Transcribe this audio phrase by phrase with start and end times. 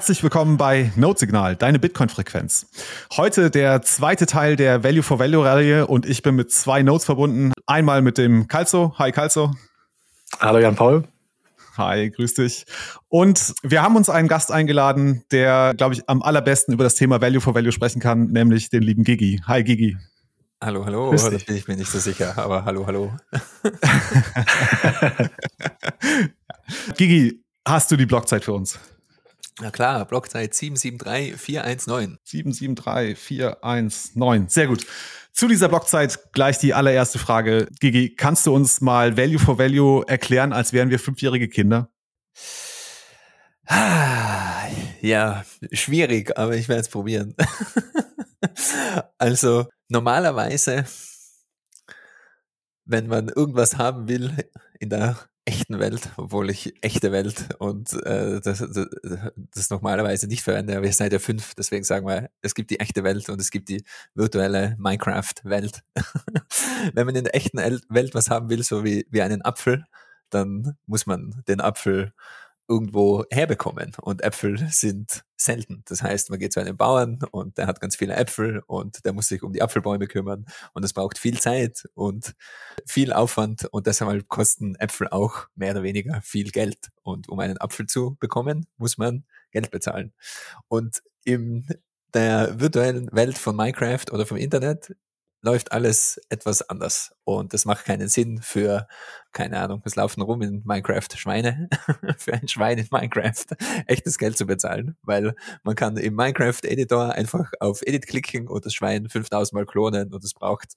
[0.00, 2.68] Herzlich willkommen bei Notesignal, deine Bitcoin-Frequenz.
[3.18, 7.52] Heute der zweite Teil der Value for Value-Reihe und ich bin mit zwei Notes verbunden.
[7.66, 8.94] Einmal mit dem Calzo.
[8.98, 9.54] Hi Calzo.
[10.40, 11.04] Hallo Jan Paul.
[11.76, 12.64] Hi, grüß dich.
[13.10, 17.20] Und wir haben uns einen Gast eingeladen, der, glaube ich, am allerbesten über das Thema
[17.20, 19.42] Value for Value sprechen kann, nämlich den lieben Gigi.
[19.46, 19.98] Hi Gigi.
[20.64, 23.12] Hallo, hallo, da bin ich mir nicht so sicher, aber hallo, hallo.
[26.96, 28.78] Gigi, hast du die Blockzeit für uns?
[29.60, 32.18] Na klar, Blockzeit 773419.
[32.24, 34.48] 773419.
[34.48, 34.86] Sehr gut.
[35.32, 37.68] Zu dieser Blockzeit gleich die allererste Frage.
[37.78, 41.90] Gigi, kannst du uns mal Value for Value erklären, als wären wir fünfjährige Kinder?
[45.02, 47.36] Ja, schwierig, aber ich werde es probieren.
[49.18, 50.86] also normalerweise,
[52.84, 54.34] wenn man irgendwas haben will
[54.78, 55.16] in der
[55.50, 58.88] echten Welt, obwohl ich echte Welt und äh, das, das,
[59.34, 62.78] das normalerweise nicht verwende, aber ihr seid ja fünf, deswegen sagen wir, es gibt die
[62.78, 63.82] echte Welt und es gibt die
[64.14, 65.82] virtuelle Minecraft-Welt.
[66.94, 69.84] Wenn man in der echten Welt was haben will, so wie, wie einen Apfel,
[70.30, 72.12] dann muss man den Apfel
[72.70, 73.92] irgendwo herbekommen.
[74.00, 75.82] Und Äpfel sind selten.
[75.86, 79.12] Das heißt, man geht zu einem Bauern und der hat ganz viele Äpfel und der
[79.12, 82.34] muss sich um die Apfelbäume kümmern und es braucht viel Zeit und
[82.86, 86.78] viel Aufwand und deshalb kosten Äpfel auch mehr oder weniger viel Geld.
[87.02, 90.12] Und um einen Apfel zu bekommen, muss man Geld bezahlen.
[90.68, 91.66] Und in
[92.14, 94.94] der virtuellen Welt von Minecraft oder vom Internet
[95.42, 97.12] läuft alles etwas anders.
[97.24, 98.86] Und das macht keinen Sinn für,
[99.32, 101.68] keine Ahnung, es laufen rum in Minecraft Schweine,
[102.18, 103.46] für ein Schwein in Minecraft
[103.86, 108.66] echtes Geld zu bezahlen, weil man kann im Minecraft Editor einfach auf Edit klicken und
[108.66, 110.74] das Schwein 5000 Mal klonen und es braucht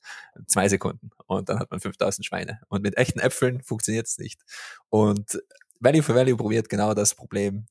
[0.48, 2.62] zwei Sekunden und dann hat man 5000 Schweine.
[2.70, 4.42] Und mit echten Äpfeln funktioniert es nicht.
[4.90, 5.42] Und
[5.80, 7.66] Value for Value probiert genau das Problem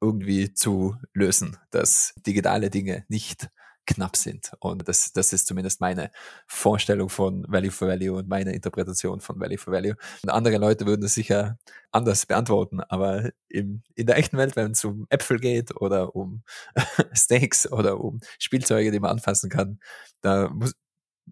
[0.00, 3.50] irgendwie zu lösen, dass digitale Dinge nicht
[3.86, 4.52] knapp sind.
[4.60, 6.10] Und das, das ist zumindest meine
[6.46, 9.96] Vorstellung von Value for Value und meine Interpretation von Value for Value.
[10.22, 11.58] Und andere Leute würden es sicher
[11.90, 16.42] anders beantworten, aber im, in der echten Welt, wenn es um Äpfel geht oder um
[17.14, 19.80] Steaks oder um Spielzeuge, die man anfassen kann,
[20.20, 20.74] da muss,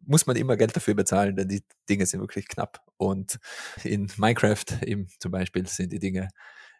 [0.04, 2.82] muss man immer Geld dafür bezahlen, denn die Dinge sind wirklich knapp.
[2.96, 3.38] Und
[3.84, 6.28] in Minecraft eben zum Beispiel sind die Dinge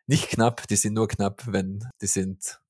[0.06, 2.60] nicht knapp, die sind nur knapp, wenn die sind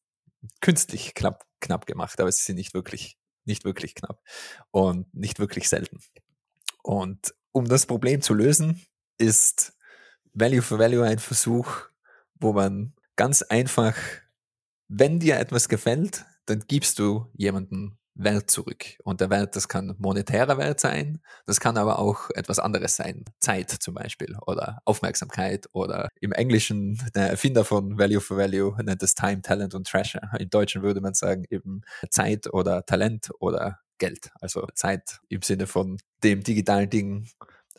[0.61, 4.23] künstlich knapp, knapp gemacht, aber sie sind nicht wirklich, nicht wirklich knapp
[4.71, 6.01] und nicht wirklich selten.
[6.83, 8.87] Und um das Problem zu lösen,
[9.19, 9.73] ist
[10.33, 11.89] Value for Value ein Versuch,
[12.35, 13.97] wo man ganz einfach,
[14.89, 18.85] wenn dir etwas gefällt, dann gibst du jemanden Wert zurück.
[19.05, 23.25] Und der Wert, das kann monetärer Wert sein, das kann aber auch etwas anderes sein.
[23.39, 29.03] Zeit zum Beispiel oder Aufmerksamkeit oder im Englischen, der Erfinder von Value for Value nennt
[29.03, 30.29] es Time, Talent und Treasure.
[30.39, 34.31] Im Deutschen würde man sagen eben Zeit oder Talent oder Geld.
[34.41, 37.29] Also Zeit im Sinne von dem digitalen Ding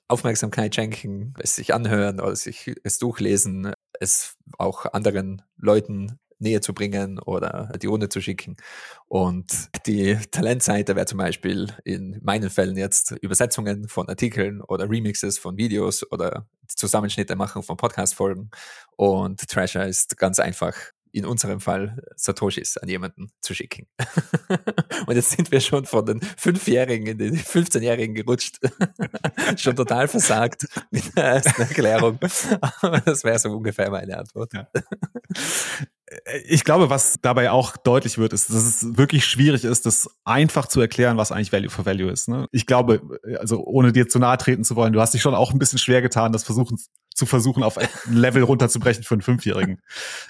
[0.07, 6.73] Aufmerksamkeit schenken, es sich anhören oder sich es durchlesen, es auch anderen Leuten näher zu
[6.73, 8.57] bringen oder die Runde zu schicken.
[9.07, 15.37] Und die Talentseite wäre zum Beispiel in meinen Fällen jetzt Übersetzungen von Artikeln oder Remixes
[15.37, 18.51] von Videos oder Zusammenschnitte machen von Podcast-Folgen.
[18.95, 20.73] Und Treasure ist ganz einfach
[21.11, 23.87] in unserem Fall Satoshis an jemanden zu schicken.
[25.07, 28.59] und jetzt sind wir schon von den Fünfjährigen in die 15-Jährigen gerutscht.
[29.57, 32.19] schon total versagt mit der ersten Erklärung.
[32.81, 34.53] Aber das wäre so ungefähr meine Antwort.
[34.53, 34.67] Ja.
[36.45, 40.67] Ich glaube, was dabei auch deutlich wird, ist, dass es wirklich schwierig ist, das einfach
[40.67, 42.27] zu erklären, was eigentlich Value for Value ist.
[42.27, 42.47] Ne?
[42.51, 43.01] Ich glaube,
[43.37, 45.77] also ohne dir zu nahe treten zu wollen, du hast dich schon auch ein bisschen
[45.77, 46.79] schwer getan, das versuchen,
[47.19, 49.81] zu versuchen, auf ein Level runterzubrechen für einen Fünfjährigen.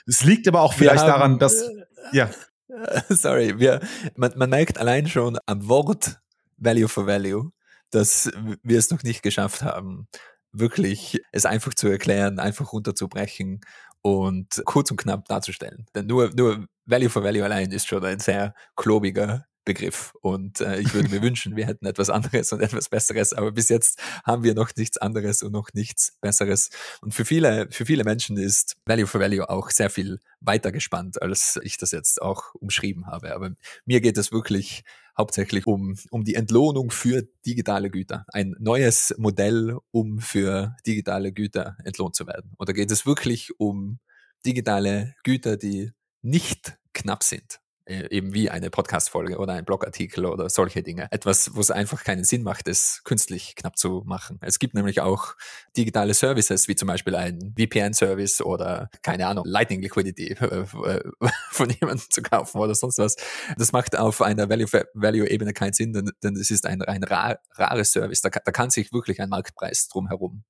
[0.08, 2.30] Es liegt aber auch vielleicht haben, daran, dass, äh, ja.
[3.10, 3.80] Sorry, wir,
[4.16, 6.20] man, man merkt allein schon am Wort
[6.58, 7.52] Value for Value,
[7.92, 8.32] dass
[8.64, 10.08] wir es noch nicht geschafft haben,
[10.52, 13.62] wirklich es einfach zu erklären, einfach runterzubrechen
[14.02, 15.86] und kurz und knapp darzustellen.
[15.94, 20.14] Denn nur, nur Value for Value allein ist schon ein sehr klobiger Begriff.
[20.22, 23.70] Und äh, ich würde mir wünschen, wir hätten etwas anderes und etwas Besseres, aber bis
[23.70, 26.72] jetzt haben wir noch nichts anderes und noch nichts Besseres.
[27.02, 31.22] Und für viele, für viele Menschen ist Value for Value auch sehr viel weiter gespannt,
[31.22, 33.36] als ich das jetzt auch umschrieben habe.
[33.36, 33.52] Aber
[33.86, 34.82] mir geht es wirklich
[35.16, 38.26] hauptsächlich um, um die Entlohnung für digitale Güter.
[38.30, 42.56] Ein neues Modell, um für digitale Güter entlohnt zu werden.
[42.58, 44.00] Da geht es wirklich um
[44.48, 45.92] digitale Güter, die
[46.24, 47.60] nicht knapp sind
[47.90, 51.08] eben wie eine Podcast-Folge oder ein Blogartikel oder solche Dinge.
[51.12, 54.40] Etwas, wo es einfach keinen Sinn macht, es künstlich knapp zu machen.
[54.42, 55.36] Es gibt nämlich auch
[55.76, 60.66] digitale Services, wie zum Beispiel ein VPN-Service oder, keine Ahnung, Lightning Liquidity äh,
[61.52, 63.16] von jemandem zu kaufen oder sonst was.
[63.58, 68.22] Das macht auf einer Value-Ebene keinen Sinn, denn, es ist ein rar, rares Service.
[68.22, 70.44] Da, da kann sich wirklich ein Marktpreis drumherum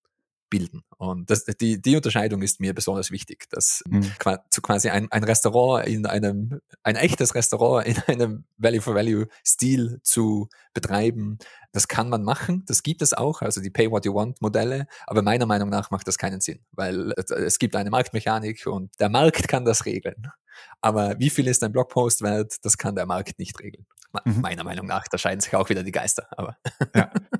[0.49, 0.83] bilden.
[0.97, 4.11] Und das, die, die Unterscheidung ist mir besonders wichtig, dass mhm.
[4.19, 9.99] quasi ein, ein Restaurant in einem, ein echtes Restaurant in einem Value for Value Stil
[10.03, 11.37] zu betreiben,
[11.71, 14.87] das kann man machen, das gibt es auch, also die Pay What You Want Modelle,
[15.05, 19.09] aber meiner Meinung nach macht das keinen Sinn, weil es gibt eine Marktmechanik und der
[19.09, 20.31] Markt kann das regeln.
[20.81, 23.85] Aber wie viel ist ein Blogpost wert, das kann der Markt nicht regeln.
[24.25, 24.41] Mhm.
[24.41, 26.27] Meiner Meinung nach, da scheiden sich auch wieder die Geister.
[26.31, 26.57] Aber
[26.95, 27.11] ja.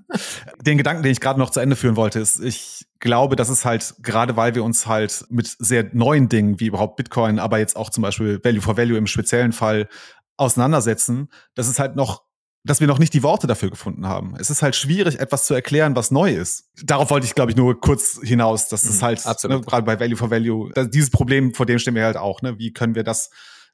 [0.62, 3.66] Den Gedanken, den ich gerade noch zu Ende führen wollte, ist, ich glaube, dass es
[3.66, 7.76] halt, gerade weil wir uns halt mit sehr neuen Dingen wie überhaupt Bitcoin, aber jetzt
[7.76, 9.88] auch zum Beispiel Value for Value im speziellen Fall
[10.38, 12.24] auseinandersetzen, dass es halt noch
[12.66, 14.36] dass wir noch nicht die Worte dafür gefunden haben.
[14.38, 16.70] Es ist halt schwierig, etwas zu erklären, was neu ist.
[16.84, 20.00] Darauf wollte ich, glaube ich, nur kurz hinaus, dass es mhm, halt, ne, gerade bei
[20.00, 22.60] Value for Value, dieses Problem, vor dem stehen wir halt auch, ne?
[22.60, 23.30] Wie können wir das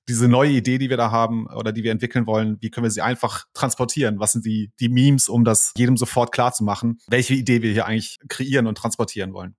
[0.08, 2.92] diese neue Idee, die wir da haben oder die wir entwickeln wollen, wie können wir
[2.92, 4.20] sie einfach transportieren?
[4.20, 7.72] Was sind die, die Memes, um das jedem sofort klar zu machen, welche Idee wir
[7.72, 9.56] hier eigentlich kreieren und transportieren wollen?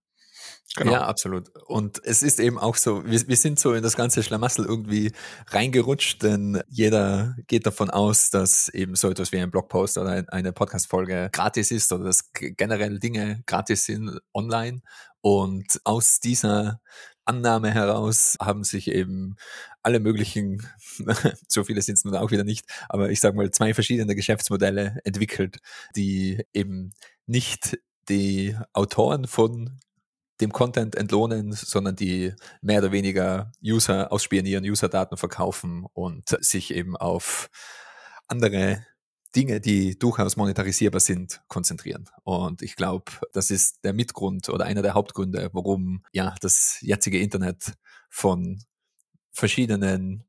[0.77, 0.93] Genau.
[0.93, 1.49] Ja, absolut.
[1.67, 5.11] Und es ist eben auch so, wir, wir sind so in das ganze Schlamassel irgendwie
[5.49, 10.53] reingerutscht, denn jeder geht davon aus, dass eben so etwas wie ein Blogpost oder eine
[10.53, 14.83] Podcast-Folge gratis ist oder dass generell Dinge gratis sind online.
[15.23, 16.81] Und aus dieser
[17.27, 19.37] Annahme heraus haben sich eben
[19.83, 20.67] alle möglichen,
[21.49, 24.99] so viele sind es nun auch wieder nicht, aber ich sage mal zwei verschiedene Geschäftsmodelle
[25.05, 25.59] entwickelt,
[25.95, 26.93] die eben
[27.27, 27.79] nicht
[28.09, 29.79] die Autoren von
[30.41, 36.97] dem Content entlohnen, sondern die mehr oder weniger User ausspionieren, User-Daten verkaufen und sich eben
[36.97, 37.49] auf
[38.29, 38.85] andere
[39.35, 42.09] Dinge, die durchaus monetarisierbar sind, konzentrieren.
[42.23, 47.19] Und ich glaube, das ist der Mitgrund oder einer der Hauptgründe, warum ja das jetzige
[47.19, 47.73] Internet
[48.09, 48.63] von
[49.33, 50.25] verschiedenen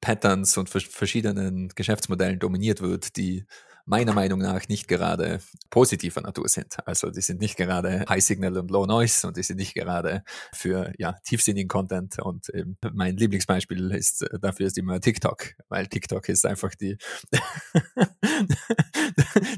[0.00, 3.44] Patterns und verschiedenen Geschäftsmodellen dominiert wird, die
[3.86, 5.40] meiner Meinung nach nicht gerade
[5.70, 6.76] positiver Natur sind.
[6.86, 10.24] Also die sind nicht gerade High Signal und Low Noise und die sind nicht gerade
[10.52, 12.18] für ja, tiefsinnigen Content.
[12.18, 16.98] Und eben mein Lieblingsbeispiel ist äh, dafür ist immer TikTok, weil TikTok ist einfach die,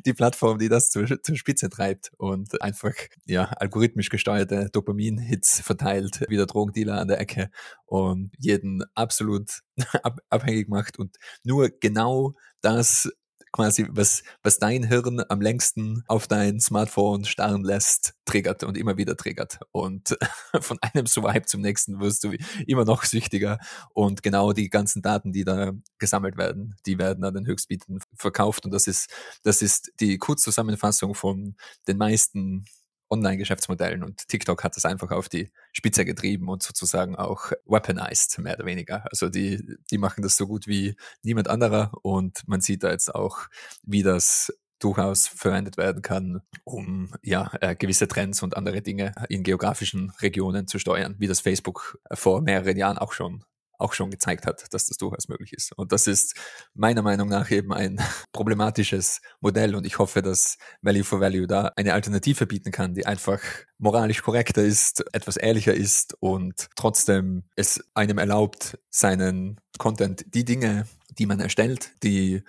[0.04, 2.94] die Plattform, die das zur, zur Spitze treibt und einfach
[3.25, 7.50] ja algorithmisch gesteuerte Dopamin-Hits verteilt, wie der Drogendealer an der Ecke
[7.86, 9.62] und jeden absolut
[10.28, 13.08] abhängig macht und nur genau das
[13.53, 18.97] quasi, was, was dein Hirn am längsten auf dein Smartphone starren lässt, triggert und immer
[18.97, 19.59] wieder triggert.
[19.73, 20.17] Und
[20.61, 22.33] von einem Swipe zum nächsten wirst du
[22.67, 23.59] immer noch süchtiger.
[23.95, 28.65] Und genau die ganzen Daten, die da gesammelt werden, die werden an den Höchstbieten verkauft.
[28.65, 29.11] Und das ist,
[29.43, 31.56] das ist die Kurzzusammenfassung von
[31.87, 32.65] den meisten
[33.10, 38.55] Online-Geschäftsmodellen und TikTok hat das einfach auf die Spitze getrieben und sozusagen auch weaponized, mehr
[38.55, 39.05] oder weniger.
[39.10, 43.14] Also die, die machen das so gut wie niemand anderer und man sieht da jetzt
[43.14, 43.46] auch,
[43.84, 49.42] wie das durchaus verwendet werden kann, um ja äh, gewisse Trends und andere Dinge in
[49.42, 53.44] geografischen Regionen zu steuern, wie das Facebook vor mehreren Jahren auch schon
[53.78, 55.73] auch schon gezeigt hat, dass das durchaus möglich ist.
[55.76, 56.35] Und das ist
[56.75, 58.00] meiner Meinung nach eben ein
[58.32, 63.06] problematisches Modell und ich hoffe, dass Value for Value da eine Alternative bieten kann, die
[63.06, 63.40] einfach
[63.78, 70.87] moralisch korrekter ist, etwas ehrlicher ist und trotzdem es einem erlaubt, seinen Content, die Dinge,
[71.18, 72.42] die man erstellt, die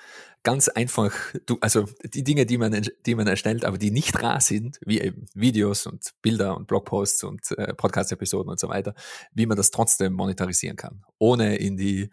[0.43, 1.13] ganz einfach,
[1.61, 5.25] also die Dinge, die man, die man erstellt, aber die nicht rar sind, wie eben
[5.33, 8.93] Videos und Bilder und Blogposts und äh, Podcast-Episoden und so weiter,
[9.33, 12.09] wie man das trotzdem monetarisieren kann, ohne in die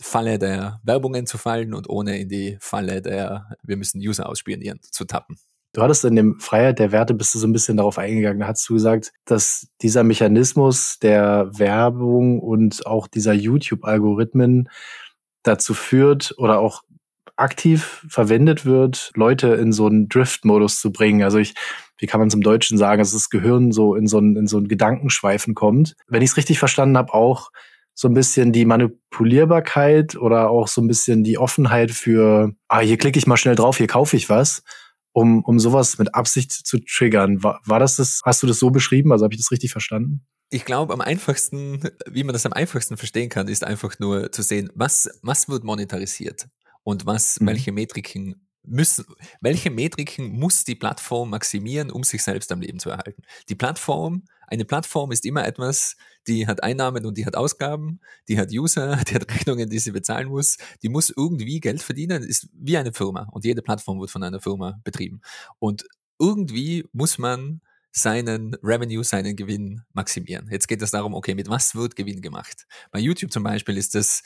[0.00, 4.80] Falle der Werbungen zu fallen und ohne in die Falle der, wir müssen User ausspionieren,
[4.82, 5.38] zu tappen.
[5.74, 8.46] Du hattest in dem Freiheit der Werte, bist du so ein bisschen darauf eingegangen, da
[8.46, 14.68] hast du gesagt, dass dieser Mechanismus der Werbung und auch dieser YouTube-Algorithmen
[15.42, 16.82] dazu führt oder auch
[17.36, 21.24] aktiv verwendet wird, Leute in so einen Drift-Modus zu bringen.
[21.24, 21.54] Also ich,
[21.98, 24.58] wie kann man im Deutschen sagen, dass das Gehirn so in so einen, in so
[24.58, 25.96] einen Gedankenschweifen kommt.
[26.06, 27.50] Wenn ich es richtig verstanden habe, auch
[27.94, 32.96] so ein bisschen die Manipulierbarkeit oder auch so ein bisschen die Offenheit für, ah, hier
[32.96, 34.62] klicke ich mal schnell drauf, hier kaufe ich was,
[35.14, 37.42] um, um sowas mit Absicht zu triggern.
[37.42, 39.12] War, war das das, hast du das so beschrieben?
[39.12, 40.26] Also habe ich das richtig verstanden?
[40.50, 44.42] Ich glaube, am einfachsten, wie man das am einfachsten verstehen kann, ist einfach nur zu
[44.42, 46.48] sehen, was, was wird monetarisiert
[46.82, 47.46] und was, mhm.
[47.46, 49.04] welche Metriken müssen,
[49.40, 53.22] welche Metriken muss die Plattform maximieren, um sich selbst am Leben zu erhalten?
[53.48, 58.38] Die Plattform, eine Plattform ist immer etwas, die hat Einnahmen und die hat Ausgaben, die
[58.38, 62.48] hat User, die hat Rechnungen, die sie bezahlen muss, die muss irgendwie Geld verdienen, ist
[62.52, 65.20] wie eine Firma und jede Plattform wird von einer Firma betrieben.
[65.58, 65.84] Und
[66.18, 67.60] irgendwie muss man
[67.92, 70.48] seinen Revenue, seinen Gewinn maximieren.
[70.50, 72.66] Jetzt geht es darum, okay, mit was wird Gewinn gemacht?
[72.90, 74.22] Bei YouTube zum Beispiel ist das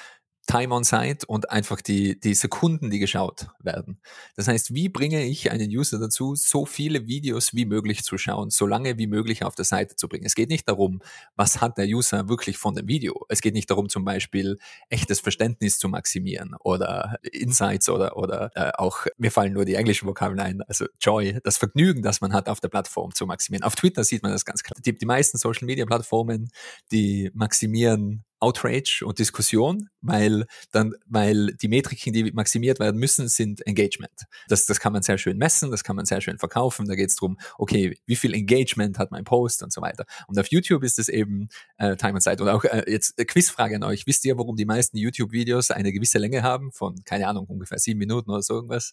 [0.48, 4.00] Time on Site und einfach die, die Sekunden, die geschaut werden.
[4.34, 8.48] Das heißt, wie bringe ich einen User dazu, so viele Videos wie möglich zu schauen,
[8.48, 10.24] so lange wie möglich auf der Seite zu bringen?
[10.24, 11.02] Es geht nicht darum,
[11.36, 13.26] was hat der User wirklich von dem Video.
[13.28, 14.56] Es geht nicht darum, zum Beispiel
[14.88, 20.08] echtes Verständnis zu maximieren oder Insights oder, oder äh, auch, mir fallen nur die englischen
[20.08, 23.64] Vokabeln ein, also Joy, das Vergnügen, das man hat auf der Plattform zu maximieren.
[23.64, 24.80] Auf Twitter sieht man das ganz klar.
[24.82, 26.48] Die, die meisten Social Media Plattformen,
[26.90, 33.66] die maximieren Outrage und Diskussion, weil dann, weil die Metriken, die maximiert werden müssen, sind
[33.66, 34.24] Engagement.
[34.48, 36.86] Das, das kann man sehr schön messen, das kann man sehr schön verkaufen.
[36.86, 40.04] Da geht es darum, okay, wie viel Engagement hat mein Post und so weiter.
[40.26, 42.42] Und auf YouTube ist es eben äh, Time and Site.
[42.42, 44.06] Und auch äh, jetzt äh, Quizfrage an euch.
[44.06, 46.72] Wisst ihr, warum die meisten YouTube-Videos eine gewisse Länge haben?
[46.72, 48.92] Von, keine Ahnung, ungefähr sieben Minuten oder so irgendwas?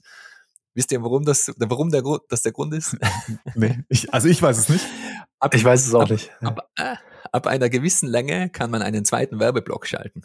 [0.73, 2.97] Wisst ihr, warum das, warum der, das der Grund ist?
[3.55, 4.85] nee, ich, also ich weiß es nicht.
[5.39, 6.31] Ab, ich weiß es auch ab, nicht.
[6.41, 6.95] Ab, äh,
[7.35, 10.21] ab einer gewissen Länge kann man einen zweiten Werbeblock schalten.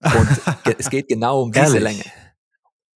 [0.00, 2.04] Und es geht genau um diese Länge.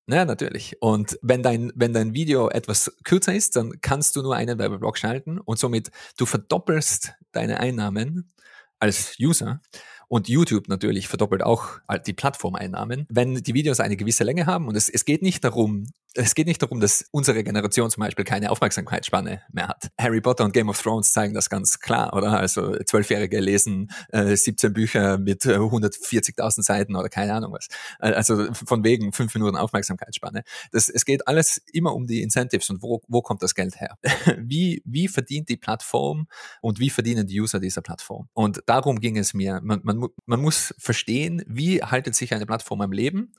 [0.06, 0.76] Ja, natürlich.
[0.80, 4.98] Und wenn dein, wenn dein Video etwas kürzer ist, dann kannst du nur einen Werbeblock
[4.98, 8.30] schalten und somit du verdoppelst deine Einnahmen
[8.78, 9.60] als User
[10.08, 14.66] und YouTube natürlich verdoppelt auch die Plattformeinnahmen, wenn die Videos eine gewisse Länge haben.
[14.66, 18.24] Und es, es geht nicht darum, es geht nicht darum, dass unsere Generation zum Beispiel
[18.24, 19.90] keine Aufmerksamkeitsspanne mehr hat.
[19.98, 22.38] Harry Potter und Game of Thrones zeigen das ganz klar, oder?
[22.38, 27.68] Also Zwölfjährige lesen äh, 17 Bücher mit äh, 140.000 Seiten oder keine Ahnung was.
[28.00, 30.42] Äh, also von wegen fünf Minuten Aufmerksamkeitsspanne.
[30.72, 33.98] Das, es geht alles immer um die Incentives und wo, wo kommt das Geld her?
[34.38, 36.26] wie, wie verdient die Plattform
[36.62, 38.28] und wie verdienen die User dieser Plattform?
[38.32, 39.60] Und darum ging es mir.
[39.62, 43.32] Man, man man, man muss verstehen, wie haltet sich eine Plattform am Leben.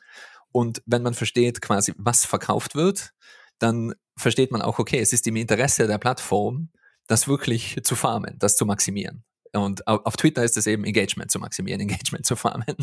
[0.52, 3.14] Und wenn man versteht quasi, was verkauft wird,
[3.60, 6.70] dann versteht man auch, okay, es ist im Interesse der Plattform,
[7.08, 9.24] das wirklich zu farmen, das zu maximieren.
[9.54, 12.76] Und auf Twitter ist es eben Engagement zu maximieren, Engagement zu farmen.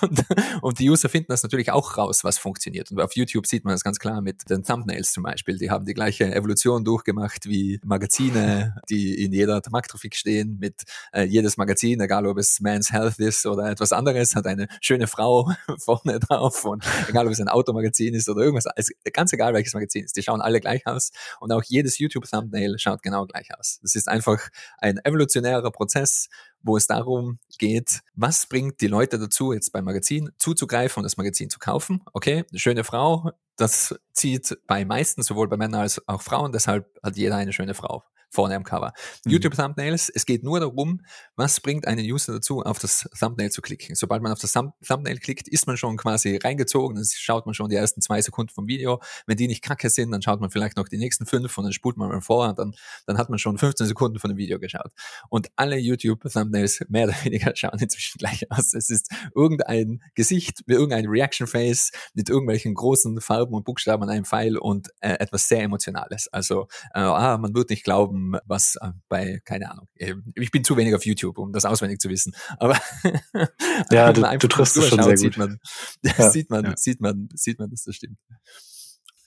[0.00, 0.24] Und,
[0.62, 2.90] und, die User finden das natürlich auch raus, was funktioniert.
[2.92, 5.58] Und auf YouTube sieht man das ganz klar mit den Thumbnails zum Beispiel.
[5.58, 10.58] Die haben die gleiche Evolution durchgemacht wie Magazine, die in jeder Markttrafik stehen.
[10.60, 10.82] Mit
[11.12, 15.08] äh, jedes Magazin, egal ob es Man's Health ist oder etwas anderes, hat eine schöne
[15.08, 16.64] Frau vorne drauf.
[16.64, 20.16] Und egal ob es ein Automagazin ist oder irgendwas, also ganz egal welches Magazin ist,
[20.16, 21.10] die schauen alle gleich aus.
[21.40, 23.80] Und auch jedes YouTube-Thumbnail schaut genau gleich aus.
[23.82, 24.48] Das ist einfach
[24.78, 26.28] ein evolutionärer Prozess Prozess,
[26.62, 31.16] wo es darum geht, was bringt die Leute dazu, jetzt beim Magazin zuzugreifen und das
[31.16, 32.02] Magazin zu kaufen.
[32.12, 36.86] Okay, eine schöne Frau, das zieht bei meisten, sowohl bei Männern als auch Frauen, deshalb
[37.02, 38.92] hat jeder eine schöne Frau vorne am Cover.
[39.24, 39.32] Mhm.
[39.32, 41.02] YouTube-Thumbnails, es geht nur darum,
[41.36, 43.94] was bringt einen User dazu, auf das Thumbnail zu klicken.
[43.94, 47.70] Sobald man auf das Thumbnail klickt, ist man schon quasi reingezogen, dann schaut man schon
[47.70, 49.00] die ersten zwei Sekunden vom Video.
[49.26, 51.72] Wenn die nicht kacke sind, dann schaut man vielleicht noch die nächsten fünf und dann
[51.72, 52.74] spult man mal vor und dann,
[53.06, 54.92] dann hat man schon 15 Sekunden von dem Video geschaut.
[55.28, 58.74] Und alle YouTube-Thumbnails mehr oder weniger schauen inzwischen gleich aus.
[58.74, 64.56] Es ist irgendein Gesicht, irgendein Reaction-Face mit irgendwelchen großen Farben und Buchstaben an einem Pfeil
[64.58, 66.28] und äh, etwas sehr Emotionales.
[66.28, 69.88] Also, äh, ah, man wird nicht glauben, um was äh, bei, keine Ahnung,
[70.34, 72.34] ich bin zu wenig auf YouTube, um das auswendig zu wissen.
[72.58, 72.76] Aber
[73.90, 75.18] ja, du, du triffst es schon sehr gut.
[75.18, 75.58] Sieht man,
[76.02, 76.30] ja.
[76.30, 76.76] sieht man, ja.
[76.76, 78.18] sieht man, sieht man, dass das stimmt.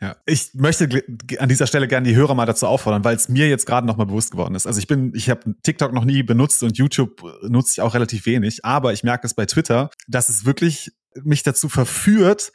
[0.02, 0.88] Ja, ich möchte
[1.40, 3.98] an dieser Stelle gerne die Hörer mal dazu auffordern, weil es mir jetzt gerade noch
[3.98, 4.66] mal bewusst geworden ist.
[4.66, 8.26] Also ich bin, ich habe TikTok noch nie benutzt und YouTube nutze ich auch relativ
[8.26, 10.92] wenig, aber ich merke es bei Twitter, dass es wirklich
[11.24, 12.54] mich dazu verführt,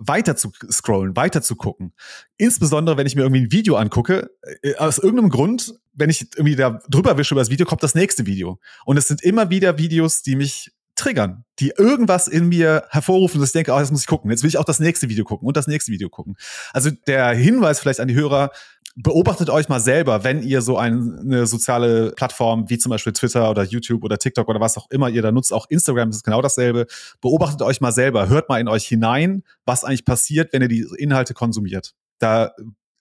[0.00, 1.92] weiter zu scrollen, weiter zu gucken.
[2.38, 4.30] Insbesondere, wenn ich mir irgendwie ein Video angucke,
[4.62, 7.94] äh, aus irgendeinem Grund, wenn ich irgendwie da drüber wische über das Video, kommt das
[7.94, 8.58] nächste Video.
[8.84, 13.50] Und es sind immer wieder Videos, die mich triggern, die irgendwas in mir hervorrufen, dass
[13.50, 14.30] ich denke, oh, das muss ich gucken.
[14.30, 16.36] Jetzt will ich auch das nächste Video gucken und das nächste Video gucken.
[16.72, 18.50] Also der Hinweis vielleicht an die Hörer,
[18.96, 23.62] beobachtet euch mal selber, wenn ihr so eine soziale Plattform wie zum Beispiel Twitter oder
[23.62, 26.86] YouTube oder TikTok oder was auch immer ihr da nutzt, auch Instagram ist genau dasselbe.
[27.20, 30.86] Beobachtet euch mal selber, hört mal in euch hinein, was eigentlich passiert, wenn ihr die
[30.98, 31.94] Inhalte konsumiert.
[32.18, 32.52] Da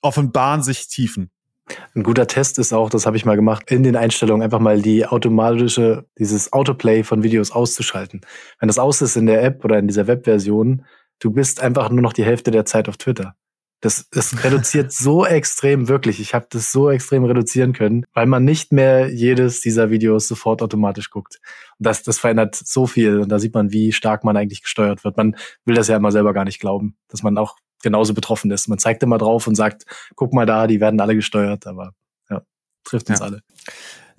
[0.01, 1.31] offenbaren sich Tiefen.
[1.95, 4.81] Ein guter Test ist auch, das habe ich mal gemacht, in den Einstellungen einfach mal
[4.81, 8.21] die automatische, dieses Autoplay von Videos auszuschalten.
[8.59, 10.85] Wenn das aus ist in der App oder in dieser Webversion,
[11.19, 13.35] du bist einfach nur noch die Hälfte der Zeit auf Twitter.
[13.81, 16.19] Das, das reduziert so extrem wirklich.
[16.19, 20.61] Ich habe das so extrem reduzieren können, weil man nicht mehr jedes dieser Videos sofort
[20.61, 21.39] automatisch guckt.
[21.77, 23.19] Und das, das verändert so viel.
[23.19, 25.17] Und da sieht man, wie stark man eigentlich gesteuert wird.
[25.17, 25.35] Man
[25.65, 28.67] will das ja immer selber gar nicht glauben, dass man auch genauso betroffen ist.
[28.67, 31.93] Man zeigt immer drauf und sagt, guck mal da, die werden alle gesteuert, aber
[32.29, 32.41] ja,
[32.83, 33.25] trifft uns ja.
[33.25, 33.41] alle.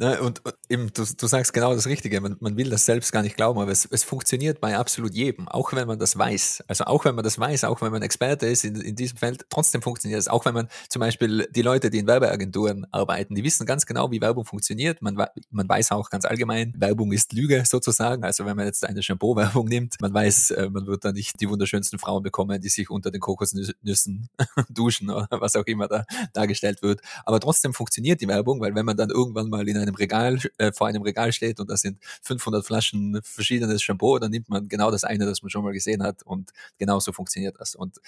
[0.01, 2.23] Ne, und, und eben, du, du sagst genau das Richtige.
[2.23, 5.47] Man, man will das selbst gar nicht glauben, aber es, es funktioniert bei absolut jedem,
[5.47, 6.65] auch wenn man das weiß.
[6.69, 9.45] Also auch wenn man das weiß, auch wenn man Experte ist in, in diesem Feld,
[9.51, 10.29] trotzdem funktioniert es.
[10.29, 14.11] Auch wenn man zum Beispiel die Leute, die in Werbeagenturen arbeiten, die wissen ganz genau,
[14.11, 15.03] wie Werbung funktioniert.
[15.03, 18.25] Man, man weiß auch ganz allgemein, Werbung ist Lüge sozusagen.
[18.25, 21.51] Also wenn man jetzt eine Shampoo-Werbung nimmt, man weiß, äh, man wird da nicht die
[21.51, 24.31] wunderschönsten Frauen bekommen, die sich unter den Kokosnüssen
[24.71, 27.03] duschen oder was auch immer da dargestellt wird.
[27.27, 30.73] Aber trotzdem funktioniert die Werbung, weil wenn man dann irgendwann mal in einem Regal, äh,
[30.73, 34.91] vor einem Regal steht und da sind 500 Flaschen verschiedenes Shampoo, dann nimmt man genau
[34.91, 37.75] das eine, das man schon mal gesehen hat und genauso funktioniert das.
[37.75, 37.99] Und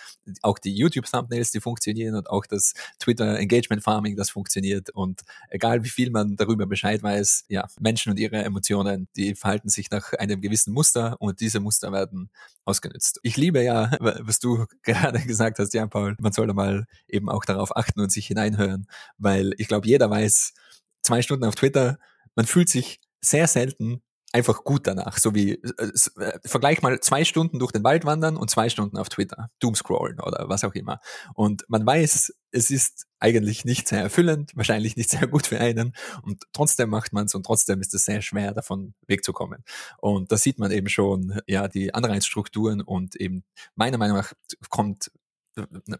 [0.42, 5.84] auch die YouTube-Thumbnails, die funktionieren und auch das Twitter Engagement Farming, das funktioniert und egal
[5.84, 10.12] wie viel man darüber Bescheid weiß, ja, Menschen und ihre Emotionen, die verhalten sich nach
[10.14, 12.30] einem gewissen Muster und diese Muster werden
[12.64, 13.20] ausgenutzt.
[13.22, 17.44] Ich liebe ja, was du gerade gesagt hast, Jan Paul, man sollte mal eben auch
[17.44, 18.86] darauf achten und sich hineinhören,
[19.18, 20.54] weil ich glaube, jeder weiß,
[21.02, 21.98] zwei Stunden auf Twitter,
[22.34, 25.18] man fühlt sich sehr selten einfach gut danach.
[25.18, 28.96] So wie, äh, äh, vergleich mal zwei Stunden durch den Wald wandern und zwei Stunden
[28.96, 31.00] auf Twitter, Doomscrollen oder was auch immer.
[31.34, 35.94] Und man weiß, es ist eigentlich nicht sehr erfüllend, wahrscheinlich nicht sehr gut für einen
[36.22, 39.64] und trotzdem macht man es und trotzdem ist es sehr schwer, davon wegzukommen.
[39.98, 43.44] Und da sieht man eben schon, ja, die Anreizstrukturen und eben
[43.74, 44.32] meiner Meinung nach
[44.70, 45.10] kommt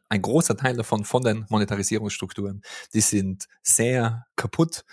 [0.08, 2.62] ein großer Teil davon von den Monetarisierungsstrukturen,
[2.94, 4.84] die sind sehr kaputt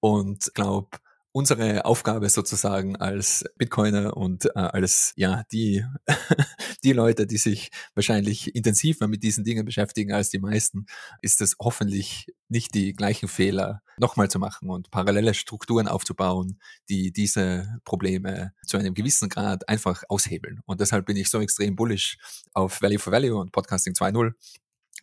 [0.00, 0.98] und glaube,
[1.38, 5.84] unsere Aufgabe sozusagen als Bitcoiner und äh, als ja die
[6.82, 10.86] die Leute, die sich wahrscheinlich intensiver mit diesen Dingen beschäftigen als die meisten,
[11.22, 17.12] ist es hoffentlich nicht die gleichen Fehler nochmal zu machen und parallele Strukturen aufzubauen, die
[17.12, 20.58] diese Probleme zu einem gewissen Grad einfach aushebeln.
[20.66, 22.18] Und deshalb bin ich so extrem bullish
[22.52, 24.32] auf Value for Value und Podcasting 2.0,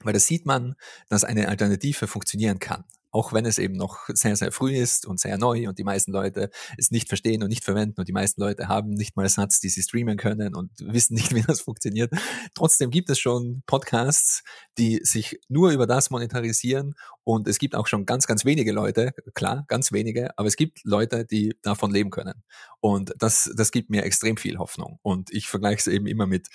[0.03, 0.75] weil da sieht man,
[1.09, 2.85] dass eine Alternative funktionieren kann
[3.15, 6.11] auch wenn es eben noch sehr, sehr früh ist und sehr neu und die meisten
[6.11, 9.61] Leute es nicht verstehen und nicht verwenden und die meisten Leute haben nicht mal Satz,
[9.61, 12.11] die sie streamen können und wissen nicht, wie das funktioniert.
[12.55, 14.43] Trotzdem gibt es schon Podcasts,
[14.77, 19.13] die sich nur über das monetarisieren und es gibt auch schon ganz, ganz wenige Leute,
[19.33, 22.43] klar, ganz wenige, aber es gibt Leute, die davon leben können.
[22.81, 24.99] Und das, das gibt mir extrem viel Hoffnung.
[25.01, 26.49] Und ich vergleiche es eben immer mit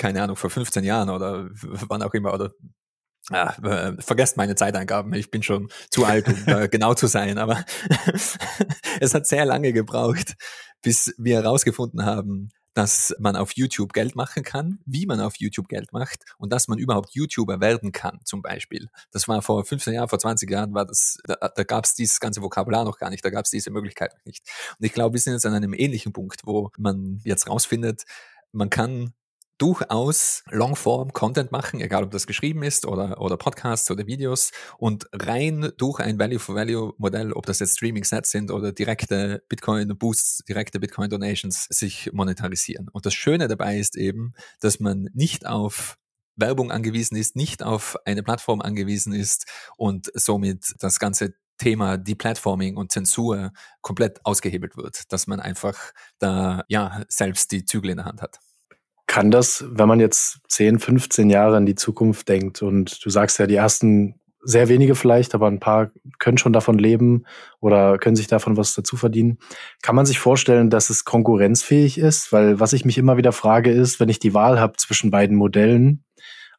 [0.00, 2.52] keine Ahnung, vor 15 Jahren oder wann auch immer, oder
[3.28, 7.36] ja, äh, vergesst meine Zeiteingaben, ich bin schon zu alt, um äh, genau zu sein,
[7.36, 7.64] aber
[9.00, 10.34] es hat sehr lange gebraucht,
[10.80, 15.68] bis wir herausgefunden haben, dass man auf YouTube Geld machen kann, wie man auf YouTube
[15.68, 18.88] Geld macht und dass man überhaupt YouTuber werden kann, zum Beispiel.
[19.10, 22.20] Das war vor 15 Jahren, vor 20 Jahren war das, da, da gab es dieses
[22.20, 24.48] ganze Vokabular noch gar nicht, da gab es diese Möglichkeit noch nicht.
[24.78, 28.04] Und ich glaube, wir sind jetzt an einem ähnlichen Punkt, wo man jetzt rausfindet,
[28.52, 29.12] man kann
[29.60, 35.70] durchaus Longform-Content machen, egal ob das geschrieben ist oder, oder Podcasts oder Videos und rein
[35.76, 42.88] durch ein Value-for-Value-Modell, ob das jetzt Streaming-Sets sind oder direkte Bitcoin-Boosts, direkte Bitcoin-Donations, sich monetarisieren.
[42.88, 45.96] Und das Schöne dabei ist eben, dass man nicht auf
[46.36, 49.44] Werbung angewiesen ist, nicht auf eine Plattform angewiesen ist
[49.76, 56.64] und somit das ganze Thema Deplatforming und Zensur komplett ausgehebelt wird, dass man einfach da
[56.68, 58.38] ja selbst die Zügel in der Hand hat.
[59.10, 63.40] Kann das, wenn man jetzt 10, 15 Jahre in die Zukunft denkt und du sagst
[63.40, 67.24] ja, die ersten sehr wenige vielleicht, aber ein paar können schon davon leben
[67.58, 69.38] oder können sich davon was dazu verdienen.
[69.82, 72.32] Kann man sich vorstellen, dass es konkurrenzfähig ist?
[72.32, 75.36] Weil was ich mich immer wieder frage ist, wenn ich die Wahl habe zwischen beiden
[75.36, 76.04] Modellen,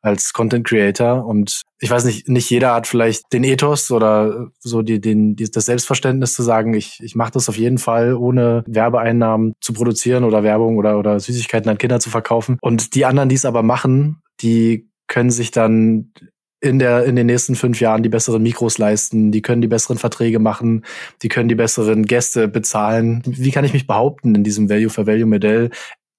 [0.01, 1.25] als Content Creator.
[1.25, 5.49] Und ich weiß nicht, nicht jeder hat vielleicht den Ethos oder so die, den, die,
[5.49, 10.23] das Selbstverständnis zu sagen, ich, ich mache das auf jeden Fall, ohne Werbeeinnahmen zu produzieren
[10.23, 12.57] oder Werbung oder, oder Süßigkeiten an Kinder zu verkaufen.
[12.61, 16.11] Und die anderen, die es aber machen, die können sich dann
[16.61, 19.97] in der in den nächsten fünf Jahren die besseren Mikros leisten, die können die besseren
[19.97, 20.85] Verträge machen,
[21.23, 23.23] die können die besseren Gäste bezahlen.
[23.25, 25.71] Wie kann ich mich behaupten in diesem Value for Value Modell?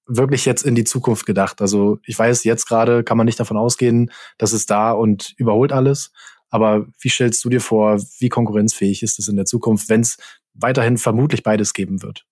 [0.05, 1.61] Wirklich jetzt in die Zukunft gedacht.
[1.61, 5.71] Also ich weiß, jetzt gerade kann man nicht davon ausgehen, dass es da und überholt
[5.71, 6.11] alles.
[6.49, 10.17] Aber wie stellst du dir vor, wie konkurrenzfähig ist es in der Zukunft, wenn es
[10.53, 12.25] weiterhin vermutlich beides geben wird?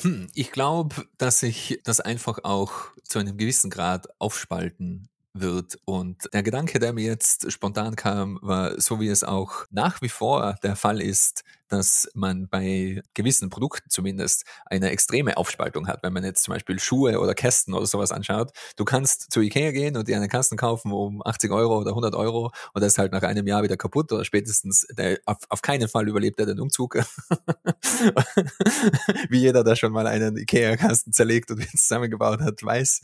[0.00, 5.78] Hm, ich glaube, dass sich das einfach auch zu einem gewissen Grad aufspalten wird.
[5.84, 10.08] Und der Gedanke, der mir jetzt spontan kam, war, so wie es auch nach wie
[10.08, 16.02] vor der Fall ist, dass man bei gewissen Produkten zumindest eine extreme Aufspaltung hat.
[16.02, 19.70] Wenn man jetzt zum Beispiel Schuhe oder Kästen oder sowas anschaut, du kannst zu Ikea
[19.70, 22.98] gehen und dir einen Kasten kaufen um 80 Euro oder 100 Euro und der ist
[22.98, 26.46] halt nach einem Jahr wieder kaputt oder spätestens, der, auf, auf keinen Fall überlebt er
[26.46, 26.96] den Umzug.
[29.28, 33.00] Wie jeder, der schon mal einen Ikea-Kasten zerlegt und zusammengebaut hat, weiß.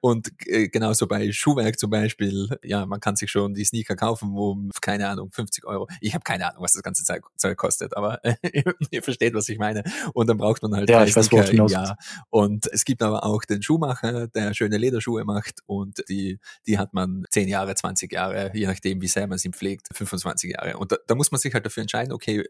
[0.00, 4.36] und äh, genauso bei Schuhwerk zum Beispiel, ja, man kann sich schon die Sneaker kaufen
[4.36, 5.88] um, keine Ahnung, 50 Euro.
[6.00, 7.96] Ich habe keine Ahnung, was das ganze Zeit Zeug kostet.
[7.96, 8.20] Aber
[8.90, 9.82] ihr versteht, was ich meine.
[10.14, 11.96] Und dann braucht man halt ja, ich weiß, wo im Jahr.
[12.30, 16.94] Und es gibt aber auch den Schuhmacher, der schöne Lederschuhe macht und die, die hat
[16.94, 20.76] man 10 Jahre, 20 Jahre, je nachdem, wie sehr man sie pflegt, 25 Jahre.
[20.78, 22.44] Und da, da muss man sich halt dafür entscheiden, okay,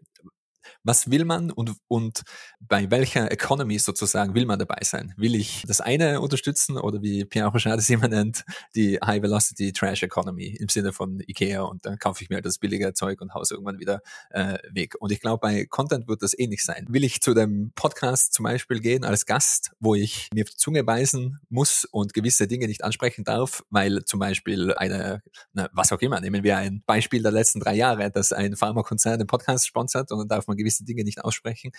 [0.83, 2.23] was will man und, und
[2.61, 5.15] bei welcher Economy sozusagen will man dabei sein?
[5.17, 9.73] Will ich das eine unterstützen oder wie Pierre Rochard es immer nennt, die High Velocity
[9.73, 13.35] Trash Economy im Sinne von Ikea und dann kaufe ich mir das billige Zeug und
[13.35, 14.01] haus irgendwann wieder
[14.31, 14.95] äh, weg.
[15.01, 16.87] Und ich glaube, bei Content wird das ähnlich sein.
[16.89, 20.57] Will ich zu dem Podcast zum Beispiel gehen als Gast, wo ich mir auf die
[20.57, 25.93] Zunge beißen muss und gewisse Dinge nicht ansprechen darf, weil zum Beispiel eine, na, was
[25.93, 29.67] auch immer, nehmen wir ein Beispiel der letzten drei Jahre, dass ein Pharmakonzern den Podcast
[29.67, 31.73] sponsert und dann darf man gewisse Dinge nicht aussprechen?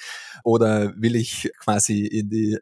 [0.44, 2.58] Oder will ich quasi in die,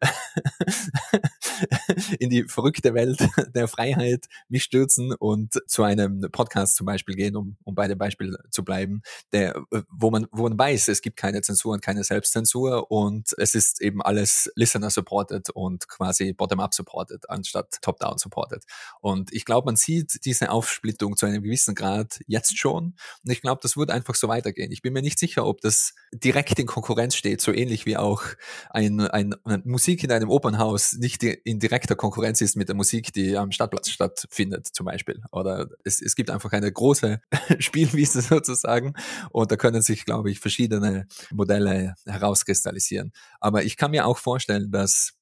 [2.20, 7.36] in die verrückte Welt der Freiheit mich stürzen und zu einem Podcast zum Beispiel gehen,
[7.36, 9.02] um, um bei dem Beispiel zu bleiben,
[9.32, 13.56] der, wo man, wo man weiß, es gibt keine Zensur und keine Selbstzensur und es
[13.56, 18.64] ist eben alles Listener supported und quasi bottom-up supported anstatt top-down supported.
[19.02, 22.96] Und ich glaube, man sieht diese Aufsplittung zu einem gewissen Grad jetzt schon.
[23.24, 24.72] Und ich glaube, das wird einfach so weitergehen.
[24.72, 28.24] Ich bin mir nicht sicher, ob das direkt in Konkurrenz steht, so ähnlich wie auch
[28.70, 33.38] ein, ein, Musik in einem Opernhaus nicht in direkter Konkurrenz ist mit der Musik, die
[33.38, 35.22] am Stadtplatz stattfindet, zum Beispiel.
[35.32, 37.22] Oder es, es gibt einfach eine große
[37.60, 38.94] Spielwiese sozusagen
[39.32, 43.12] und da können sich, glaube ich, verschiedene Modelle herauskristallisieren.
[43.40, 45.14] Aber ich kann mir auch vorstellen, dass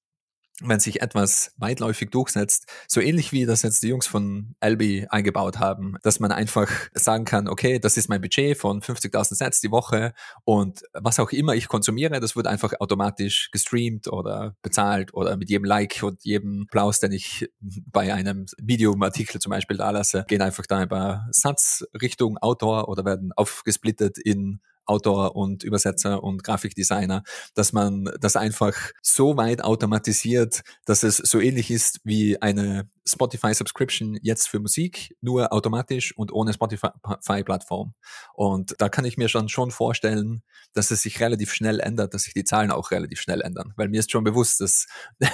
[0.63, 5.59] wenn sich etwas weitläufig durchsetzt, so ähnlich wie das jetzt die Jungs von Albi eingebaut
[5.59, 9.71] haben, dass man einfach sagen kann, okay, das ist mein Budget von 50.000 Sets die
[9.71, 10.13] Woche
[10.45, 15.49] und was auch immer ich konsumiere, das wird einfach automatisch gestreamt oder bezahlt oder mit
[15.49, 20.41] jedem Like und jedem Applaus, den ich bei einem Videoartikel zum Beispiel da lasse, gehen
[20.41, 27.23] einfach da über Satz Richtung Autor oder werden aufgesplittet in Autor und Übersetzer und Grafikdesigner,
[27.53, 33.53] dass man das einfach so weit automatisiert, dass es so ähnlich ist wie eine Spotify
[33.53, 37.93] Subscription jetzt für Musik, nur automatisch und ohne Spotify-Plattform.
[38.33, 40.41] Und da kann ich mir schon, schon vorstellen,
[40.73, 43.73] dass es sich relativ schnell ändert, dass sich die Zahlen auch relativ schnell ändern.
[43.75, 44.87] Weil mir ist schon bewusst, dass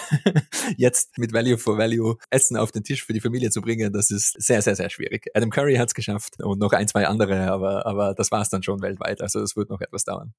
[0.77, 4.09] jetzt mit Value for Value Essen auf den Tisch für die Familie zu bringen, das
[4.11, 5.27] ist sehr, sehr, sehr schwierig.
[5.33, 8.49] Adam Curry hat es geschafft und noch ein, zwei andere, aber, aber das war es
[8.49, 9.21] dann schon weltweit.
[9.21, 10.33] Also es wird noch etwas dauern.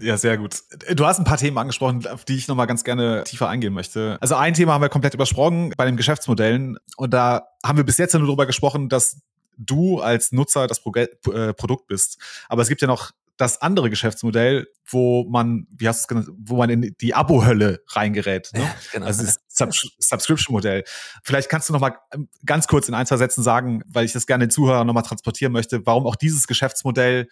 [0.00, 0.62] Ja, sehr gut.
[0.94, 4.16] Du hast ein paar Themen angesprochen, auf die ich nochmal ganz gerne tiefer eingehen möchte.
[4.20, 6.78] Also ein Thema haben wir komplett übersprungen bei den Geschäftsmodellen.
[6.96, 9.20] Und da haben wir bis jetzt ja nur darüber gesprochen, dass
[9.56, 12.18] du als Nutzer das äh, Produkt bist.
[12.48, 16.28] Aber es gibt ja noch das andere Geschäftsmodell, wo man, wie hast du es genannt,
[16.44, 18.50] wo man in die Abo-Hölle reingerät.
[18.52, 18.60] Ne?
[18.60, 19.06] Ja, genau.
[19.06, 20.84] Also das Subs Subscription-Modell.
[21.22, 24.12] Vielleicht kannst du noch mal ähm, ganz kurz in ein, zwei Sätzen sagen, weil ich
[24.12, 27.28] das gerne den Zuhörern noch mal transportieren möchte, warum auch dieses Geschäftsmodell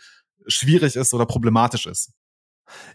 [0.47, 2.11] schwierig ist oder problematisch ist.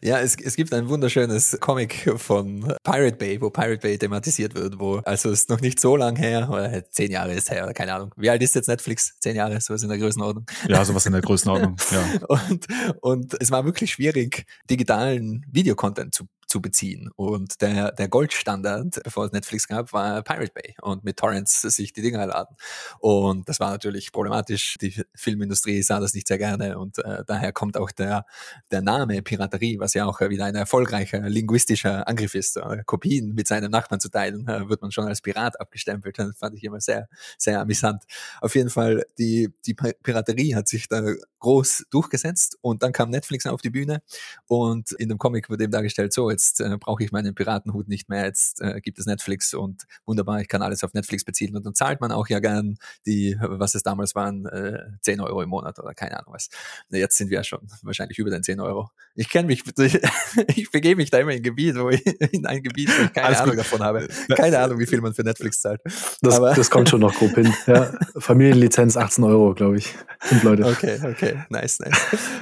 [0.02, 4.80] Ja, es, es gibt ein wunderschönes Comic von Pirate Bay, wo Pirate Bay thematisiert wird,
[4.80, 7.94] wo, also ist noch nicht so lang her, oder zehn Jahre ist her, oder keine
[7.94, 8.14] Ahnung.
[8.18, 9.18] Wie alt ist jetzt Netflix?
[9.20, 10.46] Zehn Jahre, sowas in der Größenordnung.
[10.68, 12.04] Ja, sowas in der Größenordnung, ja.
[12.28, 12.68] Und,
[13.02, 17.10] und es war wirklich schwierig, digitalen Videocontent zu zu beziehen.
[17.16, 21.94] Und der, der Goldstandard, bevor es Netflix gab, war Pirate Bay und mit Torrents sich
[21.94, 22.58] die Dinger laden.
[23.00, 24.78] Und das war natürlich problematisch.
[24.82, 28.26] Die Filmindustrie sah das nicht sehr gerne und äh, daher kommt auch der,
[28.70, 32.58] der Name Piraterie, was ja auch wieder ein erfolgreicher linguistischer Angriff ist.
[32.58, 36.20] Äh, Kopien mit seinem Nachbarn zu teilen, äh, wird man schon als Pirat abgestempelt.
[36.20, 38.04] Das fand ich immer sehr, sehr amüsant.
[38.42, 41.02] Auf jeden Fall, die, die Piraterie hat sich da
[41.40, 44.02] groß durchgesetzt und dann kam Netflix auf die Bühne
[44.48, 48.10] und in dem Comic wird eben dargestellt, so, jetzt äh, brauche ich meinen Piratenhut nicht
[48.10, 51.66] mehr, jetzt äh, gibt es Netflix und wunderbar, ich kann alles auf Netflix beziehen und
[51.66, 55.50] dann zahlt man auch ja gern die, was es damals waren, äh, 10 Euro im
[55.50, 56.50] Monat oder keine Ahnung was.
[56.90, 58.90] Jetzt sind wir ja schon wahrscheinlich über den 10 Euro.
[59.16, 59.64] Ich kenne mich,
[60.56, 63.14] ich begebe mich da immer in ein Gebiet, wo ich, in ein Gebiet, wo ich
[63.14, 63.66] keine Alles Ahnung gut.
[63.66, 64.08] davon habe.
[64.36, 65.82] Keine Ahnung, wie viel man für Netflix zahlt.
[66.22, 67.54] Das, das kommt schon noch grob hin.
[67.68, 69.94] Ja, Familienlizenz 18 Euro, glaube ich.
[70.20, 70.66] Fünf Leute.
[70.66, 71.98] Okay, okay, nice, nice.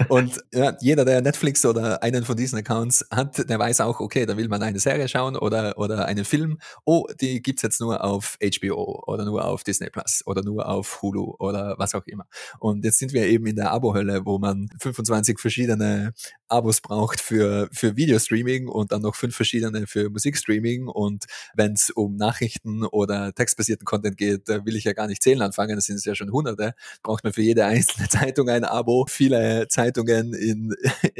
[0.08, 4.26] Und ja, jeder, der Netflix oder einen von diesen Accounts hat, der weiß auch, okay,
[4.26, 6.60] da will man eine Serie schauen oder, oder einen Film.
[6.86, 11.02] Oh, die gibt's jetzt nur auf HBO oder nur auf Disney Plus oder nur auf
[11.02, 12.26] Hulu oder was auch immer.
[12.60, 16.14] Und jetzt sind wir eben in der Abo-Hölle, wo man 25 verschiedene
[16.48, 20.88] Abos braucht für, für Videostreaming und dann noch fünf verschiedene für Musikstreaming.
[20.88, 21.26] Und
[21.56, 25.76] wenn es um Nachrichten oder textbasierten Content geht, will ich ja gar nicht zählen anfangen,
[25.76, 26.74] das sind es ja schon hunderte,
[27.04, 29.06] braucht man für jede einzelne Zeitung ein Abo.
[29.10, 30.76] Viele Zeitungen in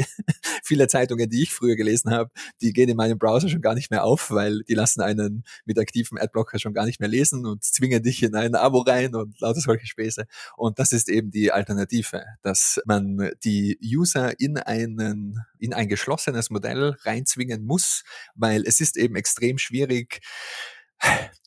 [0.64, 3.92] viele Zeitungen, die ich früher gelesen habe, die gehen in meinem Browser schon gar nicht
[3.92, 7.64] mehr auf, weil die lassen einen mit aktivem Adblocker schon gar nicht mehr lesen und
[7.64, 10.26] zwingen dich in ein Abo rein und lauter solche Späße.
[10.58, 16.50] Und das ist eben die Alternative, dass man die User in einen, in ein geschlossenes
[16.50, 18.04] Modell reinzwingen muss,
[18.36, 20.22] weil es ist eben extrem schwierig,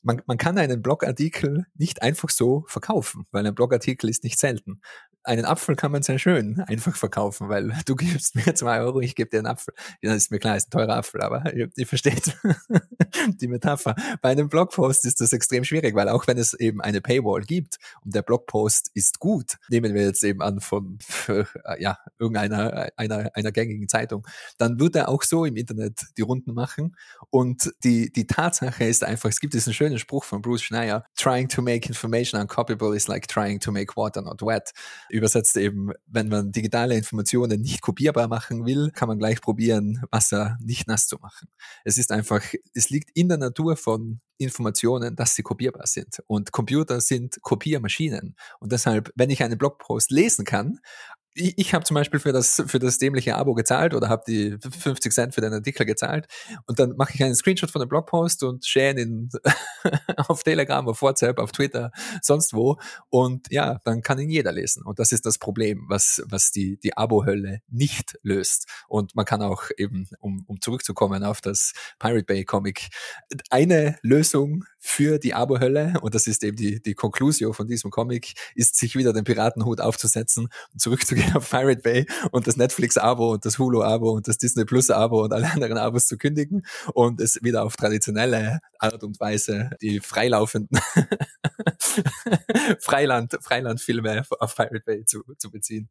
[0.03, 4.81] man, man kann einen Blogartikel nicht einfach so verkaufen, weil ein Blogartikel ist nicht selten
[5.25, 9.15] einen Apfel kann man sehr schön einfach verkaufen, weil du gibst mir zwei Euro, ich
[9.15, 9.75] gebe dir einen Apfel.
[10.01, 12.37] Ja, ist mir klar, ist ein teurer Apfel, aber ihr, ihr versteht
[13.41, 13.95] die Metapher.
[14.21, 17.77] Bei einem Blogpost ist das extrem schwierig, weil auch wenn es eben eine Paywall gibt
[18.05, 20.99] und der Blogpost ist gut, nehmen wir jetzt eben an von
[21.79, 24.27] ja, irgendeiner einer, einer gängigen Zeitung,
[24.59, 26.97] dann wird er auch so im Internet die Runden machen.
[27.31, 31.49] Und die, die Tatsache ist einfach, es gibt diesen schönen Spruch von Bruce Schneier, trying
[31.49, 34.73] to make information uncopyable is like trying to make water not wet
[35.13, 40.57] übersetzt eben, wenn man digitale Informationen nicht kopierbar machen will, kann man gleich probieren, Wasser
[40.61, 41.49] nicht nass zu machen.
[41.85, 46.23] Es ist einfach, es liegt in der Natur von Informationen, dass sie kopierbar sind.
[46.27, 48.35] Und Computer sind Kopiermaschinen.
[48.59, 50.81] Und deshalb, wenn ich einen Blogpost lesen kann,
[51.35, 54.59] ich, ich habe zum Beispiel für das, für das dämliche Abo gezahlt oder habe die
[54.61, 56.27] 50 Cent für den Artikel gezahlt.
[56.67, 59.31] Und dann mache ich einen Screenshot von dem Blogpost und share ihn
[60.17, 61.91] auf Telegram, auf WhatsApp, auf Twitter,
[62.21, 62.79] sonst wo.
[63.09, 64.85] Und ja, dann kann ihn jeder lesen.
[64.85, 68.67] Und das ist das Problem, was, was die, die Abo-Hölle nicht löst.
[68.89, 72.89] Und man kann auch eben, um, um zurückzukommen auf das Pirate Bay Comic,
[73.51, 78.35] eine Lösung für die Abo-Hölle und das ist eben die, die Conclusio von diesem Comic,
[78.55, 83.33] ist sich wieder den Piratenhut aufzusetzen und zurückzugehen gehen auf Pirate Bay und das Netflix-Abo
[83.33, 87.43] und das Hulu-Abo und das Disney Plus-Abo und alle anderen Abos zu kündigen und es
[87.43, 90.81] wieder auf traditionelle Art und Weise die freilaufenden
[92.79, 95.89] Freiland, Freilandfilme auf Pirate Bay zu, zu beziehen.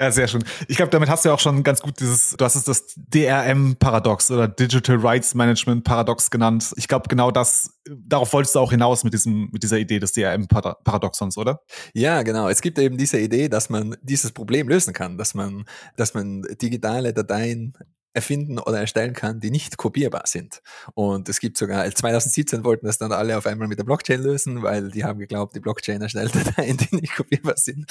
[0.00, 0.44] Ja, sehr schön.
[0.68, 2.94] Ich glaube, damit hast du ja auch schon ganz gut dieses, du hast es das
[2.96, 6.72] DRM-Paradox oder Digital Rights Management-Paradox genannt.
[6.76, 10.12] Ich glaube, genau das, darauf wolltest du auch hinaus mit diesem, mit dieser Idee des
[10.12, 11.60] DRM-Paradoxons, oder?
[11.94, 12.48] Ja, genau.
[12.48, 15.64] Es gibt eben diese Idee, dass man dieses Problem lösen kann, dass man,
[15.96, 17.74] dass man digitale Dateien
[18.16, 20.62] erfinden oder erstellen kann, die nicht kopierbar sind.
[20.94, 24.62] Und es gibt sogar, 2017 wollten das dann alle auf einmal mit der Blockchain lösen,
[24.62, 27.86] weil die haben geglaubt, die Blockchain erstellt Dateien, die nicht kopierbar sind.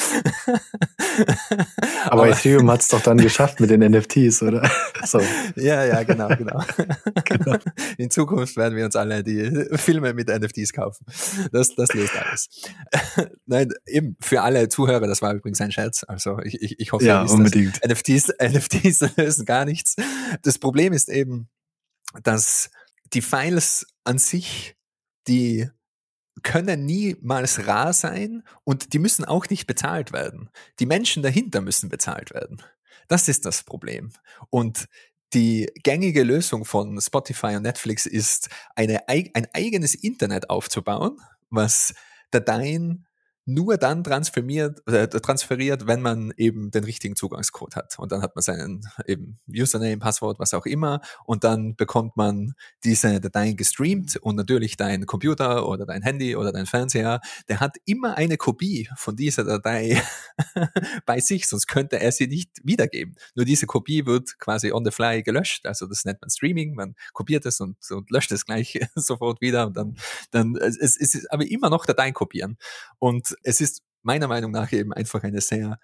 [2.05, 4.69] Aber, Aber Ethereum hat es doch dann geschafft mit den NFTs, oder?
[5.05, 5.21] So.
[5.55, 6.63] Ja, ja, genau, genau,
[7.25, 7.57] genau.
[7.97, 11.05] In Zukunft werden wir uns alle die Filme mit NFTs kaufen.
[11.51, 12.49] Das, das löst alles.
[13.45, 16.03] Nein, eben für alle Zuhörer, das war übrigens ein Scherz.
[16.07, 17.81] Also ich, ich, ich hoffe, ja, unbedingt.
[17.87, 19.95] NFTs, NFTs lösen gar nichts.
[20.41, 21.49] Das Problem ist eben,
[22.23, 22.69] dass
[23.13, 24.75] die Files an sich,
[25.27, 25.69] die
[26.43, 30.49] können niemals rar sein und die müssen auch nicht bezahlt werden.
[30.79, 32.61] Die Menschen dahinter müssen bezahlt werden.
[33.07, 34.11] Das ist das Problem.
[34.49, 34.87] Und
[35.33, 41.93] die gängige Lösung von Spotify und Netflix ist, eine, ein eigenes Internet aufzubauen, was
[42.31, 43.05] Dateien
[43.45, 47.99] nur dann transferiert, äh, transferiert, wenn man eben den richtigen Zugangscode hat.
[47.99, 51.01] Und dann hat man seinen eben Username, Passwort, was auch immer.
[51.25, 52.53] Und dann bekommt man
[52.83, 57.77] diese Dateien gestreamt und natürlich dein Computer oder dein Handy oder dein Fernseher, der hat
[57.85, 60.01] immer eine Kopie von dieser Datei
[61.05, 63.15] bei sich, sonst könnte er sie nicht wiedergeben.
[63.35, 65.67] Nur diese Kopie wird quasi on the fly gelöscht.
[65.67, 66.73] Also das nennt man Streaming.
[66.73, 69.67] Man kopiert es und, und löscht es gleich sofort wieder.
[69.67, 69.95] Und dann,
[70.31, 72.57] dann es, es ist aber immer noch Dateien kopieren.
[72.97, 75.79] Und es ist meiner Meinung nach eben einfach eine sehr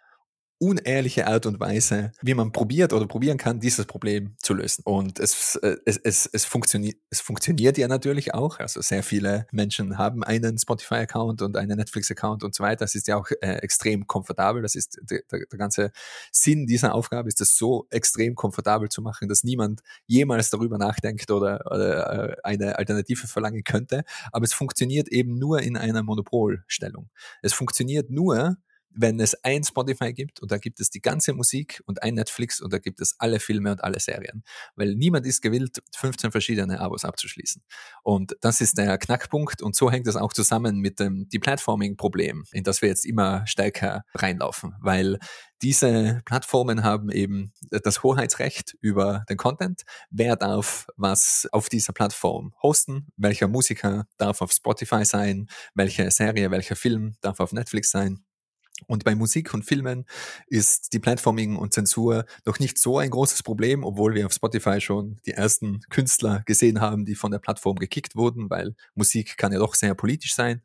[0.61, 4.83] unehrliche Art und Weise, wie man probiert oder probieren kann, dieses Problem zu lösen.
[4.85, 8.59] Und es, äh, es, es, es, funktioniert, es funktioniert ja natürlich auch.
[8.59, 12.85] Also sehr viele Menschen haben einen Spotify-Account und einen Netflix-Account und so weiter.
[12.85, 14.61] Das ist ja auch äh, extrem komfortabel.
[14.61, 15.91] Das ist der, der, ganze
[16.31, 21.31] Sinn dieser Aufgabe, ist es so extrem komfortabel zu machen, dass niemand jemals darüber nachdenkt
[21.31, 24.03] oder, oder äh, eine Alternative verlangen könnte.
[24.31, 27.09] Aber es funktioniert eben nur in einer Monopolstellung.
[27.41, 28.57] Es funktioniert nur,
[28.93, 32.61] wenn es ein Spotify gibt und da gibt es die ganze Musik und ein Netflix
[32.61, 34.43] und da gibt es alle Filme und alle Serien.
[34.75, 37.61] Weil niemand ist gewillt, 15 verschiedene Abos abzuschließen.
[38.03, 42.63] Und das ist der Knackpunkt und so hängt es auch zusammen mit dem Deplatforming-Problem, in
[42.63, 45.19] das wir jetzt immer stärker reinlaufen, weil
[45.61, 49.83] diese Plattformen haben eben das Hoheitsrecht über den Content.
[50.09, 53.07] Wer darf was auf dieser Plattform hosten?
[53.15, 55.47] Welcher Musiker darf auf Spotify sein?
[55.75, 58.23] Welche Serie, welcher Film darf auf Netflix sein?
[58.87, 60.05] Und bei Musik und Filmen
[60.47, 64.81] ist die Platforming und Zensur noch nicht so ein großes Problem, obwohl wir auf Spotify
[64.81, 69.51] schon die ersten Künstler gesehen haben, die von der Plattform gekickt wurden, weil Musik kann
[69.51, 70.61] ja doch sehr politisch sein.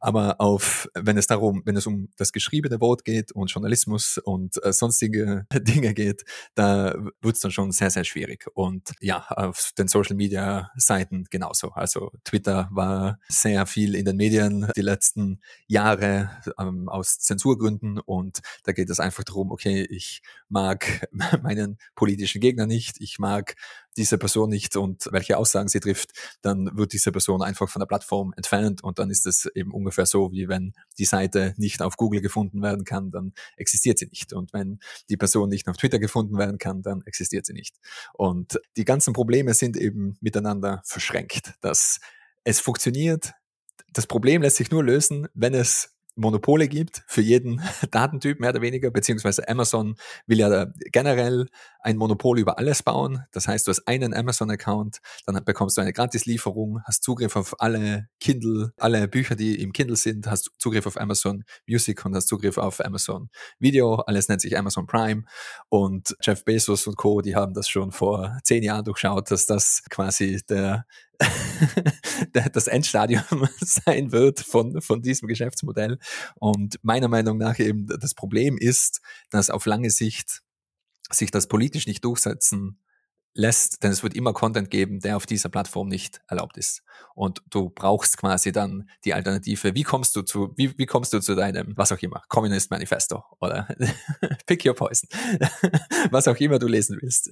[0.00, 4.62] Aber auf, wenn es darum, wenn es um das geschriebene Wort geht und Journalismus und
[4.64, 6.24] äh, sonstige Dinge geht,
[6.54, 8.46] da wird es dann schon sehr, sehr schwierig.
[8.54, 11.70] Und ja, auf den Social Media Seiten genauso.
[11.70, 17.98] Also Twitter war sehr viel in den Medien die letzten Jahre ähm, aus Zensur Gründen
[17.98, 21.08] und da geht es einfach darum, okay, ich mag
[21.42, 23.54] meinen politischen Gegner nicht, ich mag
[23.96, 26.10] diese Person nicht und welche Aussagen sie trifft,
[26.42, 30.06] dann wird diese Person einfach von der Plattform entfernt und dann ist es eben ungefähr
[30.06, 34.32] so, wie wenn die Seite nicht auf Google gefunden werden kann, dann existiert sie nicht.
[34.32, 37.76] Und wenn die Person nicht auf Twitter gefunden werden kann, dann existiert sie nicht.
[38.12, 42.00] Und die ganzen Probleme sind eben miteinander verschränkt, dass
[42.44, 43.32] es funktioniert.
[43.92, 48.62] Das Problem lässt sich nur lösen, wenn es Monopole gibt für jeden Datentyp mehr oder
[48.62, 51.46] weniger, beziehungsweise Amazon will ja generell
[51.80, 53.24] ein Monopol über alles bauen.
[53.30, 58.08] Das heißt, du hast einen Amazon-Account, dann bekommst du eine Gratislieferung, hast Zugriff auf alle
[58.18, 62.58] Kindle, alle Bücher, die im Kindle sind, hast Zugriff auf Amazon Music und hast Zugriff
[62.58, 63.96] auf Amazon Video.
[63.96, 65.24] Alles nennt sich Amazon Prime.
[65.68, 69.82] Und Jeff Bezos und Co., die haben das schon vor zehn Jahren durchschaut, dass das
[69.90, 70.86] quasi der
[72.52, 73.22] das Endstadium
[73.60, 75.98] sein wird von, von diesem Geschäftsmodell.
[76.36, 79.00] Und meiner Meinung nach eben das Problem ist,
[79.30, 80.42] dass auf lange Sicht
[81.10, 82.78] sich das politisch nicht durchsetzen
[83.36, 86.82] lässt, denn es wird immer Content geben, der auf dieser Plattform nicht erlaubt ist.
[87.14, 89.74] Und du brauchst quasi dann die Alternative.
[89.74, 93.22] Wie kommst du zu, wie, wie kommst du zu deinem, was auch immer, Communist Manifesto
[93.40, 93.68] oder
[94.46, 95.08] Pick Your Poison,
[96.10, 97.30] was auch immer du lesen willst.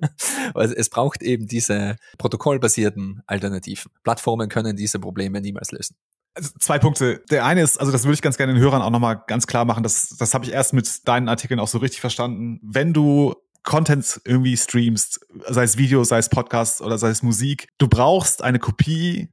[0.54, 3.92] also es braucht eben diese protokollbasierten Alternativen.
[4.02, 5.96] Plattformen können diese Probleme niemals lösen.
[6.34, 7.22] Also zwei Punkte.
[7.30, 9.64] Der eine ist, also das würde ich ganz gerne den Hörern auch nochmal ganz klar
[9.64, 12.60] machen, das, das habe ich erst mit deinen Artikeln auch so richtig verstanden.
[12.62, 13.34] Wenn du
[13.66, 18.42] Content irgendwie streamst, sei es Video, sei es Podcast oder sei es Musik, du brauchst
[18.42, 19.28] eine Kopie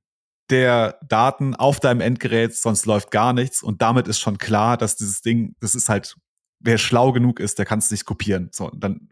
[0.49, 3.63] der Daten auf deinem Endgerät, sonst läuft gar nichts.
[3.63, 6.15] Und damit ist schon klar, dass dieses Ding, das ist halt,
[6.59, 8.49] wer schlau genug ist, der kann es nicht kopieren.
[8.51, 9.07] So, dann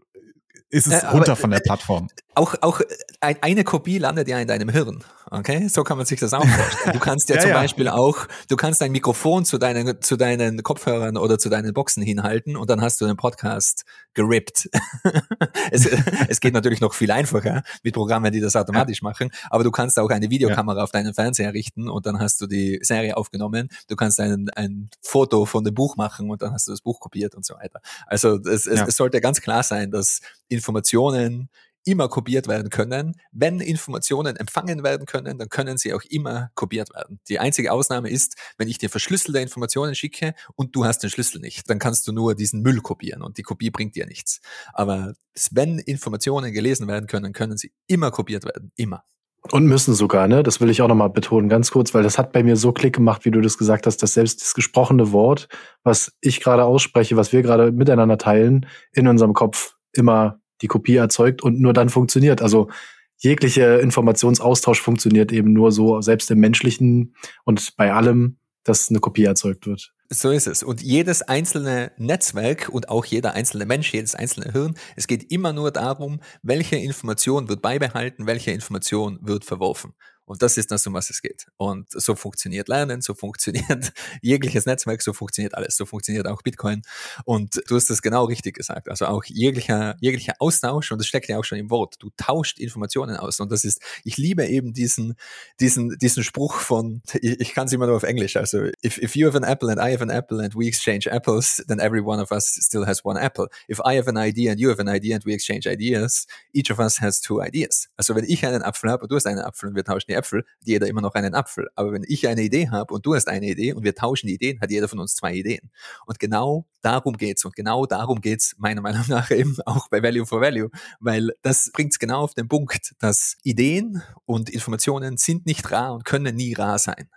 [0.70, 2.10] ist es äh, runter von der Plattform.
[2.34, 2.80] Auch, auch
[3.20, 5.04] eine Kopie landet ja in deinem Hirn.
[5.30, 6.94] Okay, so kann man sich das auch vorstellen.
[6.94, 7.58] Du kannst ja, ja zum ja.
[7.58, 12.02] Beispiel auch, du kannst dein Mikrofon zu deinen, zu deinen Kopfhörern oder zu deinen Boxen
[12.04, 14.70] hinhalten und dann hast du den Podcast gerippt.
[15.72, 15.88] es,
[16.28, 19.10] es geht natürlich noch viel einfacher mit Programmen, die das automatisch ja.
[19.10, 22.48] machen, aber du kannst auch eine Videokamera auf deinen Fernseher richten und dann hast du
[22.48, 23.70] die Serie aufgenommen.
[23.88, 27.00] Du kannst ein, ein Foto von dem Buch machen und dann hast du das Buch
[27.00, 27.82] kopiert und so weiter.
[28.08, 31.50] Also es, es, es sollte ganz klar sein, dass Informationen
[31.86, 33.16] immer kopiert werden können.
[33.32, 37.20] Wenn Informationen empfangen werden können, dann können sie auch immer kopiert werden.
[37.28, 41.42] Die einzige Ausnahme ist, wenn ich dir verschlüsselte Informationen schicke und du hast den Schlüssel
[41.42, 44.42] nicht, dann kannst du nur diesen Müll kopieren und die Kopie bringt dir nichts.
[44.74, 45.14] Aber
[45.52, 48.72] wenn Informationen gelesen werden können, können sie immer kopiert werden.
[48.76, 49.04] Immer.
[49.50, 50.44] Und müssen sogar, ne?
[50.44, 52.96] Das will ich auch nochmal betonen, ganz kurz, weil das hat bei mir so Klick
[52.96, 55.48] gemacht, wie du das gesagt hast, dass selbst das gesprochene Wort,
[55.84, 60.96] was ich gerade ausspreche, was wir gerade miteinander teilen, in unserem Kopf immer die Kopie
[60.96, 62.42] erzeugt und nur dann funktioniert.
[62.42, 62.70] Also
[63.18, 69.24] jegliche Informationsaustausch funktioniert eben nur so, selbst im menschlichen und bei allem, dass eine Kopie
[69.24, 69.94] erzeugt wird.
[70.10, 70.62] So ist es.
[70.62, 75.54] Und jedes einzelne Netzwerk und auch jeder einzelne Mensch, jedes einzelne Hirn, es geht immer
[75.54, 79.94] nur darum, welche Information wird beibehalten, welche Information wird verworfen.
[80.32, 81.48] Und das ist das, um was es geht.
[81.58, 83.92] Und so funktioniert Lernen, so funktioniert
[84.22, 86.84] jegliches Netzwerk, so funktioniert alles, so funktioniert auch Bitcoin.
[87.26, 88.88] Und du hast das genau richtig gesagt.
[88.88, 92.60] Also auch jeglicher, jeglicher Austausch, und das steckt ja auch schon im Wort, du tauscht
[92.60, 93.42] Informationen aus.
[93.42, 95.16] Und das ist, ich liebe eben diesen,
[95.60, 99.18] diesen, diesen Spruch von, ich, ich kann es immer nur auf Englisch, also if, if
[99.18, 102.02] you have an apple and I have an apple and we exchange apples, then every
[102.02, 103.50] one of us still has one apple.
[103.70, 106.72] If I have an idea and you have an idea and we exchange ideas, each
[106.72, 107.90] of us has two ideas.
[107.98, 110.21] Also wenn ich einen Apfel habe und du hast einen Apfel und wir tauschen die
[110.22, 111.68] Äpfel, hat jeder immer noch einen Apfel.
[111.76, 114.36] Aber wenn ich eine Idee habe und du hast eine Idee und wir tauschen die
[114.36, 115.72] Ideen, hat jeder von uns zwei Ideen.
[116.06, 120.26] Und genau darum geht's und genau darum geht's meiner Meinung nach eben auch bei Value
[120.26, 125.72] for Value, weil das bringt's genau auf den Punkt, dass Ideen und Informationen sind nicht
[125.72, 127.10] rar und können nie rar sein.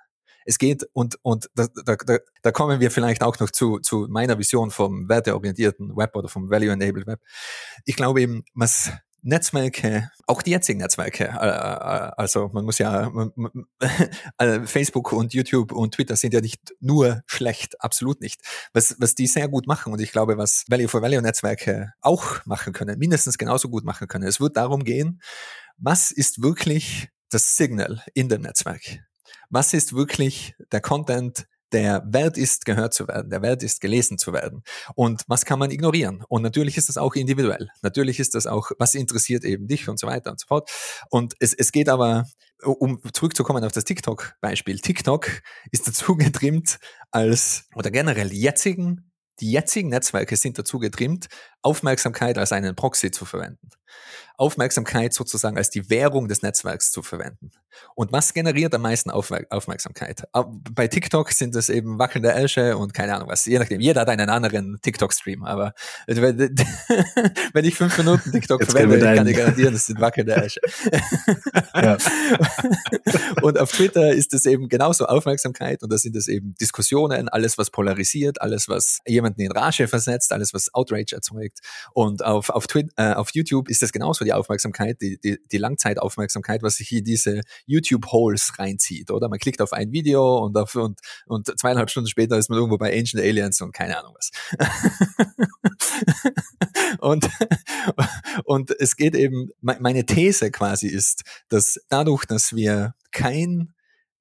[0.44, 1.96] Es geht und, und da, da,
[2.42, 6.50] da, kommen wir vielleicht auch noch zu, zu meiner Vision vom werteorientierten Web oder vom
[6.50, 7.20] Value-Enabled Web.
[7.86, 8.92] Ich glaube eben, was
[9.26, 13.10] Netzwerke, auch die jetzigen Netzwerke, äh, äh, also man muss ja,
[14.38, 18.42] äh, Facebook und YouTube und Twitter sind ja nicht nur schlecht, absolut nicht.
[18.74, 22.44] Was, was die sehr gut machen und ich glaube, was Value for Value Netzwerke auch
[22.44, 25.22] machen können, mindestens genauso gut machen können, es wird darum gehen,
[25.78, 29.00] was ist wirklich das Signal in dem Netzwerk?
[29.48, 34.16] Was ist wirklich der Content, der wert ist, gehört zu werden, der wert ist, gelesen
[34.16, 34.62] zu werden.
[34.94, 36.24] Und was kann man ignorieren?
[36.28, 37.68] Und natürlich ist das auch individuell.
[37.82, 40.70] Natürlich ist das auch, was interessiert eben dich und so weiter und so fort.
[41.10, 42.26] Und es, es geht aber,
[42.62, 44.78] um zurückzukommen auf das TikTok-Beispiel.
[44.78, 45.28] TikTok
[45.72, 46.78] ist dazu getrimmt
[47.10, 49.10] als, oder generell jetzigen
[49.40, 51.26] die jetzigen Netzwerke sind dazu getrimmt,
[51.60, 53.68] Aufmerksamkeit als einen Proxy zu verwenden.
[54.36, 57.52] Aufmerksamkeit sozusagen als die Währung des Netzwerks zu verwenden.
[57.94, 60.24] Und was generiert am meisten Aufmerksamkeit?
[60.72, 63.44] Bei TikTok sind es eben wackelnde Elche und keine Ahnung was.
[63.44, 65.44] Je nachdem, jeder hat einen anderen TikTok-Stream.
[65.44, 65.74] Aber
[66.06, 70.60] wenn ich fünf Minuten TikTok Jetzt verwende, kann ich garantieren, es sind wackelnde Elche.
[73.42, 77.58] und auf Twitter ist es eben genauso Aufmerksamkeit und da sind es eben Diskussionen, alles
[77.58, 81.60] was polarisiert, alles was jemanden in Rage versetzt, alles was Outrage erzeugt.
[81.92, 85.58] Und auf, auf, Twitter, äh, auf YouTube ist es genauso die Aufmerksamkeit, die, die, die
[85.58, 89.28] Langzeitaufmerksamkeit, was sich hier diese YouTube-Holes reinzieht, oder?
[89.28, 92.78] Man klickt auf ein Video und, auf, und, und zweieinhalb Stunden später ist man irgendwo
[92.78, 94.30] bei Ancient Aliens und keine Ahnung was.
[96.98, 97.28] und,
[98.44, 103.74] und es geht eben, meine These quasi ist, dass dadurch, dass wir kein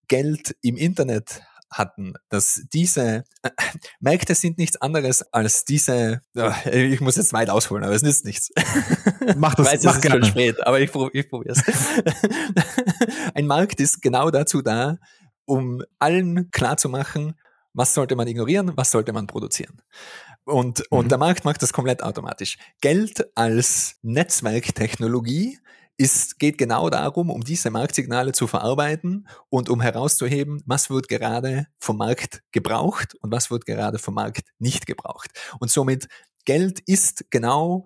[0.07, 1.41] Geld im Internet
[1.73, 3.49] hatten, dass diese äh,
[3.99, 8.25] Märkte sind nichts anderes als diese, äh, ich muss jetzt weit ausholen, aber es nützt
[8.25, 8.51] nichts.
[9.37, 11.63] Mach das, ich weiß, mach es ist schon spät, aber ich, ich probiere es.
[13.33, 14.97] Ein Markt ist genau dazu da,
[15.45, 17.35] um allen klarzumachen,
[17.73, 19.81] was sollte man ignorieren, was sollte man produzieren.
[20.45, 21.09] Und, und mhm.
[21.09, 22.57] der Markt macht das komplett automatisch.
[22.81, 25.57] Geld als Netzwerktechnologie
[25.97, 31.67] ist, geht genau darum, um diese Marktsignale zu verarbeiten und um herauszuheben, was wird gerade
[31.79, 35.31] vom Markt gebraucht und was wird gerade vom Markt nicht gebraucht.
[35.59, 36.07] Und somit
[36.45, 37.85] Geld ist genau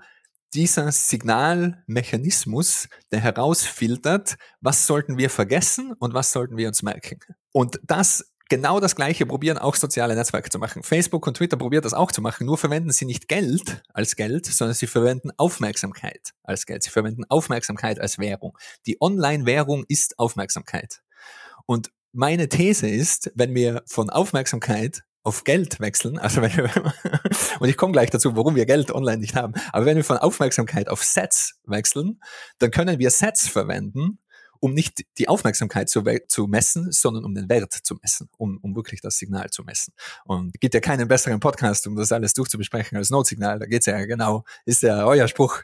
[0.54, 7.20] dieser Signalmechanismus, der herausfiltert, was sollten wir vergessen und was sollten wir uns merken.
[7.52, 10.84] Und das genau das Gleiche probieren auch soziale Netzwerke zu machen.
[10.84, 14.46] Facebook und Twitter probiert das auch zu machen, nur verwenden sie nicht Geld als Geld,
[14.46, 16.84] sondern sie verwenden Aufmerksamkeit als Geld.
[16.84, 18.58] Sie verwenden Aufmerksamkeit als Währung.
[18.86, 21.02] Die Online-Währung ist Aufmerksamkeit.
[21.66, 26.72] Und meine These ist, wenn wir von Aufmerksamkeit auf Geld wechseln, also wenn wir,
[27.60, 30.18] und ich komme gleich dazu, warum wir Geld online nicht haben, aber wenn wir von
[30.18, 32.22] Aufmerksamkeit auf Sets wechseln,
[32.60, 34.20] dann können wir Sets verwenden,
[34.60, 38.76] um nicht die Aufmerksamkeit zu, zu messen, sondern um den Wert zu messen, um, um
[38.76, 39.94] wirklich das Signal zu messen.
[40.26, 43.60] Und es gibt ja keinen besseren Podcast, um das alles durchzubesprechen als Notsignal.
[43.60, 45.62] Da geht's ja genau, ist ja euer Spruch.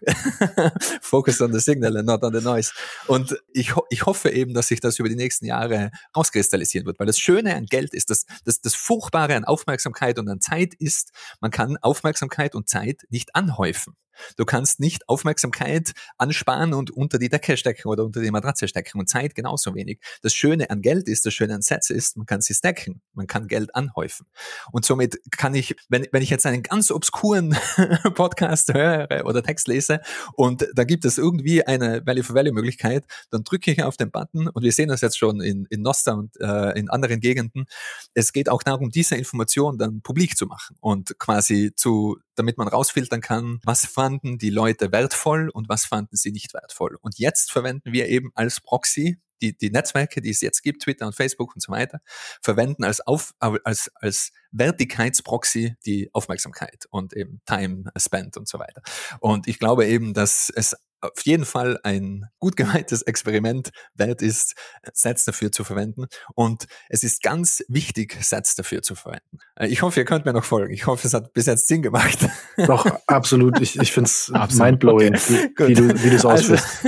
[1.01, 2.71] Focus on the signal and not on the noise.
[3.07, 7.07] Und ich, ich hoffe eben, dass sich das über die nächsten Jahre rauskristallisieren wird, weil
[7.07, 11.11] das Schöne an Geld ist, dass das, das Furchtbare an Aufmerksamkeit und an Zeit ist,
[11.39, 13.95] man kann Aufmerksamkeit und Zeit nicht anhäufen.
[14.37, 18.99] Du kannst nicht Aufmerksamkeit ansparen und unter die Decke stecken oder unter die Matratze stecken
[18.99, 19.99] und Zeit genauso wenig.
[20.21, 23.27] Das Schöne an Geld ist, das Schöne an Sets ist, man kann sie stacken, man
[23.27, 24.27] kann Geld anhäufen.
[24.71, 27.55] Und somit kann ich, wenn, wenn ich jetzt einen ganz obskuren
[28.15, 30.01] Podcast höre oder Text lese
[30.33, 34.11] und da gibt es irgendwie eine Value for Value Möglichkeit, dann drücke ich auf den
[34.11, 37.65] Button und wir sehen das jetzt schon in, in Nosta und äh, in anderen Gegenden.
[38.13, 42.67] Es geht auch darum, diese Information dann publik zu machen und quasi zu, damit man
[42.67, 46.97] rausfiltern kann, was fanden die Leute wertvoll und was fanden sie nicht wertvoll.
[47.01, 51.05] Und jetzt verwenden wir eben als Proxy die, die Netzwerke, die es jetzt gibt, Twitter
[51.05, 51.99] und Facebook und so weiter,
[52.41, 58.81] verwenden als, Auf, als, als Wertigkeitsproxy die Aufmerksamkeit und eben Time spent und so weiter.
[59.19, 64.53] Und ich glaube eben, dass es auf jeden Fall ein gut gemeintes Experiment wert ist,
[64.93, 66.05] Sets dafür zu verwenden.
[66.35, 69.39] Und es ist ganz wichtig, Sets dafür zu verwenden.
[69.55, 70.73] Äh, ich hoffe, ihr könnt mir noch folgen.
[70.73, 72.19] Ich hoffe, es hat bis jetzt Sinn gemacht.
[72.67, 73.59] Doch, absolut.
[73.59, 75.51] Ich, ich finde es mindblowing, okay.
[75.57, 76.85] wie, wie, du wie du es also, ausführst.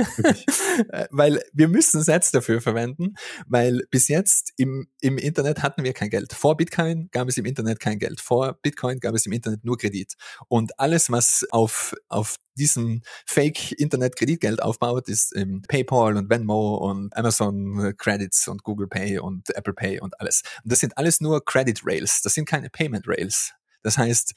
[0.88, 3.14] Äh, weil wir müssen Sets dafür verwenden,
[3.46, 6.32] weil bis jetzt im, im Internet hatten wir kein Geld.
[6.32, 8.20] Vor Bitcoin gab es im Internet kein Geld.
[8.20, 10.14] Vor Bitcoin gab es im Internet nur Kredit.
[10.48, 17.94] Und alles, was auf, auf diesem Fake-Internet-Kreditgeld aufbaut, ist ähm, PayPal und Venmo und Amazon
[17.96, 20.42] Credits und Google Pay und Apple Pay und alles.
[20.64, 22.22] Und das sind alles nur Credit Rails.
[22.22, 23.52] Das sind keine Payment Rails.
[23.82, 24.34] Das heißt,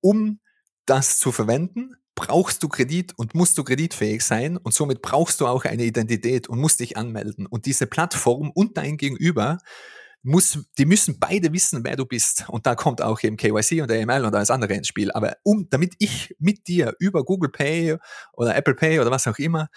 [0.00, 0.40] um
[0.86, 5.46] das zu verwenden, brauchst du Kredit und musst du kreditfähig sein und somit brauchst du
[5.46, 7.46] auch eine Identität und musst dich anmelden.
[7.46, 9.58] Und diese Plattform und dein Gegenüber
[10.28, 12.44] muss, die müssen beide wissen, wer du bist.
[12.48, 15.10] Und da kommt auch eben KYC und AML und alles andere ins Spiel.
[15.12, 17.96] Aber um, damit ich mit dir über Google Pay
[18.32, 19.68] oder Apple Pay oder was auch immer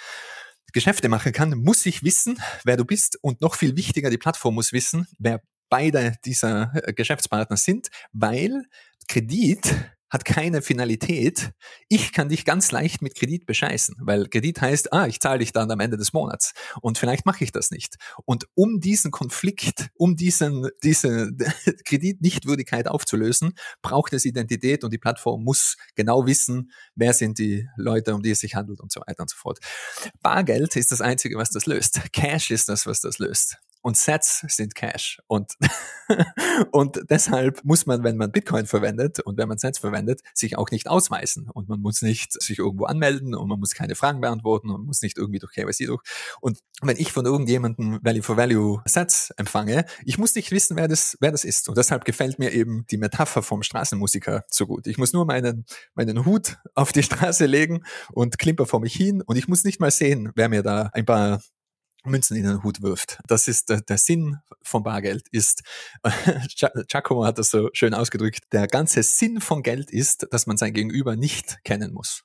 [0.74, 3.18] Geschäfte machen kann, muss ich wissen, wer du bist.
[3.22, 8.64] Und noch viel wichtiger, die Plattform muss wissen, wer beide dieser äh, Geschäftspartner sind, weil
[9.08, 9.74] Kredit
[10.12, 11.54] hat keine Finalität.
[11.88, 15.54] Ich kann dich ganz leicht mit Kredit bescheißen, weil Kredit heißt, ah, ich zahle dich
[15.54, 17.96] dann am Ende des Monats und vielleicht mache ich das nicht.
[18.26, 21.32] Und um diesen Konflikt, um diesen, diese
[21.86, 28.14] Kreditnichtwürdigkeit aufzulösen, braucht es Identität und die Plattform muss genau wissen, wer sind die Leute,
[28.14, 29.60] um die es sich handelt und so weiter und so fort.
[30.22, 32.02] Bargeld ist das Einzige, was das löst.
[32.12, 35.20] Cash ist das, was das löst und Sets sind Cash.
[35.28, 35.54] Und,
[36.72, 40.70] und deshalb muss man, wenn man Bitcoin verwendet und wenn man Sets verwendet, sich auch
[40.72, 41.50] nicht ausweisen.
[41.50, 45.02] Und man muss nicht sich irgendwo anmelden und man muss keine Fragen beantworten und muss
[45.02, 46.02] nicht irgendwie durch KYC durch.
[46.42, 50.88] Und wenn ich von irgendjemandem Value for Value Sets empfange, ich muss nicht wissen, wer
[50.88, 51.70] das, wer das ist.
[51.70, 54.88] Und deshalb gefällt mir eben die Metapher vom Straßenmusiker so gut.
[54.88, 55.66] Ich muss nur meinen,
[55.96, 59.80] meinen Hut auf die Straße legen und klimper vor mich hin und ich muss nicht
[59.80, 61.42] mal sehen, wer mir da ein paar
[62.04, 63.20] Münzen in den Hut wirft.
[63.28, 65.64] Das ist der, der Sinn von Bargeld ist,
[66.88, 70.74] Giacomo hat das so schön ausgedrückt, der ganze Sinn von Geld ist, dass man sein
[70.74, 72.24] Gegenüber nicht kennen muss.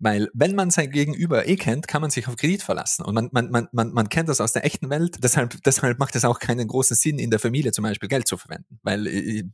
[0.00, 3.04] Weil wenn man sein Gegenüber eh kennt, kann man sich auf Kredit verlassen.
[3.04, 5.22] Und man, man, man, man, man kennt das aus der echten Welt.
[5.22, 8.38] Deshalb, deshalb macht es auch keinen großen Sinn, in der Familie zum Beispiel Geld zu
[8.38, 8.80] verwenden.
[8.82, 9.44] Weil äh,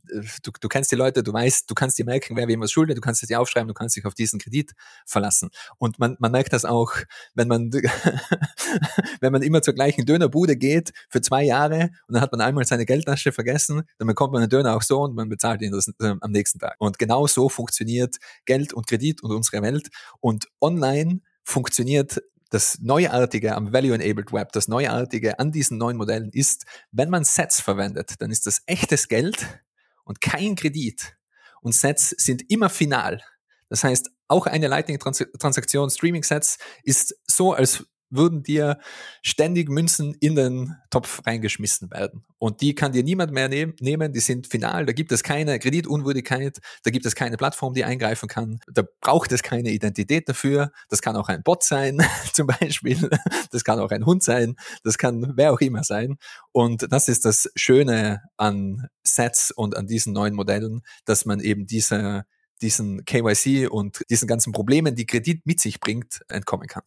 [0.43, 2.97] du, du kennst die Leute, du weißt, du kannst dir merken, wer wem was schuldet,
[2.97, 4.71] du kannst es dir aufschreiben, du kannst dich auf diesen Kredit
[5.05, 5.49] verlassen.
[5.77, 6.93] Und man, man merkt das auch,
[7.35, 7.69] wenn man,
[9.19, 12.65] wenn man immer zur gleichen Dönerbude geht für zwei Jahre und dann hat man einmal
[12.65, 15.89] seine Geldtasche vergessen, dann bekommt man einen Döner auch so und man bezahlt ihn das,
[15.99, 16.75] äh, am nächsten Tag.
[16.79, 19.89] Und genau so funktioniert Geld und Kredit und unsere Welt.
[20.21, 22.21] Und und online funktioniert
[22.51, 27.59] das Neuartige am Value-Enabled Web, das Neuartige an diesen neuen Modellen ist, wenn man Sets
[27.59, 29.63] verwendet, dann ist das echtes Geld
[30.05, 31.17] und kein Kredit.
[31.61, 33.21] Und Sets sind immer final.
[33.69, 38.79] Das heißt, auch eine Lightning-Transaktion, Streaming-Sets, ist so, als würden dir
[39.21, 42.23] ständig Münzen in den Topf reingeschmissen werden.
[42.39, 45.59] Und die kann dir niemand mehr nehm, nehmen, die sind final, da gibt es keine
[45.59, 50.71] Kreditunwürdigkeit, da gibt es keine Plattform, die eingreifen kann, da braucht es keine Identität dafür,
[50.89, 52.01] das kann auch ein Bot sein,
[52.33, 53.09] zum Beispiel,
[53.51, 56.17] das kann auch ein Hund sein, das kann wer auch immer sein.
[56.51, 61.65] Und das ist das Schöne an Sets und an diesen neuen Modellen, dass man eben
[61.65, 62.25] diese
[62.61, 66.83] diesen KYC und diesen ganzen Problemen, die Kredit mit sich bringt, entkommen kann.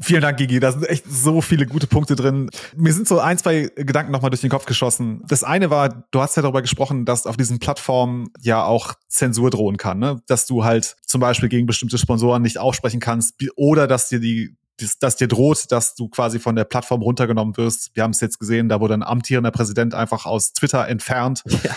[0.00, 0.58] Vielen Dank, Gigi.
[0.58, 2.50] Da sind echt so viele gute Punkte drin.
[2.74, 5.22] Mir sind so ein, zwei Gedanken nochmal durch den Kopf geschossen.
[5.28, 9.50] Das eine war, du hast ja darüber gesprochen, dass auf diesen Plattformen ja auch Zensur
[9.50, 10.22] drohen kann, ne?
[10.26, 14.56] Dass du halt zum Beispiel gegen bestimmte Sponsoren nicht aufsprechen kannst oder dass dir die
[15.00, 17.94] dass dir droht, dass du quasi von der Plattform runtergenommen wirst.
[17.94, 21.44] Wir haben es jetzt gesehen, da wurde ein amtierender Präsident einfach aus Twitter entfernt.
[21.62, 21.76] Ja.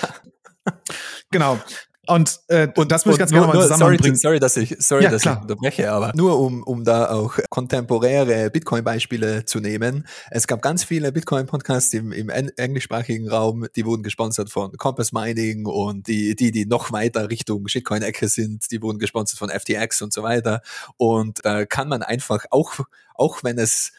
[1.30, 1.59] Genau.
[2.08, 4.16] Und, äh, und das muss ich ganz gerne mal zusammenbringen.
[4.16, 5.38] Sorry, sorry, dass ich, sorry, ja, dass klar.
[5.38, 10.08] ich unterbreche, aber nur um, um da auch kontemporäre Bitcoin-Beispiele zu nehmen.
[10.32, 15.66] Es gab ganz viele Bitcoin-Podcasts im, im englischsprachigen Raum, die wurden gesponsert von Compass Mining
[15.66, 20.14] und die, die, die noch weiter Richtung Shitcoin-Ecke sind, die wurden gesponsert von FTX und
[20.14, 20.62] so weiter.
[20.97, 22.74] Und da kann man einfach auch,
[23.16, 23.91] auch wenn es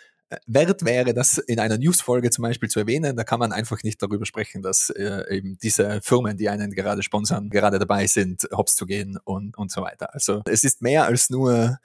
[0.46, 3.16] wert wäre, das in einer Newsfolge zum Beispiel zu erwähnen.
[3.16, 7.02] Da kann man einfach nicht darüber sprechen, dass äh, eben diese Firmen, die einen gerade
[7.02, 10.12] sponsern, gerade dabei sind, hops zu gehen und, und so weiter.
[10.14, 11.78] Also es ist mehr als nur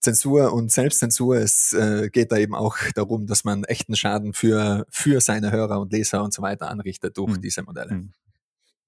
[0.00, 1.36] Zensur und Selbstzensur.
[1.36, 5.80] Es äh, geht da eben auch darum, dass man echten Schaden für, für seine Hörer
[5.80, 7.42] und Leser und so weiter anrichtet durch mhm.
[7.42, 7.94] diese Modelle.
[7.94, 8.12] Mhm.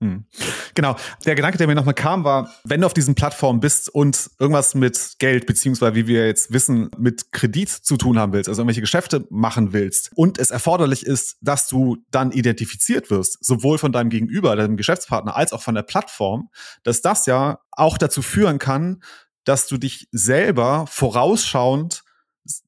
[0.02, 0.24] Hm.
[0.74, 0.96] Genau.
[1.26, 4.74] Der Gedanke, der mir nochmal kam, war, wenn du auf diesen Plattformen bist und irgendwas
[4.74, 8.80] mit Geld, beziehungsweise wie wir jetzt wissen, mit Kredit zu tun haben willst, also irgendwelche
[8.80, 14.08] Geschäfte machen willst und es erforderlich ist, dass du dann identifiziert wirst, sowohl von deinem
[14.08, 16.48] Gegenüber, deinem Geschäftspartner, als auch von der Plattform,
[16.82, 19.02] dass das ja auch dazu führen kann,
[19.44, 22.04] dass du dich selber vorausschauend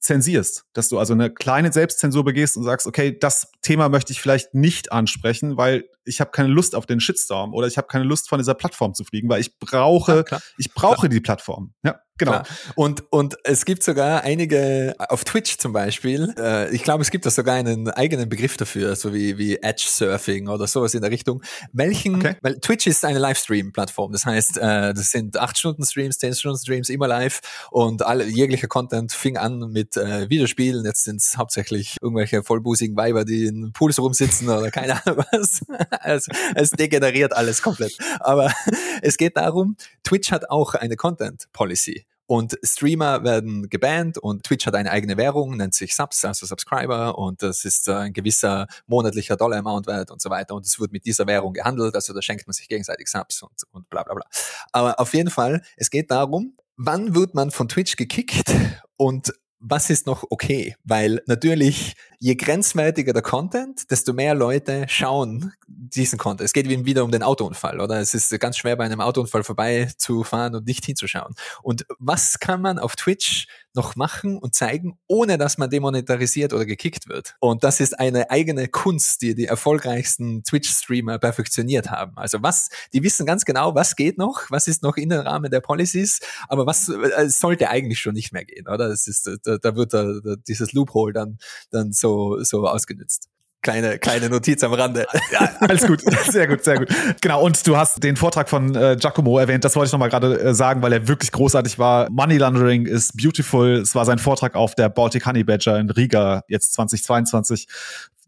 [0.01, 4.21] zensierst, dass du also eine kleine Selbstzensur begehst und sagst, okay, das Thema möchte ich
[4.21, 8.05] vielleicht nicht ansprechen, weil ich habe keine Lust auf den Shitstorm oder ich habe keine
[8.05, 11.09] Lust von dieser Plattform zu fliegen, weil ich brauche, ja, ich brauche klar.
[11.09, 11.75] die Plattform.
[11.85, 12.01] Ja.
[12.19, 12.33] Genau.
[12.33, 12.47] Klar.
[12.77, 17.25] Und, und es gibt sogar einige, auf Twitch zum Beispiel, äh, ich glaube, es gibt
[17.25, 21.11] da sogar einen eigenen Begriff dafür, so wie, wie Edge Surfing oder sowas in der
[21.11, 21.43] Richtung.
[21.73, 22.37] Welchen, okay.
[22.43, 24.13] weil Twitch ist eine Livestream-Plattform.
[24.13, 27.41] Das heißt, äh, das sind 8-Stunden-Streams, 10-Stunden-Streams, immer live
[27.71, 30.85] und alle, jeglicher Content fing an mit äh, Videospielen.
[30.85, 35.61] Jetzt sind es hauptsächlich irgendwelche vollbusigen Weiber, die in Pools rumsitzen oder keine Ahnung was.
[36.01, 37.97] also, es degeneriert alles komplett.
[38.21, 38.53] Aber
[39.03, 42.02] es geht darum, Twitch hat auch eine Content-Policy.
[42.27, 47.19] Und Streamer werden gebannt und Twitch hat eine eigene Währung, nennt sich Subs, also Subscriber.
[47.19, 50.55] Und das ist ein gewisser monatlicher Dollar-Amount wert und so weiter.
[50.55, 53.53] Und es wird mit dieser Währung gehandelt, also da schenkt man sich gegenseitig Subs und,
[53.73, 54.25] und bla bla bla.
[54.73, 58.51] Aber auf jeden Fall, es geht darum, wann wird man von Twitch gekickt?
[58.97, 59.33] Und
[59.63, 60.77] was ist noch okay?
[60.85, 66.45] Weil natürlich, je grenzwertiger der Content, desto mehr Leute schauen diesen Content.
[66.45, 68.01] Es geht eben wieder um den Autounfall, oder?
[68.01, 71.35] Es ist ganz schwer, bei einem Autounfall vorbeizufahren und nicht hinzuschauen.
[71.63, 76.67] Und was kann man auf Twitch noch machen und zeigen, ohne dass man demonetarisiert oder
[76.67, 77.35] gekickt wird.
[77.41, 82.13] Und das ist eine eigene Kunst, die die erfolgreichsten Twitch-Streamer perfektioniert haben.
[82.17, 85.51] Also was, die wissen ganz genau, was geht noch, was ist noch in den Rahmen
[85.51, 88.89] der Policies, aber was äh, sollte eigentlich schon nicht mehr gehen, oder?
[88.89, 91.39] Das ist, da, da wird da, da dieses Loophole dann,
[91.71, 93.32] dann so, so ausgenutzt
[93.63, 95.07] kleine, kleine Notiz am Rande.
[95.33, 96.89] Ja, alles gut, sehr gut, sehr gut.
[97.21, 100.39] Genau, und du hast den Vortrag von äh, Giacomo erwähnt, das wollte ich nochmal gerade
[100.39, 102.11] äh, sagen, weil er wirklich großartig war.
[102.11, 103.77] Money Laundering is beautiful.
[103.77, 107.67] Es war sein Vortrag auf der Baltic Honey Badger in Riga, jetzt 2022.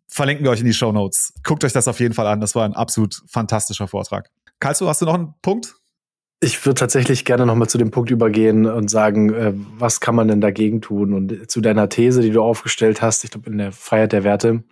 [0.09, 1.35] Verlinken wir euch in die Show Notes.
[1.43, 2.41] Guckt euch das auf jeden Fall an.
[2.41, 4.31] Das war ein absolut fantastischer Vortrag.
[4.61, 5.75] Kalso, hast du noch einen Punkt?
[6.41, 10.29] Ich würde tatsächlich gerne nochmal zu dem Punkt übergehen und sagen, äh, was kann man
[10.29, 11.15] denn dagegen tun?
[11.15, 14.63] Und zu deiner These, die du aufgestellt hast, ich glaube in der Freiheit der Werte,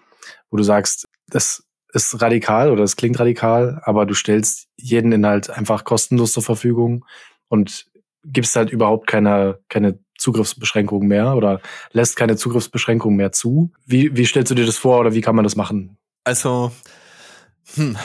[0.53, 5.51] wo du sagst, das ist radikal oder es klingt radikal, aber du stellst jeden Inhalt
[5.51, 7.05] einfach kostenlos zur Verfügung
[7.49, 7.87] und
[8.25, 13.73] gibst halt überhaupt keine, keine Zugriffsbeschränkungen mehr oder lässt keine Zugriffsbeschränkungen mehr zu.
[13.85, 15.97] Wie, wie stellst du dir das vor oder wie kann man das machen?
[16.25, 16.71] Also,
[17.75, 17.97] hm,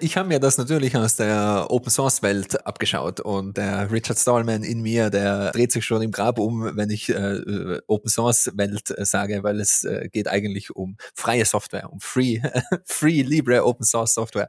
[0.00, 4.62] ich habe mir das natürlich aus der Open Source Welt abgeschaut und der Richard Stallman
[4.62, 8.96] in mir, der dreht sich schon im Grab um, wenn ich äh, Open Source Welt
[8.96, 12.40] äh, sage, weil es äh, geht eigentlich um freie Software, um Free,
[12.84, 14.48] Free Libre Open Source Software.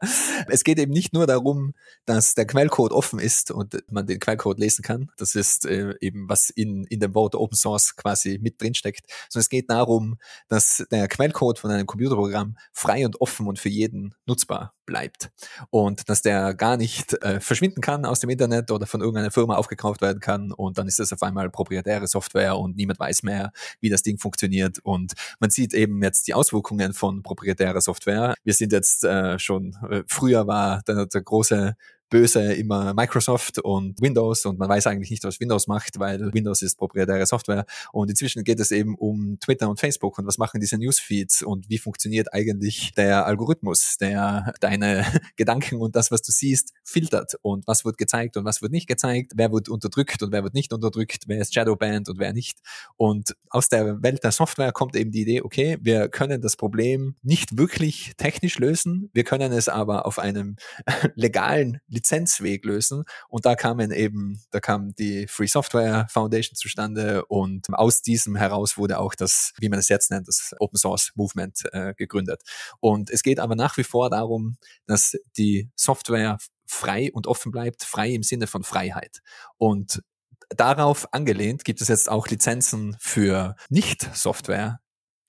[0.50, 1.74] Es geht eben nicht nur darum,
[2.06, 5.10] dass der Quellcode offen ist und man den Quellcode lesen kann.
[5.18, 9.08] Das ist äh, eben was in in dem Wort Open Source quasi mit drin steckt,
[9.30, 13.70] sondern es geht darum, dass der Quellcode von einem Computerprogramm frei und offen und für
[13.70, 15.30] jeden nutzbar bleibt
[15.70, 19.56] und dass der gar nicht äh, verschwinden kann aus dem Internet oder von irgendeiner Firma
[19.56, 23.52] aufgekauft werden kann und dann ist das auf einmal proprietäre Software und niemand weiß mehr,
[23.80, 28.34] wie das Ding funktioniert und man sieht eben jetzt die Auswirkungen von proprietärer Software.
[28.44, 31.76] Wir sind jetzt äh, schon, äh, früher war der, der große
[32.10, 36.62] böse immer Microsoft und Windows und man weiß eigentlich nicht, was Windows macht, weil Windows
[36.62, 37.66] ist proprietäre Software.
[37.92, 41.70] Und inzwischen geht es eben um Twitter und Facebook und was machen diese Newsfeeds und
[41.70, 45.06] wie funktioniert eigentlich der Algorithmus, der deine
[45.36, 48.88] Gedanken und das, was du siehst, filtert und was wird gezeigt und was wird nicht
[48.88, 52.60] gezeigt, wer wird unterdrückt und wer wird nicht unterdrückt, wer ist Shadowbanned und wer nicht.
[52.96, 57.16] Und aus der Welt der Software kommt eben die Idee, okay, wir können das Problem
[57.22, 60.56] nicht wirklich technisch lösen, wir können es aber auf einem
[61.16, 63.04] legalen Lizenzweg lösen.
[63.28, 68.78] Und da kamen eben, da kam die Free Software Foundation zustande und aus diesem heraus
[68.78, 72.42] wurde auch das, wie man es jetzt nennt, das Open Source Movement äh, gegründet.
[72.80, 77.84] Und es geht aber nach wie vor darum, dass die Software frei und offen bleibt,
[77.84, 79.20] frei im Sinne von Freiheit.
[79.58, 80.02] Und
[80.50, 84.80] darauf angelehnt gibt es jetzt auch Lizenzen für Nicht-Software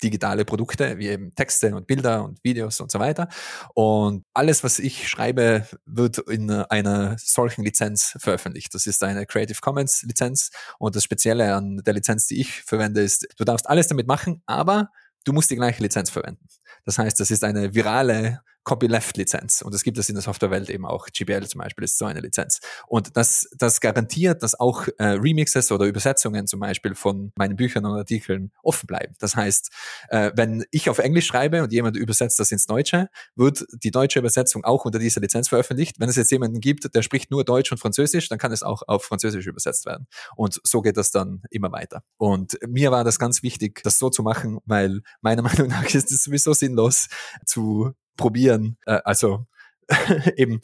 [0.02, 3.28] digitale Produkte, wie eben Texte und Bilder und Videos und so weiter.
[3.74, 8.74] Und alles, was ich schreibe, wird in einer solchen Lizenz veröffentlicht.
[8.74, 10.50] Das ist eine Creative Commons Lizenz.
[10.78, 14.42] Und das Spezielle an der Lizenz, die ich verwende, ist, du darfst alles damit machen,
[14.46, 14.90] aber
[15.24, 16.46] du musst die gleiche Lizenz verwenden.
[16.84, 19.62] Das heißt, das ist eine virale Copyleft-Lizenz.
[19.62, 21.06] Und das gibt es in der Softwarewelt eben auch.
[21.06, 22.60] GPL zum Beispiel ist so eine Lizenz.
[22.86, 27.86] Und das, das garantiert, dass auch äh, Remixes oder Übersetzungen zum Beispiel von meinen Büchern
[27.86, 29.14] und Artikeln offen bleiben.
[29.20, 29.70] Das heißt,
[30.10, 34.18] äh, wenn ich auf Englisch schreibe und jemand übersetzt das ins Deutsche, wird die deutsche
[34.18, 35.98] Übersetzung auch unter dieser Lizenz veröffentlicht.
[35.98, 38.82] Wenn es jetzt jemanden gibt, der spricht nur Deutsch und Französisch, dann kann es auch
[38.86, 40.08] auf Französisch übersetzt werden.
[40.36, 42.02] Und so geht das dann immer weiter.
[42.18, 46.12] Und mir war das ganz wichtig, das so zu machen, weil meiner Meinung nach ist
[46.12, 47.08] es sowieso sinnlos
[47.46, 49.46] zu probieren, äh, also
[50.36, 50.60] eben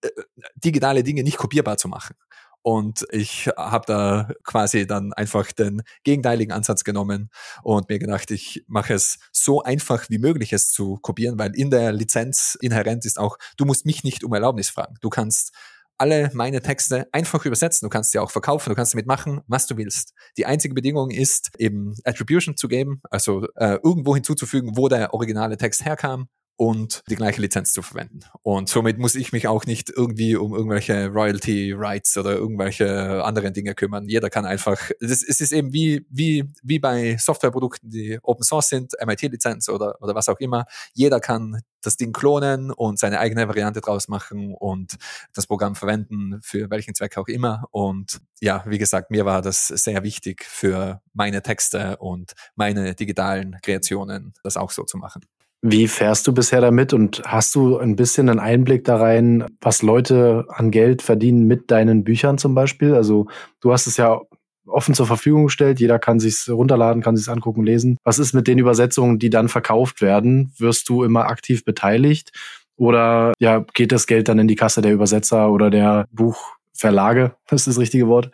[0.00, 0.08] äh,
[0.54, 2.16] digitale Dinge nicht kopierbar zu machen.
[2.62, 7.28] Und ich habe da quasi dann einfach den gegenteiligen Ansatz genommen
[7.64, 11.70] und mir gedacht, ich mache es so einfach wie möglich, es zu kopieren, weil in
[11.70, 14.94] der Lizenz inhärent ist auch, du musst mich nicht um Erlaubnis fragen.
[15.00, 15.52] Du kannst
[15.98, 17.86] alle meine Texte einfach übersetzen.
[17.86, 20.14] Du kannst sie auch verkaufen, du kannst damit machen, was du willst.
[20.36, 25.56] Die einzige Bedingung ist eben Attribution zu geben, also äh, irgendwo hinzuzufügen, wo der originale
[25.56, 26.28] Text herkam
[26.62, 28.20] und die gleiche Lizenz zu verwenden.
[28.42, 33.52] Und somit muss ich mich auch nicht irgendwie um irgendwelche Royalty Rights oder irgendwelche anderen
[33.52, 34.06] Dinge kümmern.
[34.06, 38.92] Jeder kann einfach, es, ist eben wie, wie, wie bei Softwareprodukten, die Open Source sind,
[39.04, 40.66] MIT-Lizenz oder, oder was auch immer.
[40.94, 44.94] Jeder kann das Ding klonen und seine eigene Variante draus machen und
[45.34, 47.64] das Programm verwenden für welchen Zweck auch immer.
[47.72, 53.58] Und ja, wie gesagt, mir war das sehr wichtig für meine Texte und meine digitalen
[53.62, 55.22] Kreationen, das auch so zu machen.
[55.64, 59.82] Wie fährst du bisher damit und hast du ein bisschen einen Einblick da rein, was
[59.82, 62.94] Leute an Geld verdienen mit deinen Büchern zum Beispiel?
[62.94, 63.28] Also
[63.60, 64.20] du hast es ja
[64.66, 65.78] offen zur Verfügung gestellt.
[65.78, 67.96] Jeder kann sich's runterladen, kann sich's angucken, lesen.
[68.02, 70.52] Was ist mit den Übersetzungen, die dann verkauft werden?
[70.58, 72.32] Wirst du immer aktiv beteiligt?
[72.76, 77.36] Oder ja, geht das Geld dann in die Kasse der Übersetzer oder der Buchverlage?
[77.46, 78.30] Das ist das richtige Wort.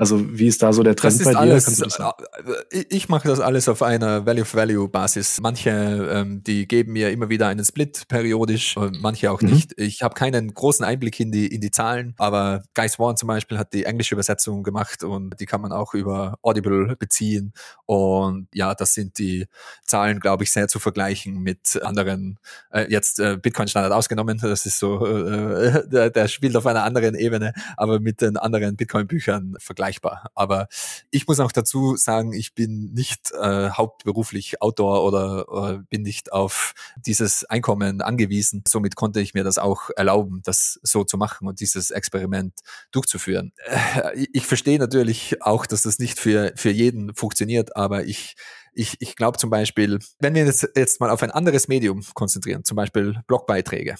[0.00, 1.38] Also wie ist da so der Trend bei dir?
[1.38, 5.40] Alles, äh, ich mache das alles auf einer Value-for-Value-Basis.
[5.42, 9.50] Manche, ähm, die geben mir immer wieder einen Split periodisch, manche auch mhm.
[9.50, 9.74] nicht.
[9.76, 13.58] Ich habe keinen großen Einblick in die, in die Zahlen, aber Guy Swan zum Beispiel
[13.58, 17.52] hat die englische Übersetzung gemacht und die kann man auch über Audible beziehen.
[17.84, 19.48] Und ja, das sind die
[19.84, 22.38] Zahlen, glaube ich, sehr zu vergleichen mit anderen,
[22.70, 27.14] äh, jetzt äh, Bitcoin-Standard ausgenommen, das ist so, äh, der, der spielt auf einer anderen
[27.16, 30.30] Ebene, aber mit den anderen Bitcoin-Büchern vergleichen vergleichbar.
[30.34, 30.68] Aber
[31.10, 36.32] ich muss auch dazu sagen, ich bin nicht äh, hauptberuflich Autor oder äh, bin nicht
[36.32, 38.62] auf dieses Einkommen angewiesen.
[38.66, 42.54] Somit konnte ich mir das auch erlauben, das so zu machen und dieses Experiment
[42.92, 43.52] durchzuführen.
[43.66, 48.34] Äh, ich verstehe natürlich auch, dass das nicht für, für jeden funktioniert, aber ich
[48.72, 52.64] ich, ich glaube zum Beispiel, wenn wir jetzt, jetzt mal auf ein anderes Medium konzentrieren,
[52.64, 53.96] zum Beispiel Blogbeiträge.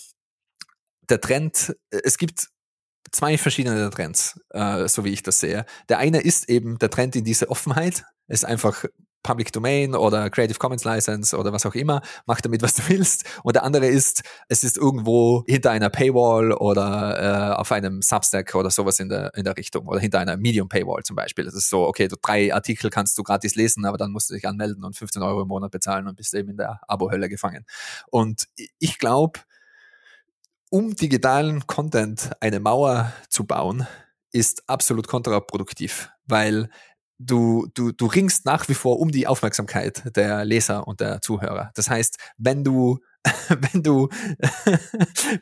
[1.08, 2.46] Der Trend, es gibt
[3.12, 5.64] zwei verschiedene Trends, äh, so wie ich das sehe.
[5.88, 8.04] Der eine ist eben der Trend in diese Offenheit.
[8.28, 8.84] Ist einfach
[9.22, 13.24] Public Domain oder Creative Commons License oder was auch immer, mach damit, was du willst.
[13.42, 18.54] Und der andere ist, es ist irgendwo hinter einer Paywall oder äh, auf einem Substack
[18.54, 21.44] oder sowas in der, in der Richtung oder hinter einer Medium Paywall zum Beispiel.
[21.44, 24.34] Das ist so, okay, du drei Artikel kannst du gratis lesen, aber dann musst du
[24.34, 27.66] dich anmelden und 15 Euro im Monat bezahlen und bist eben in der Abo-Hölle gefangen.
[28.10, 28.48] Und
[28.78, 29.40] ich glaube,
[30.70, 33.86] um digitalen Content eine Mauer zu bauen,
[34.32, 36.70] ist absolut kontraproduktiv, weil
[37.18, 41.70] du, du, du ringst nach wie vor um die Aufmerksamkeit der Leser und der Zuhörer.
[41.74, 42.98] Das heißt, wenn du
[43.72, 44.08] wenn du,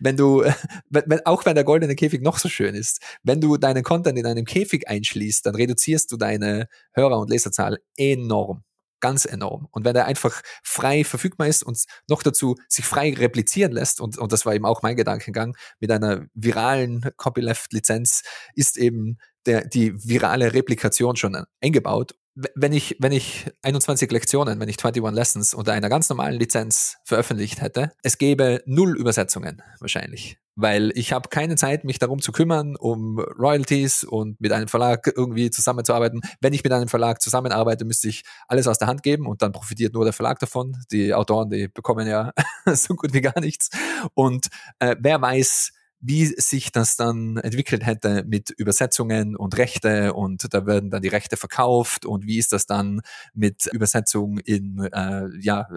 [0.01, 0.45] wenn du,
[0.91, 4.27] wenn, auch wenn der goldene Käfig noch so schön ist, wenn du deinen Content in
[4.27, 8.65] einem Käfig einschließt, dann reduzierst du deine Hörer- und Leserzahl enorm
[9.01, 9.69] ganz enorm.
[9.71, 11.79] Und wenn er einfach frei verfügbar ist und
[12.09, 15.91] noch dazu sich frei replizieren lässt, und, und das war eben auch mein Gedankengang, mit
[15.91, 18.23] einer viralen Copyleft-Lizenz
[18.55, 22.15] ist eben der, die virale Replikation schon eingebaut
[22.55, 26.97] wenn ich, wenn ich 21 Lektionen, wenn ich 21 Lessons unter einer ganz normalen Lizenz
[27.05, 30.39] veröffentlicht hätte, es gäbe null Übersetzungen wahrscheinlich.
[30.61, 35.13] Weil ich habe keine Zeit, mich darum zu kümmern, um Royalties und mit einem Verlag
[35.15, 36.21] irgendwie zusammenzuarbeiten.
[36.41, 39.53] Wenn ich mit einem Verlag zusammenarbeite, müsste ich alles aus der Hand geben und dann
[39.53, 40.77] profitiert nur der Verlag davon.
[40.91, 42.33] Die Autoren, die bekommen ja
[42.67, 43.71] so gut wie gar nichts.
[44.15, 44.49] Und
[44.81, 50.67] äh, wer weiß, wie sich das dann entwickelt hätte mit Übersetzungen und Rechte und da
[50.67, 53.01] werden dann die Rechte verkauft und wie ist das dann
[53.35, 55.69] mit Übersetzung in äh, ja,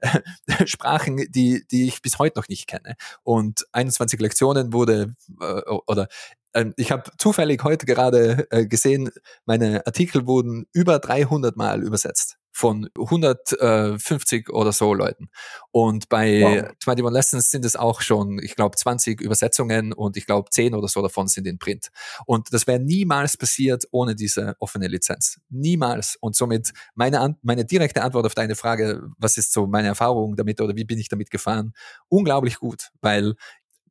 [0.66, 2.94] Sprachen, die, die ich bis heute noch nicht kenne.
[3.22, 6.08] Und 21 Lektionen wurde äh, oder
[6.54, 9.10] ähm, ich habe zufällig heute gerade äh, gesehen,
[9.46, 15.30] meine Artikel wurden über 300 Mal übersetzt von 150 oder so Leuten.
[15.70, 16.74] Und bei wow.
[16.86, 20.86] 21 Lessons sind es auch schon, ich glaube, 20 Übersetzungen und ich glaube, 10 oder
[20.86, 21.88] so davon sind in Print.
[22.26, 25.40] Und das wäre niemals passiert ohne diese offene Lizenz.
[25.48, 26.16] Niemals.
[26.20, 30.60] Und somit meine, meine direkte Antwort auf deine Frage, was ist so meine Erfahrung damit
[30.60, 31.72] oder wie bin ich damit gefahren?
[32.08, 33.34] Unglaublich gut, weil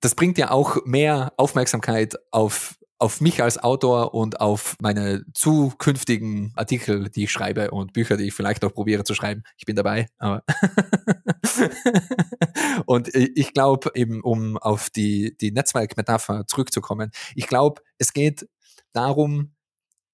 [0.02, 6.54] das bringt ja auch mehr Aufmerksamkeit auf auf mich als Autor und auf meine zukünftigen
[6.56, 9.42] Artikel, die ich schreibe und Bücher, die ich vielleicht auch probiere zu schreiben.
[9.58, 10.44] Ich bin dabei, aber
[12.86, 18.48] und ich glaube eben, um auf die, die Netzwerkmetapher zurückzukommen, ich glaube, es geht
[18.94, 19.56] darum,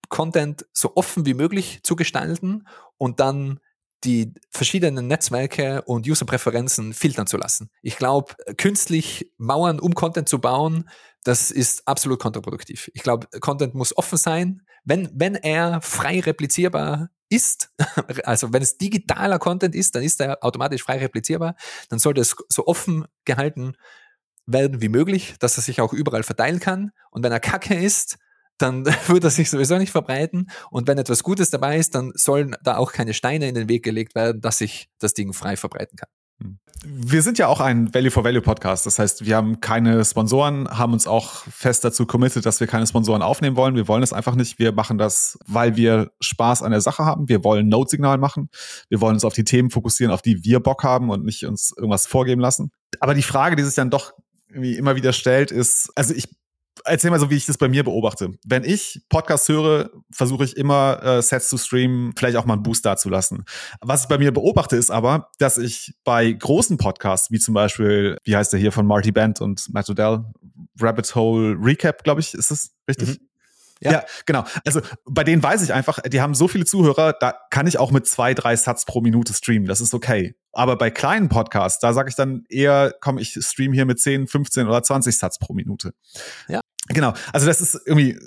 [0.08, 2.66] Content so offen wie möglich zu gestalten
[2.98, 3.60] und dann
[4.06, 7.70] die verschiedenen Netzwerke und Userpräferenzen filtern zu lassen.
[7.82, 10.90] Ich glaube, künstlich Mauern um Content zu bauen,
[11.28, 12.90] das ist absolut kontraproduktiv.
[12.94, 14.62] Ich glaube, Content muss offen sein.
[14.86, 17.70] Wenn, wenn er frei replizierbar ist,
[18.24, 21.56] also wenn es digitaler Content ist, dann ist er automatisch frei replizierbar,
[21.90, 23.76] dann sollte es so offen gehalten
[24.46, 26.92] werden wie möglich, dass er sich auch überall verteilen kann.
[27.12, 28.18] Und wenn er kacke ist,
[28.58, 30.50] dann wird er sich sowieso nicht verbreiten.
[30.72, 33.84] Und wenn etwas Gutes dabei ist, dann sollen da auch keine Steine in den Weg
[33.84, 36.10] gelegt werden, dass sich das Ding frei verbreiten kann.
[36.86, 38.86] Wir sind ja auch ein Value for Value Podcast.
[38.86, 42.86] Das heißt, wir haben keine Sponsoren, haben uns auch fest dazu committed, dass wir keine
[42.86, 43.76] Sponsoren aufnehmen wollen.
[43.76, 44.60] Wir wollen es einfach nicht.
[44.60, 47.28] Wir machen das, weil wir Spaß an der Sache haben.
[47.30, 48.50] Wir wollen Note-Signal machen.
[48.90, 51.74] Wir wollen uns auf die Themen fokussieren, auf die wir Bock haben und nicht uns
[51.76, 52.72] irgendwas vorgeben lassen.
[53.00, 54.14] Aber die Frage, die sich dann doch
[54.50, 56.30] irgendwie immer wieder stellt, ist, also ich
[56.86, 58.32] erzähl mal so, wie ich das bei mir beobachte.
[58.46, 62.64] Wenn ich Podcast höre, versuche ich immer äh, Sets zu streamen, vielleicht auch mal einen
[62.64, 63.46] Boost dazulassen.
[63.82, 68.18] Was ich bei mir beobachte, ist aber, dass ich bei großen Podcasts, wie zum Beispiel,
[68.24, 70.26] wie heißt der hier von Marty Bent und Matt Odell,
[70.80, 73.20] Rabbit Hole Recap, glaube ich, ist es richtig?
[73.20, 73.28] Mhm.
[73.82, 73.92] Ja.
[73.92, 74.04] ja.
[74.26, 74.44] genau.
[74.66, 77.92] Also bei denen weiß ich einfach, die haben so viele Zuhörer, da kann ich auch
[77.92, 79.68] mit zwei, drei Satz pro Minute streamen.
[79.68, 80.36] Das ist okay.
[80.52, 84.28] Aber bei kleinen Podcasts, da sage ich dann eher, komm, ich stream hier mit 10,
[84.28, 85.94] 15 oder 20 Satz pro Minute.
[86.48, 86.62] Ja.
[86.88, 87.14] Genau.
[87.34, 88.18] Also das ist irgendwie,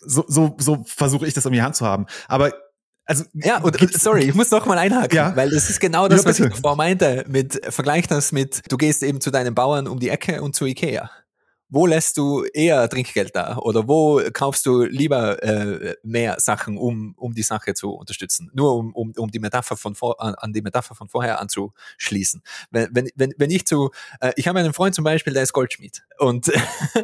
[0.00, 2.06] so, so, so versuche ich das irgendwie Hand zu haben.
[2.28, 2.52] Aber
[3.04, 5.34] also ja, und sorry, ich muss noch mal einhaken, ja?
[5.34, 7.24] weil das ist genau das, ja, was ich davor meinte.
[7.28, 10.64] Mit vergleich das mit, du gehst eben zu deinen Bauern um die Ecke und zu
[10.64, 11.10] Ikea
[11.70, 17.14] wo lässt du eher Trinkgeld da oder wo kaufst du lieber äh, mehr Sachen, um,
[17.16, 18.50] um die Sache zu unterstützen?
[18.52, 22.42] Nur um, um, um die Metapher von vor, an, die Metapher von vorher anzuschließen.
[22.70, 23.90] Wenn, wenn, wenn, wenn ich zu,
[24.20, 26.50] äh, ich habe einen Freund zum Beispiel, der ist Goldschmied und,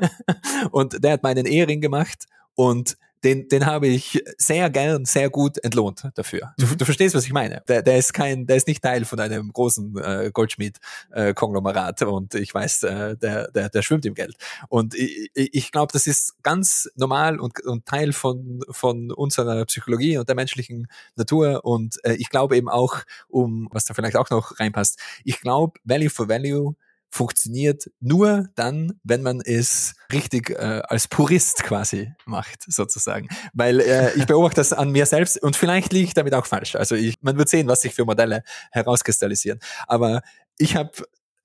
[0.72, 5.58] und der hat meinen Ehering gemacht und den, den habe ich sehr gern, sehr gut
[5.64, 6.54] entlohnt dafür.
[6.58, 6.78] Du, mhm.
[6.78, 7.62] du verstehst, was ich meine.
[7.68, 12.34] Der, der ist kein, der ist nicht Teil von einem großen äh, Goldschmied-Konglomerat äh, und
[12.34, 14.36] ich weiß, äh, der, der, der schwimmt im Geld.
[14.68, 20.18] Und ich, ich glaube, das ist ganz normal und, und Teil von, von unserer Psychologie
[20.18, 21.64] und der menschlichen Natur.
[21.64, 22.98] Und äh, ich glaube eben auch,
[23.28, 26.74] um was da vielleicht auch noch reinpasst, ich glaube, Value for Value
[27.10, 33.28] funktioniert nur dann, wenn man es richtig äh, als Purist quasi macht, sozusagen.
[33.52, 36.76] Weil äh, ich beobachte das an mir selbst und vielleicht liege ich damit auch falsch.
[36.76, 39.60] Also ich, man wird sehen, was sich für Modelle herauskristallisieren.
[39.86, 40.22] Aber
[40.58, 40.90] ich habe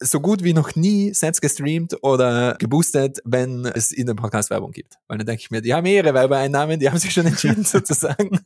[0.02, 4.72] so gut wie noch nie Sets gestreamt oder geboostet, wenn es in der Podcast Werbung
[4.72, 4.96] gibt.
[5.08, 8.40] Weil dann denke ich mir, die haben ihre Werbeeinnahmen, die haben sich schon entschieden sozusagen.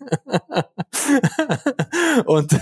[2.26, 2.60] und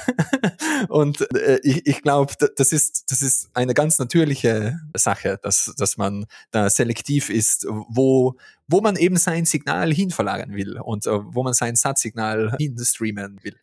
[0.89, 5.97] und äh, ich, ich glaube, das ist, das ist eine ganz natürliche Sache, dass, dass
[5.97, 8.35] man da selektiv ist, wo,
[8.67, 13.57] wo man eben sein Signal hinverlagern will und uh, wo man sein Satzsignal hinstreamen will.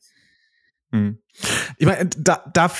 [0.92, 1.18] Hm.
[1.78, 2.70] Ich meine, da, da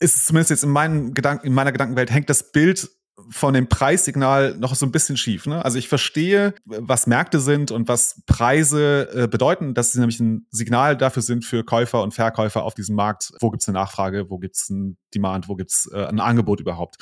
[0.00, 2.88] ist es zumindest jetzt in, meinen Gedanken, in meiner Gedankenwelt, hängt das Bild
[3.28, 5.46] von dem Preissignal noch so ein bisschen schief.
[5.46, 5.62] Ne?
[5.64, 10.46] Also ich verstehe, was Märkte sind und was Preise äh, bedeuten, dass sie nämlich ein
[10.50, 13.32] Signal dafür sind für Käufer und Verkäufer auf diesem Markt.
[13.40, 16.20] Wo gibt es eine Nachfrage, wo gibt es ein Demand, wo gibt es äh, ein
[16.20, 16.96] Angebot überhaupt.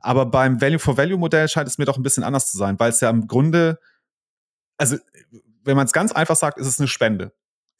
[0.00, 3.08] Aber beim Value-for-Value-Modell scheint es mir doch ein bisschen anders zu sein, weil es ja
[3.08, 3.78] im Grunde,
[4.76, 4.96] also
[5.64, 7.32] wenn man es ganz einfach sagt, ist es eine Spende.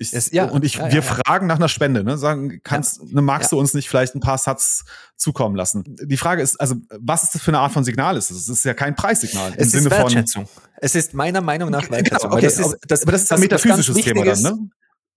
[0.02, 2.18] Ich, es, ja, und ich, ja, wir ja, fragen nach einer Spende, ne?
[2.18, 4.84] Sagen, kannst, ne, magst du uns nicht vielleicht ein paar Satz
[5.16, 5.84] zukommen lassen?
[5.86, 8.48] Die Frage ist, also, was ist das für eine Art von Signal ist es?
[8.48, 9.52] Ist ja kein Preissignal.
[9.56, 10.46] Es ist Wertschätzung.
[10.46, 12.30] Von, es ist meiner Meinung nach genau, Wertschätzung.
[12.30, 14.68] Genau, okay, das ist, das, aber das ist ein metaphysisches Thema dann, ne?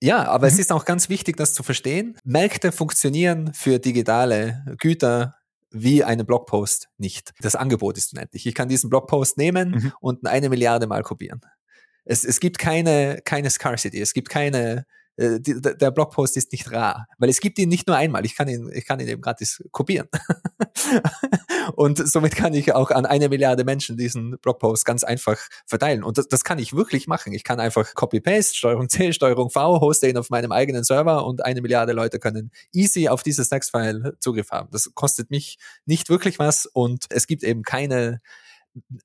[0.01, 0.53] Ja, aber mhm.
[0.53, 2.17] es ist auch ganz wichtig, das zu verstehen.
[2.23, 5.35] Märkte funktionieren für digitale Güter
[5.71, 7.33] wie eine Blogpost nicht.
[7.41, 8.45] Das Angebot ist unendlich.
[8.45, 9.93] Ich kann diesen Blogpost nehmen mhm.
[9.99, 11.41] und eine Milliarde Mal kopieren.
[12.05, 14.85] Es, es gibt keine, keine Scarcity, es gibt keine,
[15.17, 18.25] äh, die, der Blogpost ist nicht rar, weil es gibt ihn nicht nur einmal.
[18.25, 20.07] Ich kann ihn, ich kann ihn eben gratis kopieren.
[21.75, 26.03] und somit kann ich auch an eine Milliarde Menschen diesen Blogpost ganz einfach verteilen.
[26.03, 27.33] Und das, das kann ich wirklich machen.
[27.33, 31.43] Ich kann einfach Copy-Paste, Steuerung C, Steuerung V, hoste ihn auf meinem eigenen Server und
[31.43, 34.69] eine Milliarde Leute können easy auf dieses Textfile Zugriff haben.
[34.71, 38.21] Das kostet mich nicht wirklich was und es gibt eben keine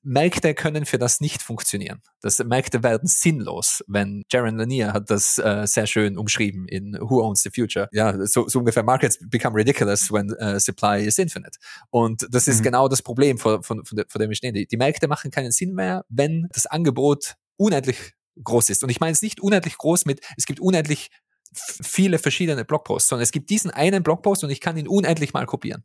[0.03, 2.01] Märkte können für das nicht funktionieren.
[2.21, 7.21] Das Märkte werden sinnlos, wenn Jaron Lanier hat das äh, sehr schön umschrieben in Who
[7.23, 7.87] Owns the Future.
[7.91, 11.57] Ja, so, so ungefähr Markets become ridiculous when uh, supply is infinite.
[11.89, 12.63] Und das ist mhm.
[12.63, 14.53] genau das Problem, vor, vor, vor, dem wir stehen.
[14.53, 18.13] Die, die Märkte machen keinen Sinn mehr, wenn das Angebot unendlich
[18.43, 18.83] groß ist.
[18.83, 21.09] Und ich meine es nicht unendlich groß mit, es gibt unendlich
[21.53, 25.45] viele verschiedene Blogposts, sondern es gibt diesen einen Blogpost und ich kann ihn unendlich mal
[25.45, 25.83] kopieren.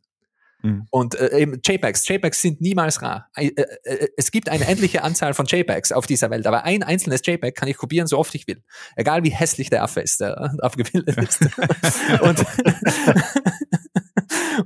[0.63, 0.87] Mhm.
[0.89, 2.07] Und äh, eben JPEGs.
[2.07, 3.29] JPEGs sind niemals rar.
[3.35, 6.83] Äh, äh, äh, es gibt eine endliche Anzahl von JPEGs auf dieser Welt, aber ein
[6.83, 8.63] einzelnes JPEG kann ich kopieren, so oft ich will.
[8.95, 11.41] Egal wie hässlich der Affe ist, der abgebildet ist.
[12.21, 12.45] und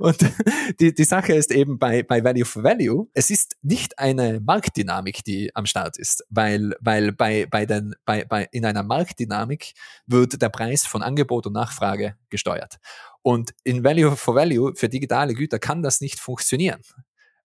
[0.00, 0.18] und
[0.80, 5.24] die, die Sache ist eben bei, bei Value for Value, es ist nicht eine Marktdynamik,
[5.24, 9.72] die am Start ist, weil, weil bei, bei den, bei, bei, in einer Marktdynamik
[10.06, 12.76] wird der Preis von Angebot und Nachfrage gesteuert.
[13.22, 16.82] Und in Value for Value für digitale Güter kann das nicht funktionieren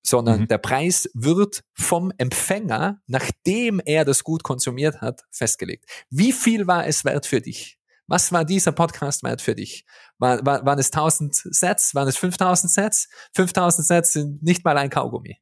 [0.08, 0.48] sondern mhm.
[0.48, 5.86] der Preis wird vom Empfänger, nachdem er das Gut konsumiert hat, festgelegt.
[6.10, 7.78] Wie viel war es wert für dich?
[8.08, 9.86] Was war dieser Podcast wert für dich?
[10.18, 11.94] War, war, waren es 1000 Sets?
[11.94, 13.10] Waren es 5000 Sets?
[13.36, 15.42] 5000 Sets sind nicht mal ein Kaugummi.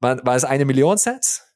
[0.00, 1.47] War, war es eine Million Sets?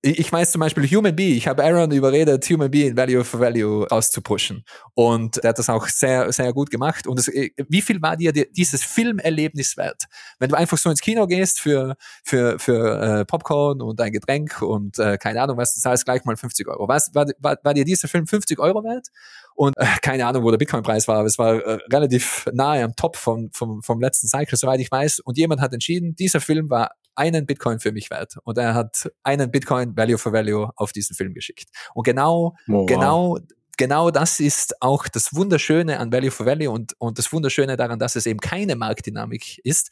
[0.00, 3.40] Ich weiß zum Beispiel Human Bee, ich habe Aaron überredet, Human Bee in Value for
[3.40, 4.64] Value auszupushen.
[4.94, 7.08] Und er hat das auch sehr, sehr gut gemacht.
[7.08, 10.04] Und es, wie viel war dir dieses Filmerlebnis wert?
[10.38, 14.62] Wenn du einfach so ins Kino gehst für, für, für äh, Popcorn und ein Getränk
[14.62, 16.86] und äh, keine Ahnung was, du zahlst gleich mal 50 Euro.
[16.86, 19.08] Was, war, war, war dir dieser Film 50 Euro wert?
[19.56, 22.94] Und äh, keine Ahnung, wo der Bitcoin-Preis war, aber es war äh, relativ nahe am
[22.94, 25.18] Top vom, vom, vom letzten Cycle, soweit ich weiß.
[25.18, 28.36] Und jemand hat entschieden, dieser Film war einen Bitcoin für mich wert.
[28.44, 31.68] Und er hat einen Bitcoin Value for Value auf diesen Film geschickt.
[31.94, 32.86] Und genau, oh, wow.
[32.86, 33.38] genau
[33.78, 37.98] genau das ist auch das Wunderschöne an Value for Value und, und das Wunderschöne daran,
[37.98, 39.90] dass es eben keine Marktdynamik ist.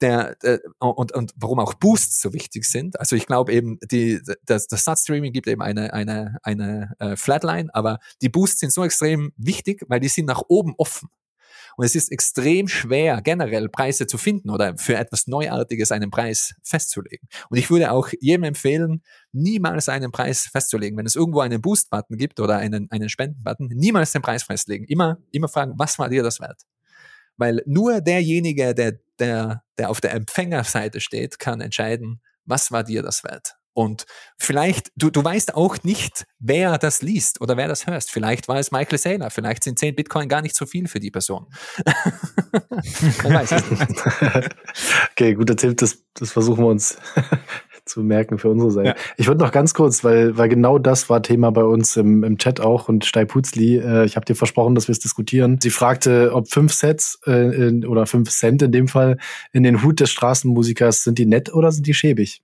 [0.00, 2.98] Der, der, und, und warum auch Boosts so wichtig sind.
[2.98, 7.72] Also ich glaube eben, die, das, das Sat-Streaming gibt eben eine, eine, eine äh, Flatline,
[7.72, 11.10] aber die Boosts sind so extrem wichtig, weil die sind nach oben offen.
[11.76, 16.54] Und es ist extrem schwer, generell Preise zu finden oder für etwas Neuartiges einen Preis
[16.62, 17.28] festzulegen.
[17.48, 19.02] Und ich würde auch jedem empfehlen,
[19.32, 20.96] niemals einen Preis festzulegen.
[20.96, 24.84] Wenn es irgendwo einen Boost-Button gibt oder einen, einen Spenden-Button, niemals den Preis festlegen.
[24.84, 26.62] Immer, immer fragen, was war dir das wert?
[27.36, 33.02] Weil nur derjenige, der, der, der auf der Empfängerseite steht, kann entscheiden, was war dir
[33.02, 33.56] das wert?
[33.74, 34.06] Und
[34.38, 38.10] vielleicht, du, du weißt auch nicht, wer das liest oder wer das hörst.
[38.10, 41.10] Vielleicht war es Michael Saylor, vielleicht sind 10 Bitcoin gar nicht so viel für die
[41.10, 41.46] Person.
[43.24, 44.56] Man weiß es nicht.
[45.10, 46.96] okay, guter Tipp, das, das versuchen wir uns
[47.84, 48.88] zu merken für unsere Seite.
[48.90, 48.94] Ja.
[49.16, 52.38] Ich würde noch ganz kurz, weil, weil genau das war Thema bei uns im, im
[52.38, 55.58] Chat auch und Stei Putzli, äh, ich habe dir versprochen, dass wir es diskutieren.
[55.60, 59.18] Sie fragte, ob fünf Sets äh, in, oder fünf Cent in dem Fall
[59.52, 62.43] in den Hut des Straßenmusikers, sind die nett oder sind die schäbig?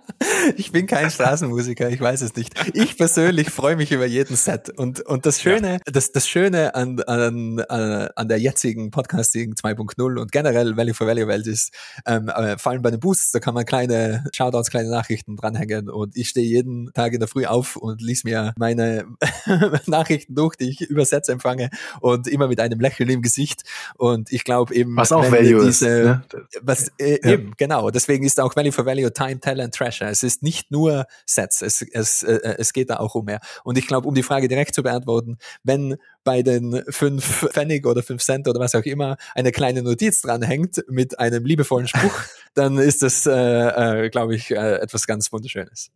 [0.57, 2.53] ich bin kein Straßenmusiker, ich weiß es nicht.
[2.73, 4.69] Ich persönlich freue mich über jeden Set.
[4.69, 5.91] Und, und das Schöne, ja.
[5.91, 11.27] das, das Schöne an, an, an der jetzigen Podcasting 2.0 und generell Value for Value
[11.27, 11.73] Welt ist,
[12.05, 15.89] ähm, äh, vor allem bei den Boosts, da kann man kleine Shoutouts, kleine Nachrichten dranhängen.
[15.89, 19.05] Und ich stehe jeden Tag in der Früh auf und lies mir meine
[19.85, 21.69] Nachrichten durch, die ich über Sets empfange
[21.99, 23.63] und immer mit einem Lächeln im Gesicht.
[23.95, 26.05] Und ich glaube eben, was auch Value diese, ist.
[26.05, 26.23] Ne?
[26.61, 27.33] Was, äh, ja.
[27.33, 27.89] eben, genau.
[27.89, 30.10] Deswegen ist auch Value for Value Time, Talent, Treasure.
[30.11, 33.39] Es ist nicht nur Sets, es, es, äh, es geht da auch um mehr.
[33.63, 38.03] Und ich glaube, um die Frage direkt zu beantworten, wenn bei den fünf Pfennig oder
[38.03, 42.21] fünf Cent oder was auch immer eine kleine Notiz dranhängt mit einem liebevollen Spruch,
[42.53, 45.89] dann ist das, äh, äh, glaube ich, äh, etwas ganz Wunderschönes.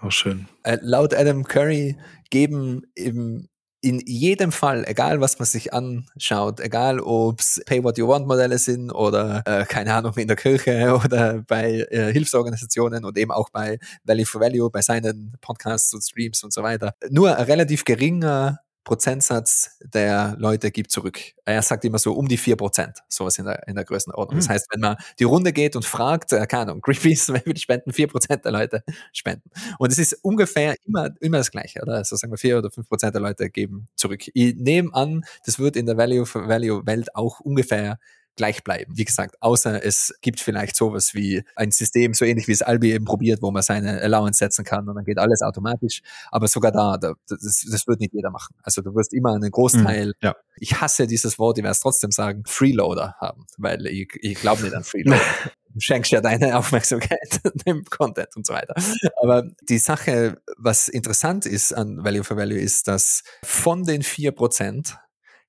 [0.00, 0.48] Auch schön.
[0.62, 1.96] Äh, laut Adam Curry
[2.30, 3.48] geben im
[3.82, 8.58] in jedem Fall, egal was man sich anschaut, egal ob's Pay What You Want Modelle
[8.58, 13.48] sind oder äh, keine Ahnung in der Kirche oder bei äh, Hilfsorganisationen und eben auch
[13.50, 17.84] bei Value for Value, bei seinen Podcasts und Streams und so weiter, nur ein relativ
[17.84, 21.20] geringer Prozentsatz der Leute gibt zurück.
[21.44, 24.36] Er sagt immer so um die vier Prozent, sowas in der, in der Größenordnung.
[24.36, 24.40] Mhm.
[24.40, 27.56] Das heißt, wenn man die Runde geht und fragt, äh, keine Ahnung, Greenpeace, wer will
[27.56, 27.92] spenden?
[27.92, 29.50] Vier Prozent der Leute spenden.
[29.78, 31.94] Und es ist ungefähr immer, immer das Gleiche, oder?
[31.94, 34.22] Also sagen wir vier oder fünf Prozent der Leute geben zurück.
[34.32, 37.98] Ich nehme an, das wird in der Value for Value Welt auch ungefähr
[38.40, 38.96] gleich bleiben.
[38.96, 42.92] Wie gesagt, außer es gibt vielleicht sowas wie ein System, so ähnlich wie es Albi
[42.92, 46.00] eben probiert, wo man seine Allowance setzen kann und dann geht alles automatisch.
[46.30, 48.56] Aber sogar da, das, das wird nicht jeder machen.
[48.62, 50.36] Also du wirst immer einen Großteil, mhm, ja.
[50.56, 54.62] ich hasse dieses Wort, ich werde es trotzdem sagen, Freeloader haben, weil ich, ich glaube
[54.62, 55.20] nicht an Freeloader.
[55.74, 58.74] du schenkst ja deine Aufmerksamkeit dem Content und so weiter.
[59.20, 64.32] Aber die Sache, was interessant ist an Value for Value, ist, dass von den vier
[64.32, 64.96] Prozent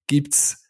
[0.08, 0.61] gibt's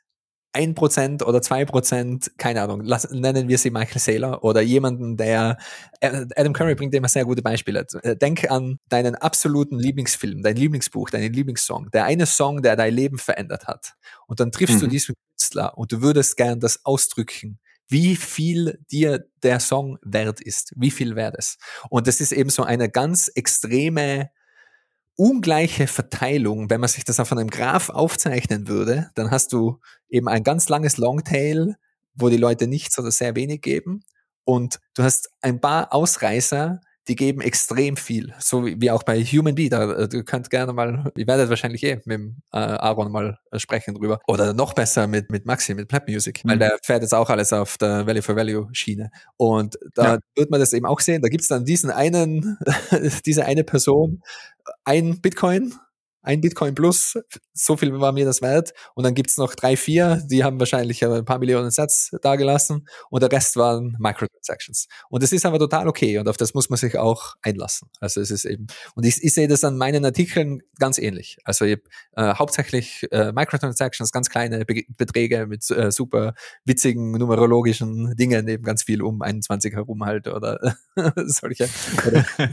[0.54, 5.18] ein Prozent oder zwei Prozent, keine Ahnung, lass, nennen wir sie Michael Saylor oder jemanden,
[5.18, 5.58] der,
[6.02, 7.86] äh, Adam Curry bringt immer sehr gute Beispiele.
[8.04, 12.94] Äh, denk an deinen absoluten Lieblingsfilm, dein Lieblingsbuch, deinen Lieblingssong, der eine Song, der dein
[12.94, 13.94] Leben verändert hat.
[14.28, 14.82] Und dann triffst mhm.
[14.82, 20.42] du diesen Künstler und du würdest gern das ausdrücken, wie viel dir der Song wert
[20.42, 21.60] ist, wie viel wert ist.
[21.90, 24.30] Und das ist eben so eine ganz extreme
[25.16, 30.28] ungleiche Verteilung, wenn man sich das auf einem Graph aufzeichnen würde, dann hast du eben
[30.28, 31.76] ein ganz langes Longtail,
[32.14, 34.04] wo die Leute nichts oder sehr wenig geben.
[34.44, 36.82] Und du hast ein paar Ausreißer,
[37.12, 38.34] die geben extrem viel.
[38.40, 39.68] So wie, wie auch bei Human Bee.
[39.68, 43.38] Da, äh, du könnt gerne mal, ihr werdet wahrscheinlich eh mit dem, äh, Aaron mal
[43.52, 44.22] äh, sprechen drüber.
[44.28, 46.46] Oder noch besser mit, mit Maxi, mit Plap Music.
[46.46, 46.52] Mhm.
[46.52, 49.12] Weil der fährt jetzt auch alles auf der Value for Value Schiene.
[49.36, 50.20] Und da ja.
[50.36, 51.22] wird man das eben auch sehen.
[51.22, 52.58] Da gibt's dann diesen einen,
[53.26, 54.24] diese eine Person,
[54.86, 55.74] ein Bitcoin,
[56.22, 57.18] ein Bitcoin plus,
[57.54, 58.74] so viel war mir das wert.
[58.96, 63.22] Und dann gibt's noch drei, vier, die haben wahrscheinlich ein paar Millionen Sets dagelassen und
[63.24, 64.88] der Rest waren Microtransactions.
[65.10, 67.90] Und das ist aber total okay und auf das muss man sich auch einlassen.
[68.00, 71.38] Also es ist eben, und ich, ich sehe das an meinen Artikeln ganz ähnlich.
[71.44, 71.80] Also ich,
[72.16, 76.34] äh, hauptsächlich äh, Microtransactions, ganz kleine Be Beträge mit äh, super
[76.66, 80.76] witzigen numerologischen Dingen, eben ganz viel um 21 herum halt oder
[81.26, 81.70] solche
[82.08, 82.26] oder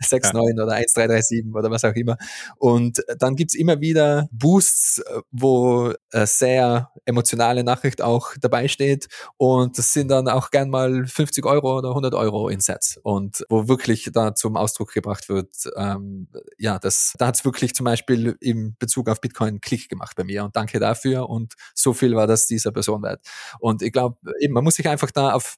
[0.00, 2.16] 6, 9 oder 1, 3, 3, 7 oder was auch immer.
[2.56, 9.08] Und dann gibt's immer wieder Boosts, äh, wo äh, sehr emotionale Nachricht auch dabei steht.
[9.36, 12.98] Und das sind dann auch gern mal 50 Euro oder 100 Euro in Sets.
[13.02, 16.28] Und wo wirklich da zum Ausdruck gebracht wird, ähm,
[16.58, 20.24] ja, das, da hat es wirklich zum Beispiel im Bezug auf Bitcoin Klick gemacht bei
[20.24, 20.44] mir.
[20.44, 21.28] Und danke dafür.
[21.28, 23.20] Und so viel war das dieser Person wert.
[23.60, 24.18] Und ich glaube,
[24.50, 25.56] man muss sich einfach da auf,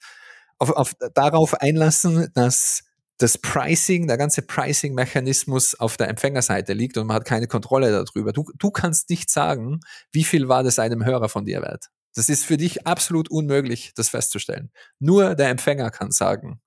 [0.58, 2.82] auf, auf darauf einlassen, dass
[3.20, 8.32] das Pricing, der ganze Pricing-Mechanismus auf der Empfängerseite liegt und man hat keine Kontrolle darüber.
[8.32, 11.86] Du, du kannst nicht sagen, wie viel war das einem Hörer von dir wert.
[12.14, 14.70] Das ist für dich absolut unmöglich, das festzustellen.
[14.98, 16.60] Nur der Empfänger kann sagen,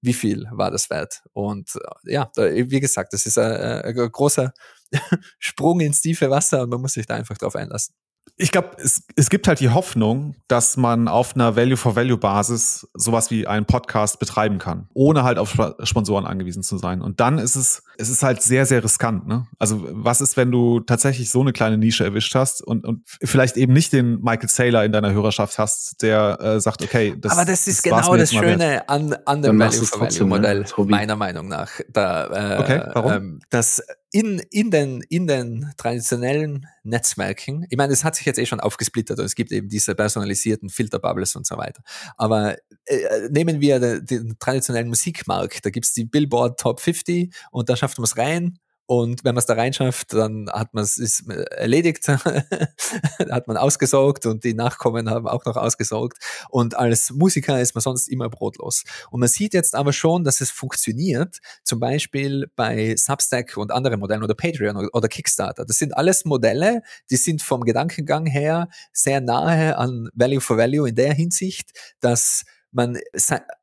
[0.00, 1.22] wie viel war das wert.
[1.34, 4.52] Und äh, ja, wie gesagt, das ist ein, ein großer
[5.38, 7.94] Sprung ins tiefe Wasser und man muss sich da einfach drauf einlassen
[8.36, 13.46] ich glaube, es, es gibt halt die Hoffnung, dass man auf einer Value-for-Value-Basis sowas wie
[13.46, 17.00] einen Podcast betreiben kann, ohne halt auf Sponsoren angewiesen zu sein.
[17.00, 19.26] Und dann ist es, es ist halt sehr, sehr riskant.
[19.26, 19.46] Ne?
[19.58, 23.56] Also was ist, wenn du tatsächlich so eine kleine Nische erwischt hast und, und vielleicht
[23.56, 27.44] eben nicht den Michael Saylor in deiner Hörerschaft hast, der äh, sagt, okay, das Aber
[27.44, 30.84] das ist das genau das Schöne an, an dem Value-for-Value-Modell, ne?
[30.86, 31.70] meiner Meinung nach.
[31.88, 33.12] Da, äh, okay, warum?
[33.12, 38.38] Ähm, das in, in, den, in den traditionellen Netzwerken, ich meine, es hat sich jetzt
[38.38, 41.82] eh schon aufgesplittert und es gibt eben diese personalisierten Filterbubbles und so weiter.
[42.16, 42.56] Aber
[42.86, 47.76] äh, nehmen wir den, den traditionellen Musikmarkt, da gibt's die Billboard Top 50 und da
[47.76, 48.58] schafft man es rein
[48.90, 54.44] und wenn man es da reinschafft, dann hat man es erledigt, hat man ausgesaugt und
[54.44, 56.16] die Nachkommen haben auch noch ausgesaugt.
[56.48, 58.84] Und als Musiker ist man sonst immer brotlos.
[59.10, 64.00] Und man sieht jetzt aber schon, dass es funktioniert, zum Beispiel bei Substack und anderen
[64.00, 65.66] Modellen oder Patreon oder Kickstarter.
[65.66, 66.80] Das sind alles Modelle,
[67.10, 72.46] die sind vom Gedankengang her sehr nahe an Value for Value in der Hinsicht, dass
[72.72, 72.98] man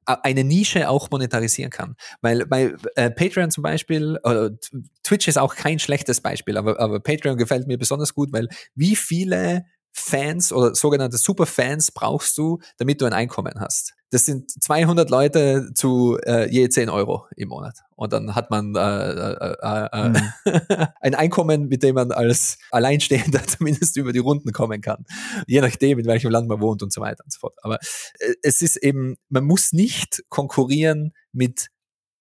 [0.06, 1.96] eine Nische auch monetarisieren kann.
[2.22, 4.52] Weil bei äh, Patreon zum Beispiel, oder
[5.04, 8.96] Twitch ist auch kein schlechtes Beispiel, aber, aber Patreon gefällt mir besonders gut, weil wie
[8.96, 9.66] viele
[9.98, 13.94] Fans oder sogenannte Superfans brauchst du, damit du ein Einkommen hast.
[14.10, 17.80] Das sind 200 Leute zu äh, je 10 Euro im Monat.
[17.96, 20.88] Und dann hat man äh, äh, äh, äh mhm.
[21.02, 25.06] ein Einkommen, mit dem man als Alleinstehender zumindest über die Runden kommen kann.
[25.48, 27.58] Je nachdem, in welchem Land man wohnt und so weiter und so fort.
[27.62, 27.80] Aber
[28.20, 31.70] äh, es ist eben, man muss nicht konkurrieren mit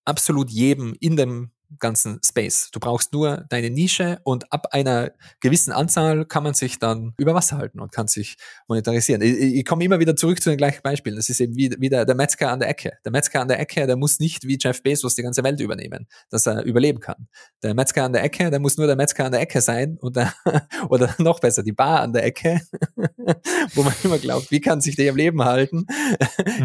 [0.04, 2.70] absolut jedem in dem ganzen Space.
[2.72, 7.34] Du brauchst nur deine Nische und ab einer gewissen Anzahl kann man sich dann über
[7.34, 8.36] Wasser halten und kann sich
[8.68, 9.22] monetarisieren.
[9.22, 11.16] Ich, ich komme immer wieder zurück zu den gleichen Beispielen.
[11.16, 12.92] Das ist eben wie, wie der, der Metzger an der Ecke.
[13.04, 16.06] Der Metzger an der Ecke, der muss nicht wie Jeff Bezos die ganze Welt übernehmen,
[16.30, 17.28] dass er überleben kann.
[17.62, 20.32] Der Metzger an der Ecke, der muss nur der Metzger an der Ecke sein oder,
[20.88, 22.60] oder noch besser, die Bar an der Ecke,
[23.74, 25.86] wo man immer glaubt, wie kann sich der im Leben halten?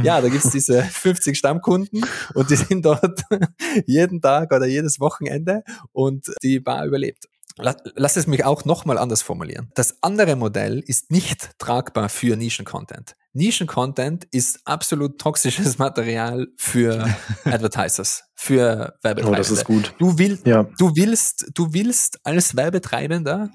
[0.03, 3.21] ja, da gibt's diese 50 Stammkunden und die sind dort
[3.85, 7.27] jeden Tag oder jedes Wochenende und die Bar überlebt.
[7.61, 9.69] Lass es mich auch nochmal anders formulieren.
[9.75, 13.15] Das andere Modell ist nicht tragbar für Nischen-Content.
[13.33, 17.05] Nischen-Content ist absolut toxisches Material für
[17.43, 19.29] Advertisers, für Werbetreibende.
[19.29, 19.93] Oh, das ist gut.
[19.99, 20.63] Du, will, ja.
[20.77, 23.49] du, willst, du willst als Werbetreibender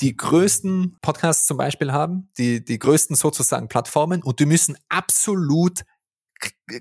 [0.00, 5.82] die größten Podcasts zum Beispiel haben, die, die größten sozusagen Plattformen und die müssen absolut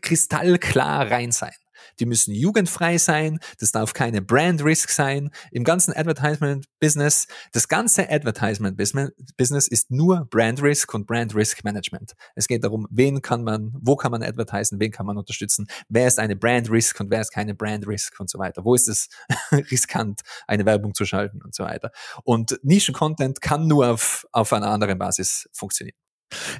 [0.02, 1.54] kristallklar rein sein.
[2.00, 3.40] Die müssen jugendfrei sein.
[3.60, 5.32] Das darf keine Brand Risk sein.
[5.52, 11.64] Im ganzen Advertisement Business, das ganze Advertisement Business ist nur Brand Risk und Brand Risk
[11.64, 12.14] Management.
[12.36, 16.08] Es geht darum, wen kann man, wo kann man advertisen, wen kann man unterstützen, wer
[16.08, 18.64] ist eine Brand Risk und wer ist keine Brand Risk und so weiter.
[18.64, 19.10] Wo ist es
[19.72, 21.92] riskant, eine Werbung zu schalten und so weiter.
[22.24, 26.05] Und Nischen-Content kann nur auf, auf einer anderen Basis funktionieren.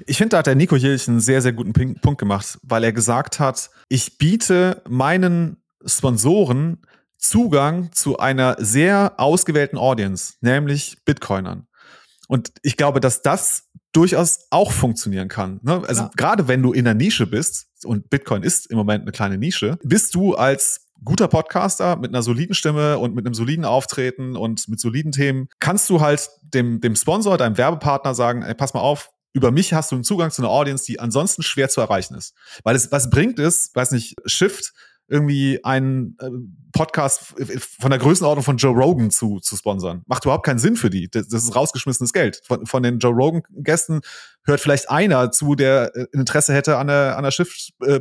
[0.06, 2.92] Ich finde, da hat der Nico Jilch einen sehr, sehr guten Punkt gemacht, weil er
[2.92, 6.78] gesagt hat, ich biete meinen Sponsoren
[7.18, 11.66] Zugang zu einer sehr ausgewählten Audience, nämlich Bitcoinern.
[12.28, 15.60] Und ich glaube, dass das durchaus auch funktionieren kann.
[15.62, 15.82] Ne?
[15.86, 16.10] Also ja.
[16.16, 19.78] gerade wenn du in der Nische bist, und Bitcoin ist im Moment eine kleine Nische,
[19.82, 24.68] bist du als guter Podcaster mit einer soliden Stimme und mit einem soliden Auftreten und
[24.68, 28.80] mit soliden Themen, kannst du halt dem, dem Sponsor, deinem Werbepartner sagen, ey, pass mal
[28.80, 32.14] auf, über mich hast du einen Zugang zu einer Audience, die ansonsten schwer zu erreichen
[32.14, 32.34] ist.
[32.64, 34.72] Weil es, was bringt es, weiß nicht, Shift,
[35.08, 36.30] irgendwie einen äh,
[36.72, 37.34] Podcast
[37.78, 40.02] von der Größenordnung von Joe Rogan zu, zu sponsern.
[40.06, 41.08] Macht überhaupt keinen Sinn für die.
[41.10, 42.40] Das, das ist rausgeschmissenes Geld.
[42.44, 44.00] Von, von den Joe Rogan-Gästen
[44.44, 48.00] hört vielleicht einer zu, der äh, Interesse hätte an der, an der Shift äh.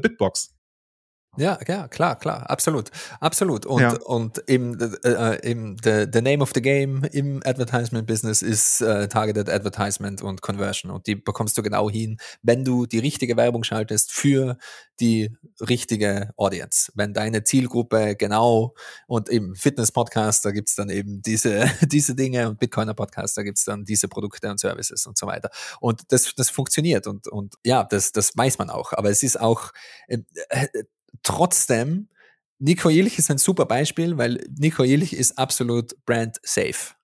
[1.37, 3.65] Ja, ja, klar, klar, absolut, absolut.
[3.65, 3.97] Und, ja.
[4.03, 9.07] und eben, äh, eben the, the name of the game im Advertisement Business ist äh,
[9.07, 10.91] Targeted Advertisement und Conversion.
[10.91, 14.57] Und die bekommst du genau hin, wenn du die richtige Werbung schaltest für
[14.99, 16.91] die richtige Audience.
[16.95, 18.75] Wenn deine Zielgruppe genau
[19.07, 23.85] und im Fitness-Podcast, da gibt's dann eben diese, diese Dinge und Bitcoiner-Podcast, da gibt's dann
[23.85, 25.49] diese Produkte und Services und so weiter.
[25.79, 28.93] Und das, das funktioniert und, und ja, das, das weiß man auch.
[28.93, 29.71] Aber es ist auch,
[30.07, 30.19] äh,
[31.25, 32.07] trotzdem,
[32.59, 36.95] Nico Illich ist ein super Beispiel, weil Nico Illich ist absolut brand safe.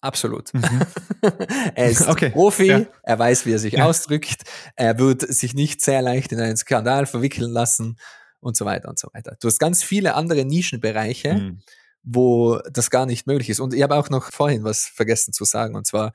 [0.00, 0.52] Absolut.
[0.52, 0.82] Mhm.
[1.74, 2.30] er ist okay.
[2.30, 2.86] Profi, ja.
[3.02, 3.86] er weiß, wie er sich ja.
[3.86, 4.42] ausdrückt,
[4.74, 7.96] er wird sich nicht sehr leicht in einen Skandal verwickeln lassen
[8.40, 9.36] und so weiter und so weiter.
[9.40, 11.60] Du hast ganz viele andere Nischenbereiche, mhm.
[12.02, 13.60] wo das gar nicht möglich ist.
[13.60, 16.12] Und ich habe auch noch vorhin was vergessen zu sagen, und zwar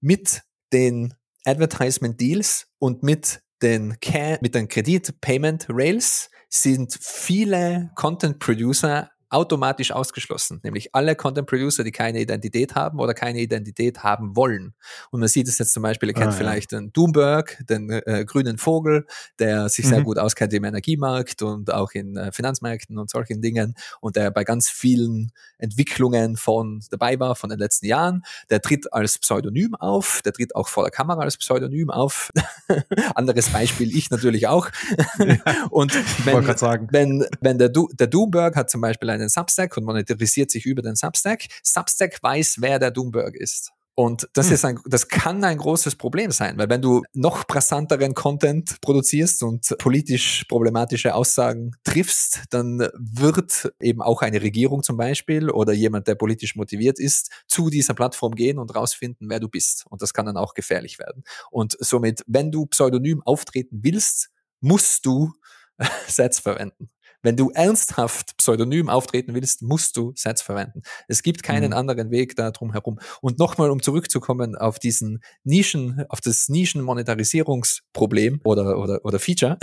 [0.00, 0.42] mit
[0.72, 3.96] den Advertisement Deals und mit den,
[4.40, 11.84] mit den Kredit Payment Rails sind viele Content Producer automatisch ausgeschlossen, nämlich alle Content Producer,
[11.84, 14.74] die keine Identität haben oder keine Identität haben wollen.
[15.10, 16.80] Und man sieht es jetzt zum Beispiel, ihr kennt ah, vielleicht ja.
[16.80, 19.06] den Doomberg, den äh, grünen Vogel,
[19.38, 19.88] der sich mhm.
[19.90, 24.30] sehr gut auskennt im Energiemarkt und auch in äh, Finanzmärkten und solchen Dingen und der
[24.30, 28.22] bei ganz vielen Entwicklungen von dabei war von den letzten Jahren.
[28.50, 32.30] Der tritt als Pseudonym auf, der tritt auch vor der Kamera als Pseudonym auf.
[33.14, 34.70] Anderes Beispiel, ich natürlich auch.
[35.70, 35.92] und
[36.24, 36.46] wenn,
[36.92, 40.82] wenn, wenn der, du der Doomberg hat zum Beispiel einen Substack und monetarisiert sich über
[40.82, 41.44] den Substack.
[41.62, 43.72] Substack weiß, wer der Doomberg ist.
[43.98, 44.54] Und das hm.
[44.54, 49.42] ist ein, das kann ein großes Problem sein, weil wenn du noch brisanteren Content produzierst
[49.42, 56.06] und politisch problematische Aussagen triffst, dann wird eben auch eine Regierung zum Beispiel oder jemand,
[56.06, 59.84] der politisch motiviert ist, zu dieser Plattform gehen und rausfinden, wer du bist.
[59.88, 61.24] Und das kann dann auch gefährlich werden.
[61.50, 64.30] Und somit, wenn du pseudonym auftreten willst,
[64.60, 65.32] musst du
[66.06, 66.88] Sets verwenden.
[67.22, 70.82] Wenn du ernsthaft pseudonym auftreten willst, musst du Sets verwenden.
[71.08, 71.76] Es gibt keinen mhm.
[71.76, 72.98] anderen Weg da drum herum.
[73.20, 79.58] Und nochmal, um zurückzukommen auf diesen Nischen, auf das Nischenmonetarisierungsproblem oder, oder, oder Feature.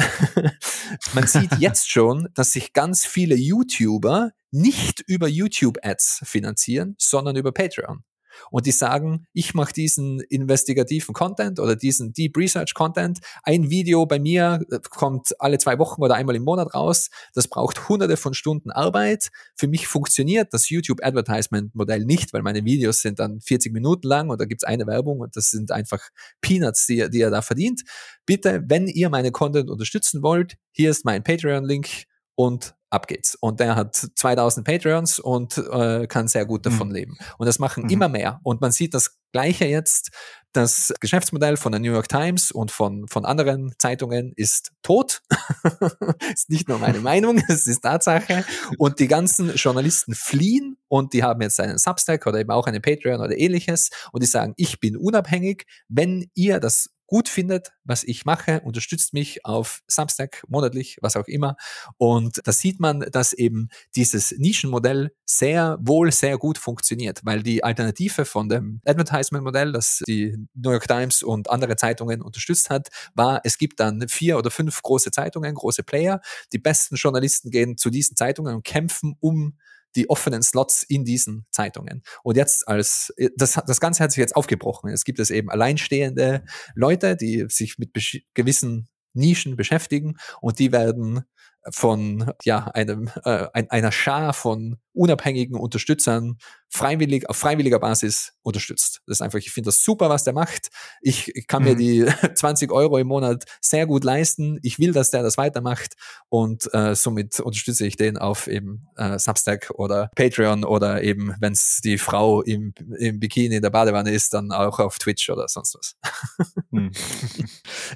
[1.13, 7.51] Man sieht jetzt schon, dass sich ganz viele YouTuber nicht über YouTube-Ads finanzieren, sondern über
[7.51, 8.03] Patreon
[8.51, 13.19] und die sagen, ich mache diesen investigativen Content oder diesen Deep Research Content.
[13.43, 17.09] Ein Video bei mir äh, kommt alle zwei Wochen oder einmal im Monat raus.
[17.33, 19.29] Das braucht hunderte von Stunden Arbeit.
[19.55, 24.07] Für mich funktioniert das YouTube Advertisement Modell nicht, weil meine Videos sind dann 40 Minuten
[24.07, 26.01] lang und da gibt's eine Werbung und das sind einfach
[26.41, 27.83] Peanuts, die, die er da verdient.
[28.25, 32.05] Bitte, wenn ihr meine Content unterstützen wollt, hier ist mein Patreon-Link
[32.35, 33.35] und ab geht's.
[33.35, 36.93] Und der hat 2000 Patreons und äh, kann sehr gut davon mhm.
[36.93, 37.17] leben.
[37.37, 37.89] Und das machen mhm.
[37.89, 38.39] immer mehr.
[38.43, 40.11] Und man sieht das Gleiche jetzt.
[40.53, 45.21] Das Geschäftsmodell von der New York Times und von, von anderen Zeitungen ist tot.
[46.33, 48.45] ist nicht nur meine Meinung, es ist Tatsache.
[48.77, 52.81] Und die ganzen Journalisten fliehen und die haben jetzt einen Substack oder eben auch einen
[52.81, 55.65] Patreon oder ähnliches und die sagen, ich bin unabhängig.
[55.89, 61.27] Wenn ihr das gut findet, was ich mache, unterstützt mich auf Substack monatlich, was auch
[61.27, 61.55] immer.
[61.97, 67.63] Und da sieht man, dass eben dieses Nischenmodell sehr wohl sehr gut funktioniert, weil die
[67.63, 73.41] Alternative von dem Advertisement-Modell, das die New York Times und andere Zeitungen unterstützt hat, war,
[73.43, 76.21] es gibt dann vier oder fünf große Zeitungen, große Player.
[76.53, 79.57] Die besten Journalisten gehen zu diesen Zeitungen und kämpfen um
[79.95, 82.03] die offenen Slots in diesen Zeitungen.
[82.23, 84.89] Und jetzt als, das, das Ganze hat sich jetzt aufgebrochen.
[84.89, 86.43] Es gibt es eben alleinstehende
[86.75, 87.91] Leute, die sich mit
[88.33, 91.23] gewissen Nischen beschäftigen und die werden
[91.71, 96.37] von ja einem äh, einer Schar von unabhängigen Unterstützern
[96.69, 99.01] freiwillig auf freiwilliger Basis unterstützt.
[99.07, 100.67] Das ist einfach, ich finde das super, was der macht.
[101.01, 101.69] Ich, ich kann mhm.
[101.69, 102.05] mir die
[102.35, 104.59] 20 Euro im Monat sehr gut leisten.
[104.61, 105.93] Ich will, dass der das weitermacht
[106.29, 111.53] und äh, somit unterstütze ich den auf eben äh, Substack oder Patreon oder eben, wenn
[111.53, 115.47] es die Frau im, im Bikini in der Badewanne ist, dann auch auf Twitch oder
[115.47, 115.95] sonst was.
[116.71, 116.91] Hm.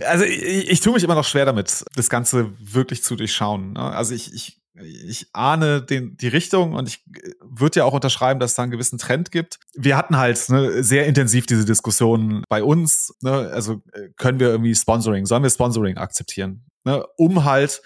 [0.05, 3.73] Also ich, ich tue mich immer noch schwer damit, das Ganze wirklich zu durchschauen.
[3.73, 3.81] Ne?
[3.81, 8.39] Also ich, ich ich ahne den, die Richtung und ich äh, würde ja auch unterschreiben,
[8.39, 9.59] dass es da einen gewissen Trend gibt.
[9.75, 13.13] Wir hatten halt ne, sehr intensiv diese Diskussion bei uns.
[13.21, 16.65] Ne, also äh, können wir irgendwie Sponsoring, sollen wir Sponsoring akzeptieren?
[16.83, 17.81] Ne, um halt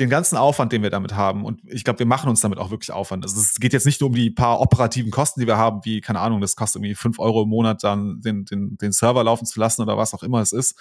[0.00, 2.70] den ganzen Aufwand, den wir damit haben, und ich glaube, wir machen uns damit auch
[2.70, 3.24] wirklich Aufwand.
[3.24, 6.00] Also es geht jetzt nicht nur um die paar operativen Kosten, die wir haben, wie,
[6.00, 9.46] keine Ahnung, das kostet irgendwie fünf Euro im Monat, dann den, den, den Server laufen
[9.46, 10.74] zu lassen oder was auch immer es ist.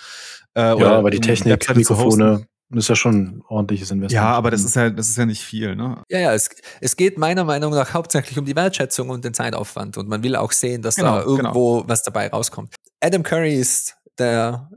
[0.55, 4.11] Äh, ja, aber die Technik, Mikrofone, das ist ja schon ein ordentliches Investment.
[4.11, 6.03] Ja, aber das ist ja, das ist ja nicht viel, ne?
[6.09, 6.49] Ja, ja, es,
[6.81, 9.97] es geht meiner Meinung nach hauptsächlich um die Wertschätzung und den Zeitaufwand.
[9.97, 11.89] Und man will auch sehen, dass genau, da irgendwo genau.
[11.89, 12.75] was dabei rauskommt.
[13.01, 14.69] Adam Curry ist der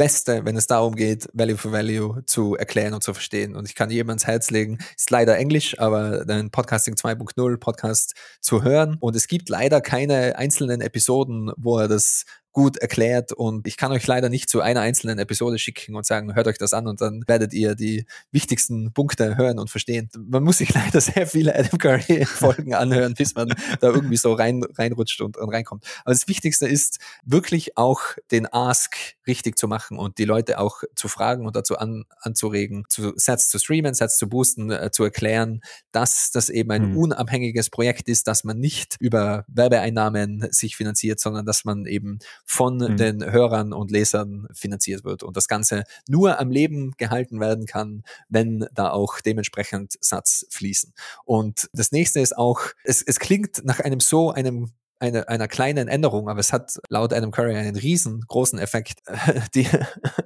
[0.00, 3.54] Beste, wenn es darum geht, Value for Value zu erklären und zu verstehen.
[3.54, 8.14] Und ich kann jedem ans Herz legen, ist leider Englisch, aber den Podcasting 2.0 Podcast
[8.40, 8.96] zu hören.
[9.00, 13.92] Und es gibt leider keine einzelnen Episoden, wo er das gut erklärt und ich kann
[13.92, 17.00] euch leider nicht zu einer einzelnen Episode schicken und sagen, hört euch das an und
[17.00, 20.10] dann werdet ihr die wichtigsten Punkte hören und verstehen.
[20.18, 24.32] Man muss sich leider sehr viele Adam Curry Folgen anhören, bis man da irgendwie so
[24.32, 25.84] rein, reinrutscht und, und reinkommt.
[26.04, 28.00] Aber das Wichtigste ist wirklich auch
[28.30, 28.96] den Ask
[29.30, 33.48] richtig zu machen und die Leute auch zu fragen und dazu an, anzuregen, zu Sets
[33.48, 35.60] zu streamen, Sets zu boosten, äh, zu erklären,
[35.92, 36.96] dass das eben ein mhm.
[36.96, 42.78] unabhängiges Projekt ist, dass man nicht über Werbeeinnahmen sich finanziert, sondern dass man eben von
[42.78, 42.96] mhm.
[42.96, 48.02] den Hörern und Lesern finanziert wird und das Ganze nur am Leben gehalten werden kann,
[48.28, 50.92] wenn da auch dementsprechend Satz fließen.
[51.24, 55.88] Und das nächste ist auch, es, es klingt nach einem so einem eine, einer kleinen
[55.88, 59.00] Änderung, aber es hat laut Adam Curry einen riesengroßen Effekt.
[59.54, 59.66] Die,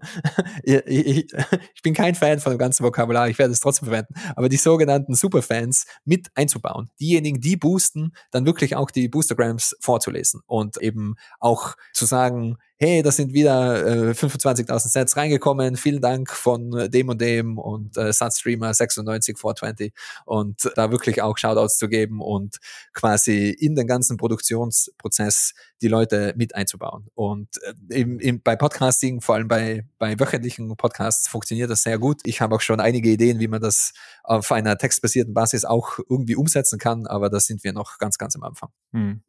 [0.65, 1.33] ich,
[1.75, 4.57] ich bin kein Fan von dem ganzen Vokabular, ich werde es trotzdem verwenden, aber die
[4.57, 6.91] sogenannten Superfans mit einzubauen.
[7.01, 13.03] Diejenigen, die boosten, dann wirklich auch die Boostergrams vorzulesen und eben auch zu sagen, hey,
[13.03, 18.13] da sind wieder äh, 25.000 Sets reingekommen, vielen Dank von dem und dem und äh,
[18.13, 19.93] Satstreamer 96 420
[20.27, 22.57] und da wirklich auch Shoutouts zu geben und
[22.93, 27.07] quasi in den ganzen Produktionsprozess die Leute mit einzubauen.
[27.15, 31.99] Und äh, eben, eben bei Podcasting, vor allem bei, bei wöchentlichen Podcasts, funktioniert das sehr
[31.99, 32.21] gut.
[32.25, 33.93] Ich habe auch schon einige Ideen, wie man das
[34.25, 38.35] auf einer textbasierten Basis auch irgendwie umsetzen kann, aber da sind wir noch ganz, ganz
[38.35, 38.71] am Anfang.
[38.93, 39.23] Hm.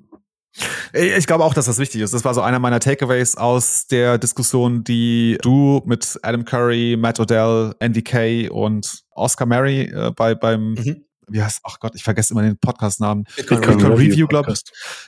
[0.93, 2.13] Ich glaube auch, dass das wichtig ist.
[2.13, 7.19] Das war so einer meiner Takeaways aus der Diskussion, die du mit Adam Curry, Matt
[7.19, 11.05] Odell, NDK und Oscar Mary äh, bei beim mhm.
[11.27, 13.25] wie heißt ach Gott, ich vergesse immer den Podcast-Namen.
[13.35, 14.61] Bitcoin, Bitcoin Review, Review glaube ich.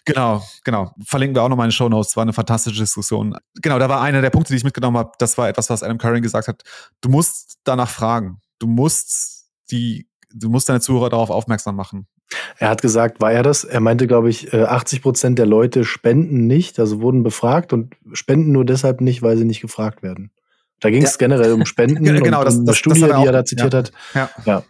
[0.04, 0.94] Genau, genau.
[1.06, 2.16] Verlinken wir auch noch mal in den Show Notes.
[2.18, 3.38] War eine fantastische Diskussion.
[3.62, 5.12] Genau, da war einer der Punkte, die ich mitgenommen habe.
[5.20, 6.64] Das war etwas, was Adam Curry gesagt hat.
[7.00, 8.42] Du musst danach fragen.
[8.60, 12.08] Du musst die, du musst deine Zuhörer darauf aufmerksam machen.
[12.58, 13.64] Er hat gesagt, war er das?
[13.64, 17.96] Er meinte, glaube ich, 80 äh, Prozent der Leute spenden nicht, also wurden befragt und
[18.14, 20.32] spenden nur deshalb nicht, weil sie nicht gefragt werden.
[20.80, 21.18] Da ging es ja.
[21.18, 23.46] generell um Spenden genau, und das, um das, Studie, das er auch, die er da
[23.46, 23.80] zitiert ja.
[23.80, 23.92] hat.
[24.14, 24.30] Ja.
[24.46, 24.64] ja.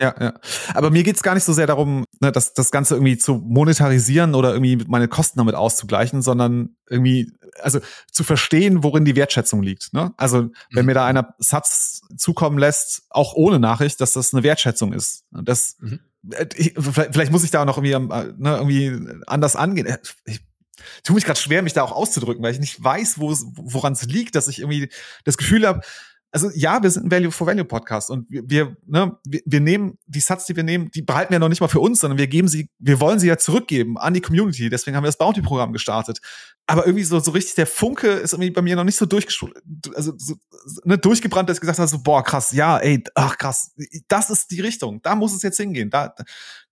[0.00, 0.34] Ja, ja.
[0.74, 4.36] Aber mir geht's gar nicht so sehr darum, ne, das, das Ganze irgendwie zu monetarisieren
[4.36, 7.80] oder irgendwie meine Kosten damit auszugleichen, sondern irgendwie, also
[8.12, 9.92] zu verstehen, worin die Wertschätzung liegt.
[9.92, 10.12] Ne?
[10.16, 10.86] Also wenn mhm.
[10.86, 15.24] mir da einer Satz zukommen lässt, auch ohne Nachricht, dass das eine Wertschätzung ist.
[15.32, 15.98] Das, mhm.
[16.30, 19.86] Äh, ich, vielleicht, vielleicht, muss ich da noch irgendwie, äh, ne, irgendwie anders angehen.
[19.86, 20.40] Äh, ich
[21.02, 24.34] tue mich gerade schwer, mich da auch auszudrücken, weil ich nicht weiß, woran es liegt,
[24.34, 24.90] dass ich irgendwie
[25.24, 25.80] das Gefühl habe,
[26.30, 29.60] also ja, wir sind ein Value for Value Podcast und wir, wir, ne, wir, wir
[29.60, 32.18] nehmen die Satz, die wir nehmen, die behalten wir noch nicht mal für uns, sondern
[32.18, 34.68] wir geben sie, wir wollen sie ja zurückgeben an die Community.
[34.68, 36.20] Deswegen haben wir das Bounty-Programm gestartet.
[36.66, 39.54] Aber irgendwie so, so richtig der Funke ist irgendwie bei mir noch nicht so durchgeschult,
[39.94, 40.34] also so,
[40.84, 43.74] ne, durchgebrannt, dass ich gesagt habe, so, boah, krass, ja, ey, ach krass,
[44.08, 45.88] das ist die Richtung, da muss es jetzt hingehen.
[45.88, 46.14] Da,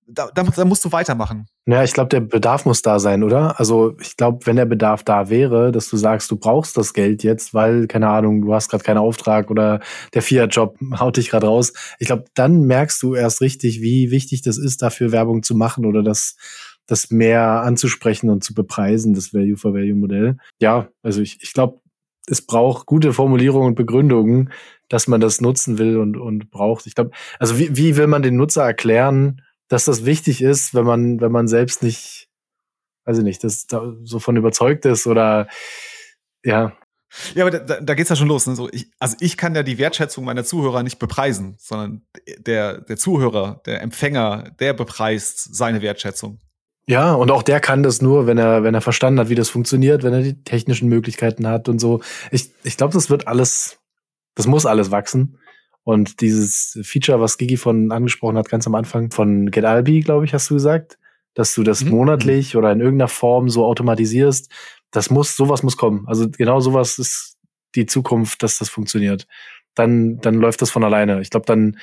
[0.09, 1.47] da, da, musst du weitermachen.
[1.66, 3.59] Ja, ich glaube, der Bedarf muss da sein, oder?
[3.59, 7.24] Also ich glaube, wenn der Bedarf da wäre, dass du sagst, du brauchst das Geld
[7.24, 9.81] jetzt, weil, keine Ahnung, du hast gerade keinen Auftrag oder
[10.15, 11.73] der Fiat-Job haut dich gerade raus.
[11.99, 15.85] Ich glaube, dann merkst du erst richtig, wie wichtig das ist, dafür Werbung zu machen
[15.85, 16.37] oder das,
[16.87, 20.37] das mehr anzusprechen und zu bepreisen, das Value-for-Value-Modell.
[20.61, 21.81] Ja, also ich, ich glaube,
[22.28, 24.51] es braucht gute Formulierungen und Begründungen,
[24.89, 26.87] dass man das nutzen will und, und braucht.
[26.87, 27.11] Ich glaube,
[27.41, 31.32] also wie, wie will man den Nutzer erklären, dass das wichtig ist, wenn man, wenn
[31.32, 32.28] man selbst nicht,
[33.05, 35.48] weiß ich nicht, das da so von überzeugt ist oder
[36.44, 36.72] ja.
[37.34, 38.47] Ja, aber da, da geht's ja schon los.
[38.47, 38.56] Ne?
[38.56, 42.02] So, ich, also ich kann ja die Wertschätzung meiner Zuhörer nicht bepreisen, sondern
[42.38, 46.40] der, der Zuhörer, der Empfänger, der bepreist seine Wertschätzung.
[46.88, 49.48] Ja, und auch der kann das nur, wenn er, wenn er verstanden hat, wie das
[49.48, 52.01] funktioniert, wenn er die technischen Möglichkeiten hat und so.
[52.30, 53.78] Ich, ich glaube, das wird alles,
[54.36, 55.38] das muss alles wachsen.
[55.86, 60.34] Und dieses Feature, was Gigi von angesprochen hat, ganz am Anfang von GetAlbi, glaube ich,
[60.34, 60.98] hast du gesagt,
[61.34, 61.90] dass du das mhm.
[61.90, 64.50] monatlich oder in irgendeiner Form so automatisierst,
[64.90, 66.02] das muss, sowas muss kommen.
[66.08, 67.36] Also genau sowas ist
[67.76, 69.28] die Zukunft, dass das funktioniert.
[69.76, 71.20] Dann, dann läuft das von alleine.
[71.20, 71.78] Ich glaube, dann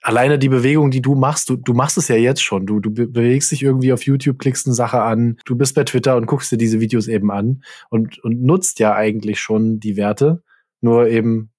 [0.00, 2.64] alleine die Bewegung, die du machst, du, du machst es ja jetzt schon.
[2.64, 6.16] Du, du bewegst dich irgendwie auf YouTube, klickst eine Sache an, du bist bei Twitter
[6.16, 10.44] und guckst dir diese Videos eben an und, und nutzt ja eigentlich schon die Werte.
[10.80, 11.50] Nur eben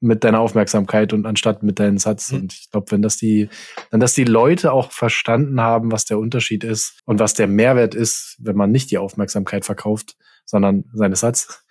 [0.00, 2.30] mit deiner Aufmerksamkeit und anstatt mit deinem Satz.
[2.30, 2.40] Mhm.
[2.40, 3.48] Und ich glaube, wenn das die,
[3.90, 7.94] wenn das die Leute auch verstanden haben, was der Unterschied ist und was der Mehrwert
[7.94, 11.63] ist, wenn man nicht die Aufmerksamkeit verkauft, sondern seine Satz,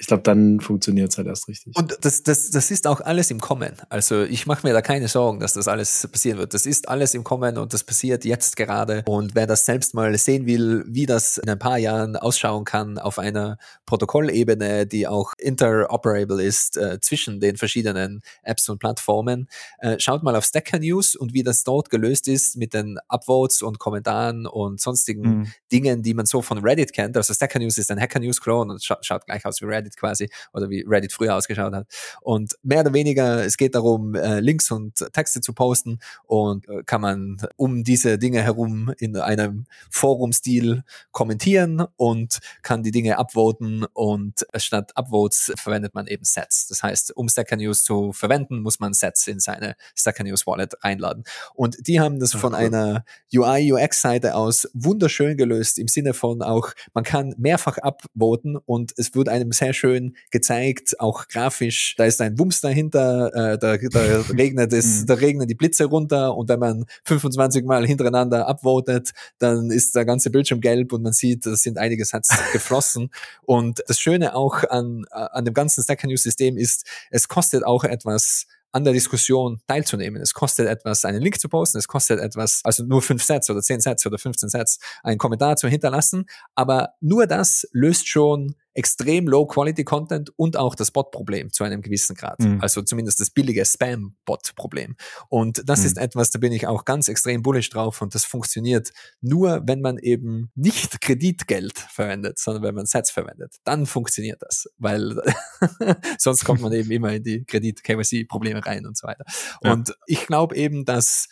[0.00, 1.76] ich glaube, dann funktioniert es halt erst richtig.
[1.76, 3.72] Und das, das, das ist auch alles im Kommen.
[3.88, 6.54] Also ich mache mir da keine Sorgen, dass das alles passieren wird.
[6.54, 9.02] Das ist alles im Kommen und das passiert jetzt gerade.
[9.06, 12.98] Und wer das selbst mal sehen will, wie das in ein paar Jahren ausschauen kann
[12.98, 19.48] auf einer Protokollebene, die auch interoperable ist äh, zwischen den verschiedenen Apps und Plattformen,
[19.80, 23.62] äh, schaut mal auf Stacker News und wie das dort gelöst ist mit den Upvotes
[23.62, 25.52] und Kommentaren und sonstigen mhm.
[25.72, 27.16] Dingen, die man so von Reddit kennt.
[27.16, 29.87] Also Stacker News ist ein Hacker News Clone und scha schaut gleich aus wie Reddit
[29.96, 31.86] quasi oder wie Reddit früher ausgeschaut hat.
[32.20, 36.82] Und mehr oder weniger, es geht darum, äh, Links und Texte zu posten und äh,
[36.84, 40.82] kann man um diese Dinge herum in einem Forum-Stil
[41.12, 46.66] kommentieren und kann die Dinge upvoten und statt Upvotes verwendet man eben Sets.
[46.68, 50.74] Das heißt, um Stacker News zu verwenden, muss man Sets in seine Stacker News Wallet
[50.82, 51.24] reinladen.
[51.54, 56.72] Und die haben das von einer UI, UX-Seite aus wunderschön gelöst im Sinne von auch,
[56.94, 61.94] man kann mehrfach upvoten und es wird einem sehr schön gezeigt, auch grafisch.
[61.96, 65.06] Da ist ein Wumms dahinter, äh, da, da regnet es, mhm.
[65.06, 70.04] da regnen die Blitze runter und wenn man 25 Mal hintereinander upvotet, dann ist der
[70.04, 73.10] ganze Bildschirm gelb und man sieht, es sind einige Satz geflossen.
[73.42, 77.84] Und das Schöne auch an, an dem ganzen Stacker News System ist, es kostet auch
[77.84, 80.20] etwas an der Diskussion teilzunehmen.
[80.20, 83.62] Es kostet etwas, einen Link zu posten, es kostet etwas, also nur fünf Sätze oder
[83.62, 86.26] zehn Sätze oder 15 Sätze, einen Kommentar zu hinterlassen.
[86.54, 92.38] Aber nur das löst schon extrem Low-Quality-Content und auch das Bot-Problem zu einem gewissen Grad.
[92.38, 92.60] Mhm.
[92.60, 94.94] Also zumindest das billige Spam-Bot-Problem.
[95.28, 95.86] Und das mhm.
[95.86, 99.80] ist etwas, da bin ich auch ganz extrem bullish drauf und das funktioniert nur, wenn
[99.80, 103.56] man eben nicht Kreditgeld verwendet, sondern wenn man Sets verwendet.
[103.64, 105.20] Dann funktioniert das, weil
[106.18, 109.24] sonst kommt man eben immer in die Kredit-KYC-Probleme rein und so weiter.
[109.64, 109.72] Ja.
[109.72, 111.26] Und ich glaube eben, dass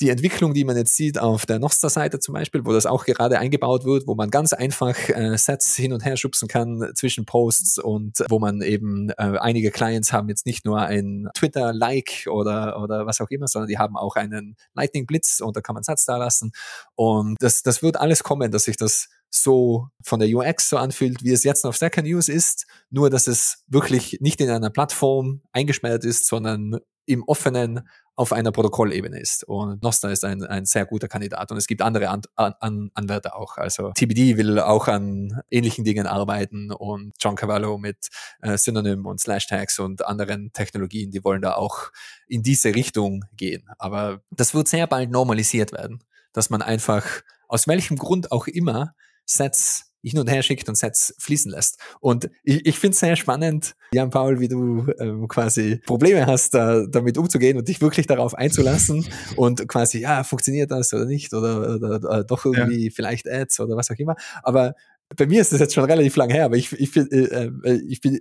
[0.00, 3.38] die Entwicklung, die man jetzt sieht auf der Nostra-Seite zum Beispiel, wo das auch gerade
[3.38, 7.78] eingebaut wird, wo man ganz einfach äh, Sets hin und her schubsen kann zwischen Posts
[7.78, 13.06] und wo man eben äh, einige Clients haben jetzt nicht nur ein Twitter-Like oder, oder
[13.06, 16.18] was auch immer, sondern die haben auch einen Lightning-Blitz und da kann man Satz da
[16.18, 16.52] lassen.
[16.94, 21.22] Und das, das wird alles kommen, dass sich das so von der UX so anfühlt,
[21.22, 25.42] wie es jetzt auf Stacker News ist, nur dass es wirklich nicht in einer Plattform
[25.52, 29.44] eingesperrt ist, sondern im offenen auf einer Protokollebene ist.
[29.44, 31.50] Und Nostra ist ein, ein sehr guter Kandidat.
[31.50, 33.58] Und es gibt andere an, an, Anwärter auch.
[33.58, 38.08] Also TBD will auch an ähnlichen Dingen arbeiten und John Cavallo mit
[38.40, 41.90] äh, Synonym und Slash Tags und anderen Technologien, die wollen da auch
[42.26, 43.68] in diese Richtung gehen.
[43.78, 46.02] Aber das wird sehr bald normalisiert werden,
[46.32, 47.04] dass man einfach
[47.48, 48.94] aus welchem Grund auch immer
[49.26, 51.78] Sets hin und her schickt und Sets fließen lässt.
[52.00, 56.54] Und ich, ich finde es sehr spannend, Jan Paul, wie du ähm, quasi Probleme hast,
[56.54, 59.06] da, damit umzugehen und dich wirklich darauf einzulassen
[59.36, 62.92] und quasi, ja, funktioniert das oder nicht oder, oder, oder doch irgendwie ja.
[62.94, 64.14] vielleicht Ads oder was auch immer.
[64.42, 64.74] Aber
[65.16, 68.00] bei mir ist das jetzt schon relativ lang her, aber ich, ich, äh, äh ich
[68.00, 68.20] bin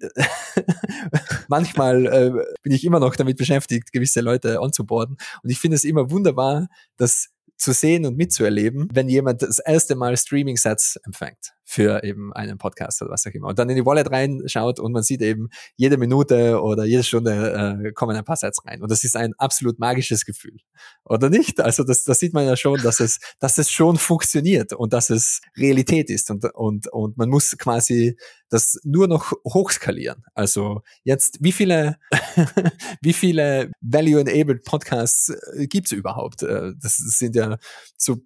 [1.47, 2.31] manchmal äh,
[2.61, 5.17] bin ich immer noch damit beschäftigt, gewisse Leute onzuboarden.
[5.43, 6.67] Und ich finde es immer wunderbar,
[6.97, 12.57] dass zu sehen und mitzuerleben, wenn jemand das erste Mal Streaming-Sets empfängt für eben einen
[12.57, 13.47] Podcast oder was auch immer.
[13.47, 17.81] Und dann in die Wallet reinschaut und man sieht eben jede Minute oder jede Stunde
[17.83, 18.81] äh, kommen ein paar Sets rein.
[18.81, 20.57] Und das ist ein absolut magisches Gefühl.
[21.03, 21.59] Oder nicht?
[21.59, 25.09] Also das, das sieht man ja schon, dass es, dass es schon funktioniert und dass
[25.09, 26.29] es Realität ist.
[26.29, 28.15] Und, und, und man muss quasi
[28.49, 30.23] das nur noch hochskalieren.
[30.35, 31.97] Also jetzt, wie viele,
[33.01, 36.43] wie viele Value-Enabled Podcasts äh, gibt's überhaupt?
[36.43, 37.57] Äh, das sind ja
[37.97, 38.17] so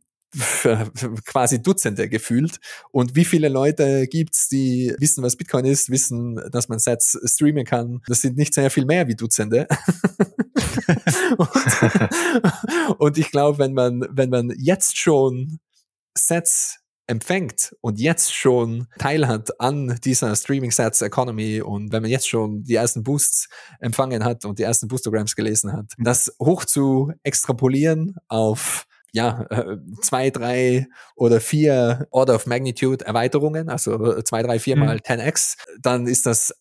[1.26, 2.60] quasi Dutzende gefühlt.
[2.91, 7.65] Und wie viele Leute gibt's, die wissen, was Bitcoin ist, wissen, dass man Sets streamen
[7.65, 8.01] kann?
[8.07, 9.68] Das sind nicht sehr viel mehr wie Dutzende.
[11.38, 11.49] und,
[12.99, 15.60] und ich glaube, wenn man, wenn man jetzt schon
[16.18, 16.80] Sets
[17.10, 22.64] empfängt und jetzt schon teilhat an dieser Streaming Sets Economy und wenn man jetzt schon
[22.64, 23.49] die ersten Boosts
[23.80, 26.03] empfangen hat und die ersten Boostograms gelesen hat, mhm.
[26.03, 33.69] das hoch zu extrapolieren auf ja, äh, zwei, drei oder vier Order of Magnitude Erweiterungen,
[33.69, 35.02] also zwei, drei, vier mal mhm.
[35.02, 36.53] 10x, dann ist das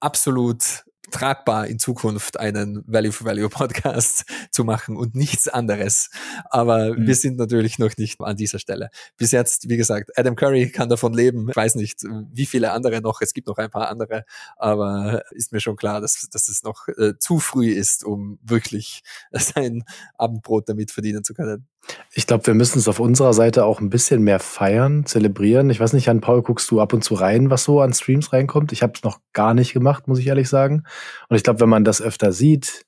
[0.00, 6.10] absolut tragbar in Zukunft einen Value for Value Podcast zu machen und nichts anderes.
[6.50, 7.06] Aber mhm.
[7.06, 8.90] wir sind natürlich noch nicht an dieser Stelle.
[9.16, 11.48] Bis jetzt, wie gesagt, Adam Curry kann davon leben.
[11.48, 12.02] Ich weiß nicht,
[12.32, 13.20] wie viele andere noch.
[13.20, 14.24] Es gibt noch ein paar andere,
[14.56, 19.02] aber ist mir schon klar, dass, dass es noch äh, zu früh ist, um wirklich
[19.32, 19.84] sein
[20.16, 21.66] Abendbrot damit verdienen zu können.
[22.12, 25.70] Ich glaube, wir müssen es auf unserer Seite auch ein bisschen mehr feiern, zelebrieren.
[25.70, 28.32] Ich weiß nicht, Jan Paul, guckst du ab und zu rein, was so an Streams
[28.32, 28.72] reinkommt?
[28.72, 30.84] Ich habe es noch gar nicht gemacht, muss ich ehrlich sagen.
[31.28, 32.84] Und ich glaube, wenn man das öfter sieht,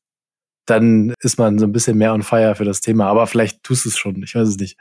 [0.67, 3.07] dann ist man so ein bisschen mehr on fire für das Thema.
[3.07, 4.79] Aber vielleicht tust du es schon, ich weiß es nicht.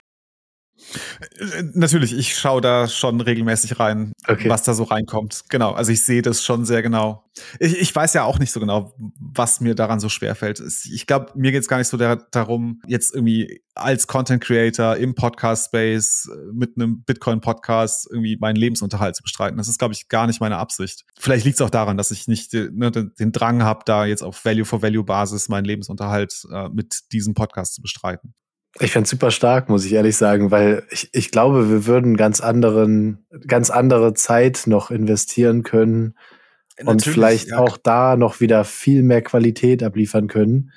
[1.73, 4.49] Natürlich, ich schaue da schon regelmäßig rein, okay.
[4.49, 5.43] was da so reinkommt.
[5.49, 7.23] Genau, also ich sehe das schon sehr genau.
[7.59, 10.59] Ich, ich weiß ja auch nicht so genau, was mir daran so schwer fällt.
[10.59, 14.97] Ich glaube, mir geht es gar nicht so der, darum, jetzt irgendwie als Content Creator
[14.97, 19.57] im Podcast-Space äh, mit einem Bitcoin-Podcast irgendwie meinen Lebensunterhalt zu bestreiten.
[19.57, 21.05] Das ist, glaube ich, gar nicht meine Absicht.
[21.17, 24.43] Vielleicht liegt es auch daran, dass ich nicht ne, den Drang habe, da jetzt auf
[24.43, 28.33] Value-for-Value-Basis meinen Lebensunterhalt äh, mit diesem Podcast zu bestreiten.
[28.79, 32.39] Ich fände super stark, muss ich ehrlich sagen, weil ich, ich glaube, wir würden ganz
[32.39, 36.13] anderen, ganz andere Zeit noch investieren können
[36.79, 37.59] und Natürlich, vielleicht ja.
[37.59, 40.71] auch da noch wieder viel mehr Qualität abliefern können,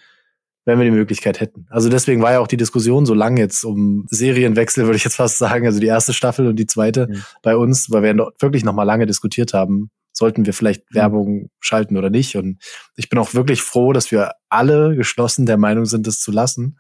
[0.64, 1.66] wenn wir die Möglichkeit hätten.
[1.70, 5.16] Also deswegen war ja auch die Diskussion so lang jetzt um Serienwechsel, würde ich jetzt
[5.16, 5.66] fast sagen.
[5.66, 7.22] Also die erste Staffel und die zweite mhm.
[7.42, 10.94] bei uns, weil wir wirklich noch mal lange diskutiert haben, sollten wir vielleicht mhm.
[10.96, 12.36] Werbung schalten oder nicht.
[12.36, 12.58] Und
[12.96, 16.78] ich bin auch wirklich froh, dass wir alle geschlossen der Meinung sind, das zu lassen.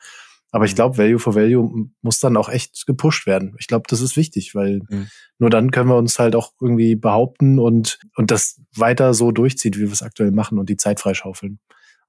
[0.52, 0.76] Aber ich mhm.
[0.76, 3.56] glaube, Value for Value muss dann auch echt gepusht werden.
[3.58, 5.08] Ich glaube, das ist wichtig, weil mhm.
[5.38, 9.76] nur dann können wir uns halt auch irgendwie behaupten und, und das weiter so durchzieht,
[9.76, 11.58] wie wir es aktuell machen und die Zeit freischaufeln.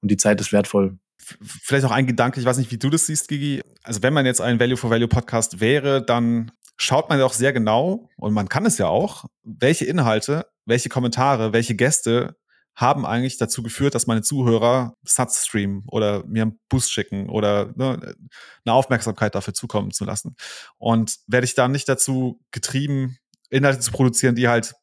[0.02, 0.98] Und die Zeit ist wertvoll.
[1.18, 3.62] Vielleicht auch ein Gedanke, ich weiß nicht, wie du das siehst, Gigi.
[3.82, 7.32] Also wenn man jetzt ein Value for Value Podcast wäre, dann schaut man ja auch
[7.32, 12.36] sehr genau, und man kann es ja auch, welche Inhalte, welche Kommentare, welche Gäste
[12.76, 17.72] haben eigentlich dazu geführt, dass meine Zuhörer Satz streamen oder mir einen Boost schicken oder
[17.76, 18.16] ne,
[18.64, 20.34] eine Aufmerksamkeit dafür zukommen zu lassen.
[20.76, 23.16] Und werde ich dann nicht dazu getrieben,
[23.50, 24.74] Inhalte zu produzieren, die halt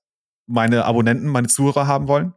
[0.47, 2.34] meine Abonnenten, meine Zuhörer haben wollen,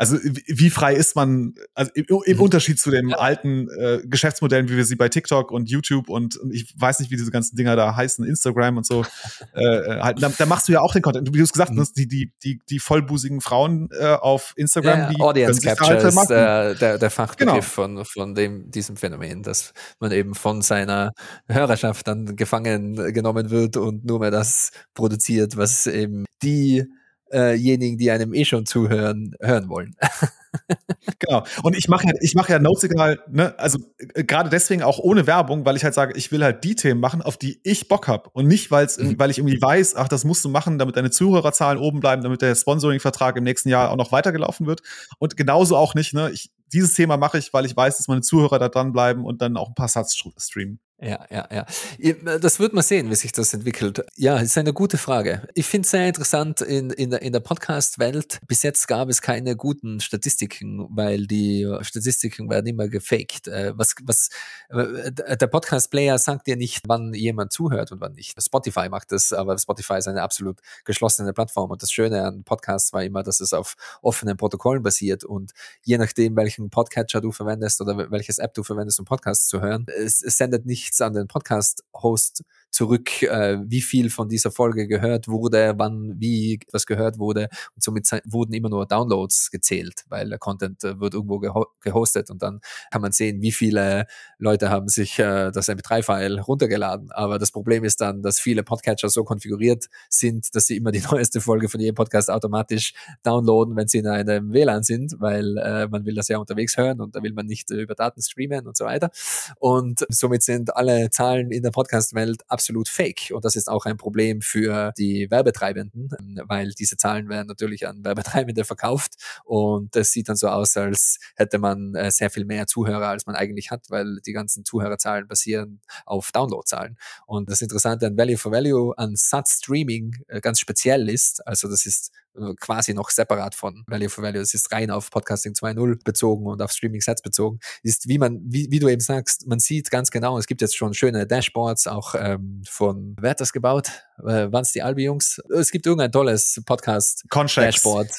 [0.00, 0.16] also
[0.46, 2.42] wie frei ist man, also im, im mhm.
[2.42, 3.18] Unterschied zu den ja.
[3.18, 7.10] alten äh, Geschäftsmodellen, wie wir sie bei TikTok und YouTube und, und, ich weiß nicht,
[7.10, 9.04] wie diese ganzen Dinger da heißen, Instagram und so,
[9.54, 11.28] äh, äh, halt, da, da, machst du ja auch den Content.
[11.34, 11.80] Wie du es gesagt mhm.
[11.80, 16.04] hast, die, die, die, die vollbusigen Frauen äh, auf Instagram, ja, die Audience Capture halt
[16.04, 17.60] ist äh, der, der Fachbegriff genau.
[17.60, 21.12] von, von dem, diesem Phänomen, dass man eben von seiner
[21.46, 26.86] Hörerschaft dann gefangen genommen wird und nur mehr das produziert, was eben die
[27.32, 29.96] diejenigen, die einem eh schon zuhören, hören wollen.
[31.18, 31.44] genau.
[31.62, 33.78] Und ich mache ja, ich mache ja Notsignal, ne, also
[34.14, 37.00] äh, gerade deswegen auch ohne Werbung, weil ich halt sage, ich will halt die Themen
[37.00, 39.18] machen, auf die ich Bock habe und nicht, weil's, mhm.
[39.18, 42.42] weil ich irgendwie weiß, ach, das musst du machen, damit deine Zuhörerzahlen oben bleiben, damit
[42.42, 44.82] der Sponsoring-Vertrag im nächsten Jahr auch noch weitergelaufen wird.
[45.18, 48.22] Und genauso auch nicht, ne, ich, dieses Thema mache ich, weil ich weiß, dass meine
[48.22, 50.80] Zuhörer da dranbleiben und dann auch ein paar Satz streamen.
[51.02, 52.38] Ja, ja, ja.
[52.38, 54.04] Das wird man sehen, wie sich das entwickelt.
[54.16, 55.48] Ja, ist eine gute Frage.
[55.54, 58.40] Ich finde es sehr interessant in, in der, in der Podcast-Welt.
[58.46, 63.48] Bis jetzt gab es keine guten Statistiken, weil die Statistiken werden immer gefaked.
[63.48, 64.28] Äh, was, was,
[64.68, 68.40] äh, der Podcast-Player sagt dir nicht, wann jemand zuhört und wann nicht.
[68.42, 71.70] Spotify macht das, aber Spotify ist eine absolut geschlossene Plattform.
[71.70, 75.52] Und das Schöne an Podcasts war immer, dass es auf offenen Protokollen basiert und
[75.82, 79.86] je nachdem, welchen Podcatcher du verwendest oder welches App du verwendest, um Podcasts zu hören,
[79.96, 84.86] es, es sendet nicht nichts an den Podcast-Host zurück, äh, wie viel von dieser Folge
[84.86, 87.48] gehört wurde, wann, wie was gehört wurde.
[87.74, 92.30] Und somit wurden immer nur Downloads gezählt, weil der Content äh, wird irgendwo geho gehostet
[92.30, 92.60] und dann
[92.90, 94.06] kann man sehen, wie viele
[94.38, 97.10] Leute haben sich äh, das MP3-File runtergeladen.
[97.12, 101.00] Aber das Problem ist dann, dass viele Podcatcher so konfiguriert sind, dass sie immer die
[101.10, 105.88] neueste Folge von jedem Podcast automatisch downloaden, wenn sie in einem WLAN sind, weil äh,
[105.88, 108.66] man will das ja unterwegs hören und da will man nicht äh, über Daten streamen
[108.66, 109.10] und so weiter.
[109.58, 113.30] Und somit sind alle Zahlen in der Podcast-Welt absolut fake.
[113.32, 116.10] Und das ist auch ein Problem für die Werbetreibenden,
[116.46, 119.14] weil diese Zahlen werden natürlich an Werbetreibende verkauft.
[119.44, 123.24] Und es sieht dann so aus, als hätte man äh, sehr viel mehr Zuhörer, als
[123.24, 126.98] man eigentlich hat, weil die ganzen Zuhörerzahlen basieren auf Downloadzahlen.
[127.26, 131.86] Und das Interessante an Value for Value, an Satz-Streaming äh, ganz speziell ist, also das
[131.86, 134.40] ist äh, quasi noch separat von Value for Value.
[134.40, 137.58] Es ist rein auf Podcasting 2.0 bezogen und auf Streaming-Sets bezogen.
[137.82, 140.76] Ist, wie man, wie, wie du eben sagst, man sieht ganz genau, es gibt jetzt
[140.76, 143.90] schon schöne Dashboards, auch ähm, von, wer hat das gebaut?
[144.18, 145.40] Äh, Waren es die Albi-Jungs?
[145.56, 148.10] Es gibt irgendein tolles Podcast-Dashboard.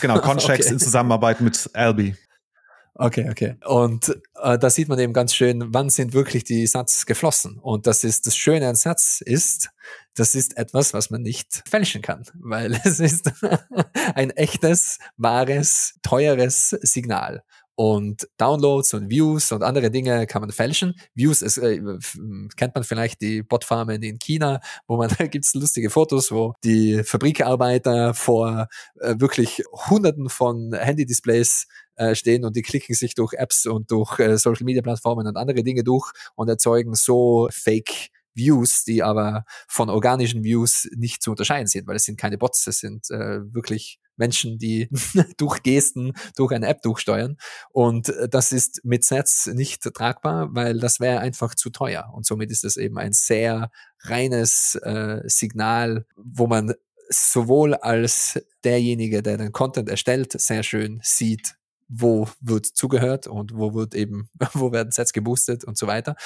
[0.00, 0.72] Genau, Conchecks okay.
[0.72, 2.16] in Zusammenarbeit mit Albi.
[2.94, 3.56] Okay, okay.
[3.64, 7.58] Und äh, da sieht man eben ganz schön, wann sind wirklich die Satz geflossen.
[7.58, 9.70] Und das ist das Schöne an Satz ist,
[10.14, 13.32] das ist etwas, was man nicht fälschen kann, weil es ist
[14.14, 17.42] ein echtes, wahres, teures Signal.
[17.80, 20.96] Und Downloads und Views und andere Dinge kann man fälschen.
[21.14, 21.80] Views ist, äh,
[22.54, 27.02] kennt man vielleicht die Botfarmen in China, wo man da gibt's lustige Fotos, wo die
[27.02, 28.68] Fabrikarbeiter vor
[29.00, 34.18] äh, wirklich Hunderten von Handy-Displays äh, stehen und die klicken sich durch Apps und durch
[34.18, 39.44] äh, Social Media Plattformen und andere Dinge durch und erzeugen so Fake Views, die aber
[39.68, 43.40] von organischen Views nicht zu unterscheiden sind, weil es sind keine Bots, es sind äh,
[43.54, 44.88] wirklich Menschen, die
[45.36, 47.36] durch Gesten durch eine App durchsteuern.
[47.70, 52.08] Und das ist mit Sets nicht tragbar, weil das wäre einfach zu teuer.
[52.14, 53.70] Und somit ist es eben ein sehr
[54.02, 56.74] reines äh, Signal, wo man
[57.08, 61.56] sowohl als derjenige, der den Content erstellt, sehr schön sieht,
[61.90, 66.16] wo wird zugehört und wo wird eben, wo werden Sets geboostet und so weiter.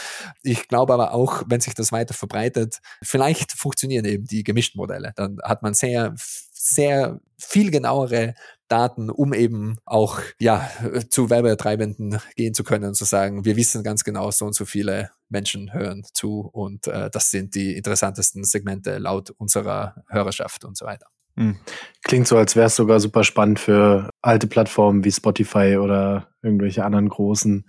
[0.42, 5.12] Ich glaube aber auch, wenn sich das weiter verbreitet, vielleicht funktionieren eben die gemischten Modelle.
[5.16, 6.14] Dann hat man sehr,
[6.52, 8.34] sehr viel genauere
[8.68, 10.68] Daten, um eben auch ja
[11.10, 14.64] zu Werbetreibenden gehen zu können und zu sagen, wir wissen ganz genau, so und so
[14.64, 20.76] viele Menschen hören zu und äh, das sind die interessantesten Segmente laut unserer Hörerschaft und
[20.76, 21.13] so weiter.
[21.36, 21.56] Hm.
[22.02, 26.84] Klingt so, als wäre es sogar super spannend für alte Plattformen wie Spotify oder irgendwelche
[26.84, 27.66] anderen großen.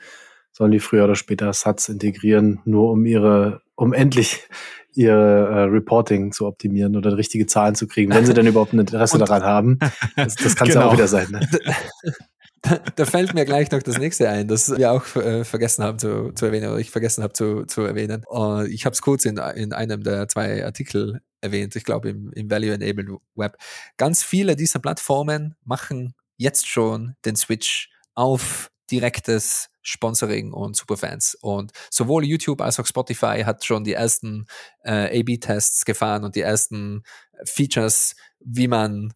[0.52, 4.48] Sollen die früher oder später Sats integrieren, nur um ihre, um endlich
[4.94, 8.80] ihr äh, Reporting zu optimieren oder richtige Zahlen zu kriegen, wenn sie denn überhaupt ein
[8.80, 9.80] Interesse daran haben.
[10.16, 10.86] Das, das kann es genau.
[10.86, 11.28] ja auch wieder sein.
[11.32, 11.42] Ne?
[12.96, 16.32] Da, fällt mir gleich noch das nächste ein, das wir auch äh, vergessen haben zu,
[16.34, 18.24] zu erwähnen oder ich vergessen habe zu, zu erwähnen.
[18.30, 22.32] Uh, ich habe es kurz in, in einem der zwei Artikel erwähnt, ich glaube im,
[22.34, 23.58] im Value Enabled Web.
[23.98, 31.36] Ganz viele dieser Plattformen machen jetzt schon den Switch auf direktes Sponsoring und Superfans.
[31.42, 34.46] Und sowohl YouTube als auch Spotify hat schon die ersten
[34.84, 37.04] äh, A-B-Tests gefahren und die ersten
[37.46, 39.14] Features, wie man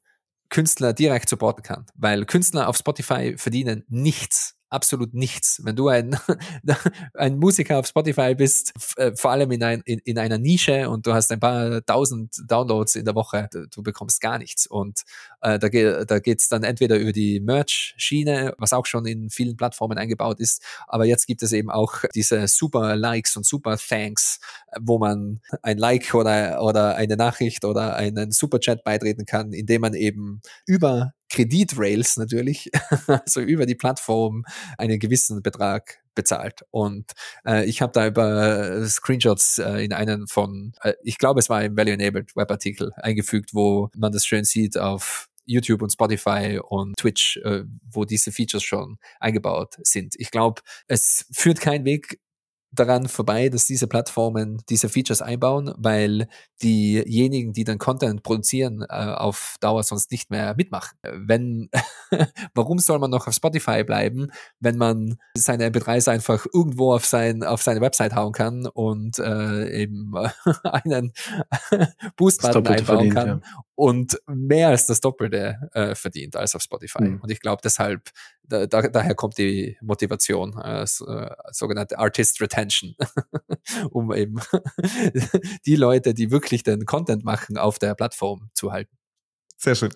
[0.50, 1.86] Künstler direkt supporten kann.
[1.96, 5.62] Weil Künstler auf Spotify verdienen nichts absolut nichts.
[5.64, 6.18] Wenn du ein,
[7.14, 11.06] ein Musiker auf Spotify bist, äh, vor allem in, ein, in, in einer Nische und
[11.06, 14.68] du hast ein paar tausend Downloads in der Woche, du, du bekommst gar nichts.
[14.68, 15.02] Und
[15.42, 19.58] äh, da, geht da geht's dann entweder über die Merch-Schiene, was auch schon in vielen
[19.58, 24.40] Plattformen eingebaut ist, aber jetzt gibt es eben auch diese super Likes und super Thanks,
[24.80, 29.94] wo man ein Like oder, oder eine Nachricht oder einen Superchat beitreten kann, indem man
[29.94, 32.72] eben über Kreditrails natürlich,
[33.08, 34.46] also über die Plattform
[34.78, 36.66] einen gewissen Betrag bezahlt.
[36.72, 37.12] Und
[37.46, 41.64] äh, ich habe da über Screenshots äh, in einen von, äh, ich glaube, es war
[41.64, 46.96] im Value Enabled Webartikel eingefügt, wo man das schön sieht auf YouTube und Spotify und
[46.98, 50.16] Twitch, äh, wo diese Features schon eingebaut sind.
[50.18, 52.20] Ich glaube, es führt kein Weg
[52.72, 56.28] daran vorbei, dass diese Plattformen diese Features einbauen, weil
[56.62, 60.98] diejenigen, die dann Content produzieren, äh, auf Dauer sonst nicht mehr mitmachen.
[61.02, 61.70] Wenn,
[62.54, 67.44] warum soll man noch auf Spotify bleiben, wenn man seine MP3s einfach irgendwo auf sein,
[67.44, 70.14] auf seine Website hauen kann und äh, eben
[70.64, 71.14] einen
[72.18, 73.42] Boost-Button einbauen kann ja.
[73.76, 77.04] und mehr als das Doppelte äh, verdient als auf Spotify.
[77.04, 77.22] Mhm.
[77.22, 78.10] Und ich glaube deshalb,
[78.50, 82.96] da, da, daher kommt die Motivation, äh, so, äh, sogenannte Artist Retention,
[83.92, 84.40] um eben
[85.66, 88.98] die Leute, die wirklich den Content machen, auf der Plattform zu halten.
[89.58, 89.92] Sehr schön.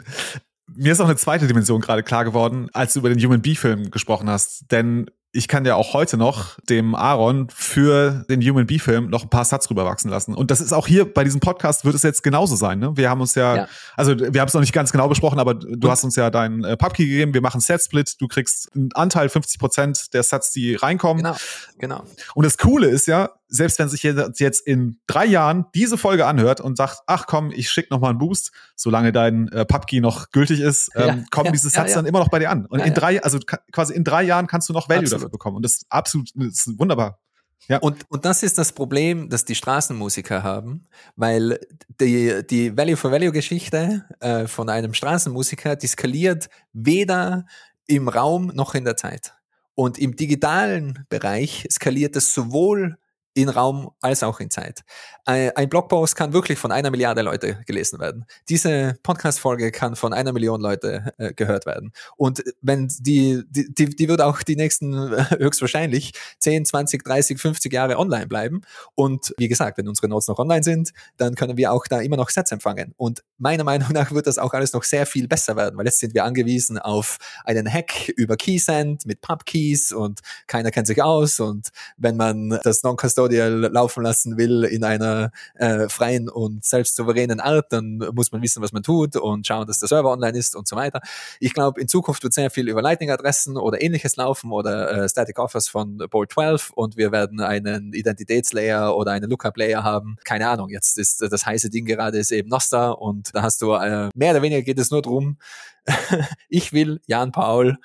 [0.68, 3.92] Mir ist auch eine zweite Dimension gerade klar geworden, als du über den Human Bee-Film
[3.92, 4.72] gesprochen hast.
[4.72, 9.24] Denn ich kann ja auch heute noch dem Aaron für den Human Bee Film noch
[9.24, 10.36] ein paar Satz rüberwachsen lassen.
[10.36, 12.78] Und das ist auch hier bei diesem Podcast wird es jetzt genauso sein.
[12.78, 12.96] Ne?
[12.96, 13.68] Wir haben uns ja, ja.
[13.98, 15.90] also wir haben es noch nicht ganz genau besprochen, aber du Und?
[15.90, 17.34] hast uns ja deinen äh, Pubkey gegeben.
[17.34, 18.22] Wir machen Set Split.
[18.22, 21.24] Du kriegst einen Anteil 50 Prozent der Sets, die reinkommen.
[21.24, 21.36] Genau,
[21.80, 22.04] genau.
[22.36, 26.60] Und das Coole ist ja, selbst wenn sich jetzt in drei Jahren diese Folge anhört
[26.60, 30.32] und sagt, ach komm, ich schick noch mal einen Boost, solange dein äh, Pubkey noch
[30.32, 32.66] gültig ist, ähm, ja, kommen ja, diese Sets ja, dann immer noch bei dir an.
[32.66, 33.38] Und in drei, also
[33.72, 35.22] quasi in drei Jahren kannst du noch Value absolut.
[35.22, 35.58] dafür bekommen.
[35.58, 37.20] Und das ist absolut, das ist wunderbar.
[37.68, 37.78] Ja.
[37.78, 40.86] Und, und das ist das Problem, das die Straßenmusiker haben,
[41.16, 41.60] weil
[42.02, 47.46] die, die Value-for-Value-Geschichte äh, von einem Straßenmusiker, die skaliert weder
[47.86, 49.34] im Raum noch in der Zeit.
[49.76, 52.98] Und im digitalen Bereich skaliert es sowohl
[53.34, 54.84] in Raum als auch in Zeit.
[55.26, 58.26] Ein Blogpost kann wirklich von einer Milliarde Leute gelesen werden.
[58.50, 61.94] Diese Podcast-Folge kann von einer Million Leute äh, gehört werden.
[62.18, 67.40] Und wenn die, die, die, die wird auch die nächsten äh, höchstwahrscheinlich 10, 20, 30,
[67.40, 68.62] 50 Jahre online bleiben.
[68.96, 72.18] Und wie gesagt, wenn unsere Notes noch online sind, dann können wir auch da immer
[72.18, 72.94] noch Sets empfangen.
[72.98, 76.00] Und meiner Meinung nach wird das auch alles noch sehr viel besser werden, weil jetzt
[76.00, 81.40] sind wir angewiesen auf einen Hack über Keysend mit Pubkeys und keiner kennt sich aus.
[81.40, 87.40] Und wenn man das Non-Custodial Custodial laufen lassen will in einer äh, freien und selbstsouveränen
[87.40, 90.56] Art, dann muss man wissen, was man tut und schauen, dass der Server online ist
[90.56, 91.02] und so weiter.
[91.40, 95.40] Ich glaube, in Zukunft wird sehr viel über Lightning-Adressen oder ähnliches laufen oder äh, Static
[95.40, 100.18] Offers von Bolt 12 und wir werden einen Identitätslayer oder einen Lookup-Layer haben.
[100.24, 103.74] Keine Ahnung, jetzt ist das heiße Ding gerade ist eben Nostar und da hast du
[103.74, 105.38] äh, mehr oder weniger geht es nur darum,
[106.50, 107.78] ich will Jan Paul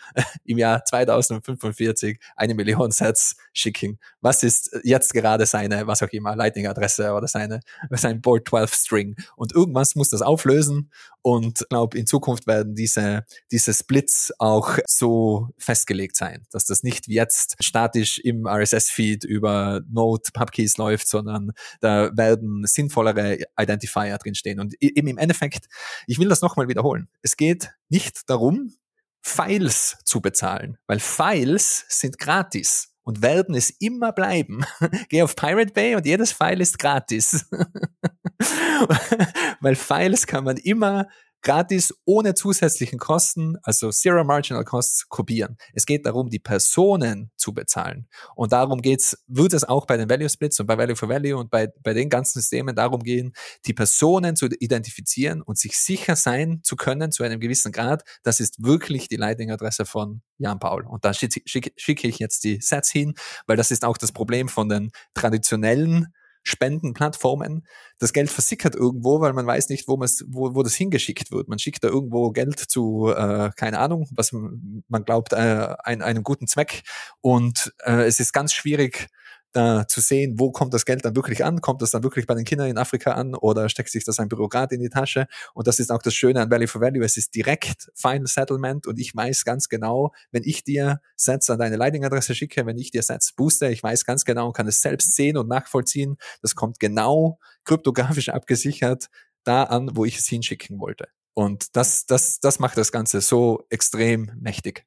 [0.45, 3.99] im Jahr 2045 eine Million Sets schicken.
[4.20, 7.61] Was ist jetzt gerade seine, was auch immer, Lightning-Adresse oder seine,
[7.91, 9.16] sein Bolt 12 String?
[9.37, 10.91] Und irgendwas muss das auflösen
[11.29, 16.83] und ich glaube, in Zukunft werden diese, diese Splits auch so festgelegt sein, dass das
[16.83, 21.53] nicht jetzt statisch im RSS-Feed über Node Pubkeys läuft, sondern
[21.83, 24.59] da werden sinnvollere Identifier drinstehen.
[24.59, 25.67] Und eben im Endeffekt,
[26.07, 27.09] ich will das nochmal wiederholen.
[27.21, 28.73] Es geht nicht darum,
[29.21, 34.67] Files zu bezahlen, weil Files sind gratis und werden es immer bleiben.
[35.09, 37.49] Geh auf Pirate Bay und jedes File ist gratis.
[39.61, 41.09] weil Files kann man immer
[41.43, 45.56] gratis ohne zusätzlichen Kosten, also Zero Marginal Costs, kopieren.
[45.73, 48.09] Es geht darum, die Personen zu bezahlen.
[48.35, 51.36] Und darum geht's, wird es auch bei den Value Splits und bei Value for Value
[51.36, 53.32] und bei, bei den ganzen Systemen darum gehen,
[53.66, 58.40] die Personen zu identifizieren und sich sicher sein zu können zu einem gewissen Grad, das
[58.40, 60.86] ist wirklich die Lightning-Adresse von Jan Paul.
[60.86, 63.15] Und da schicke schick, schick ich jetzt die Sets hin,
[63.47, 66.12] weil das ist auch das Problem von den traditionellen
[66.49, 67.66] Spendenplattformen.
[67.99, 71.49] Das Geld versickert irgendwo, weil man weiß nicht, wo, wo, wo das hingeschickt wird.
[71.49, 76.23] Man schickt da irgendwo Geld zu, äh, keine Ahnung, was man glaubt, äh, ein, einem
[76.23, 76.83] guten Zweck.
[77.20, 79.09] Und äh, es ist ganz schwierig,
[79.53, 81.61] da zu sehen, wo kommt das Geld dann wirklich an?
[81.61, 84.29] Kommt das dann wirklich bei den Kindern in Afrika an oder steckt sich das ein
[84.29, 85.27] Bürokrat in die Tasche?
[85.55, 87.05] Und das ist auch das Schöne an Value for Value.
[87.05, 91.59] Es ist direkt Final Settlement und ich weiß ganz genau, wenn ich dir Sets an
[91.59, 94.83] deine Lightning-Adresse schicke, wenn ich dir Sets booste, ich weiß ganz genau und kann es
[94.83, 96.16] selbst sehen und nachvollziehen.
[96.43, 99.09] Das kommt genau kryptografisch abgesichert
[99.45, 101.09] da an, wo ich es hinschicken wollte.
[101.33, 104.85] Und das, das, das macht das Ganze so extrem mächtig.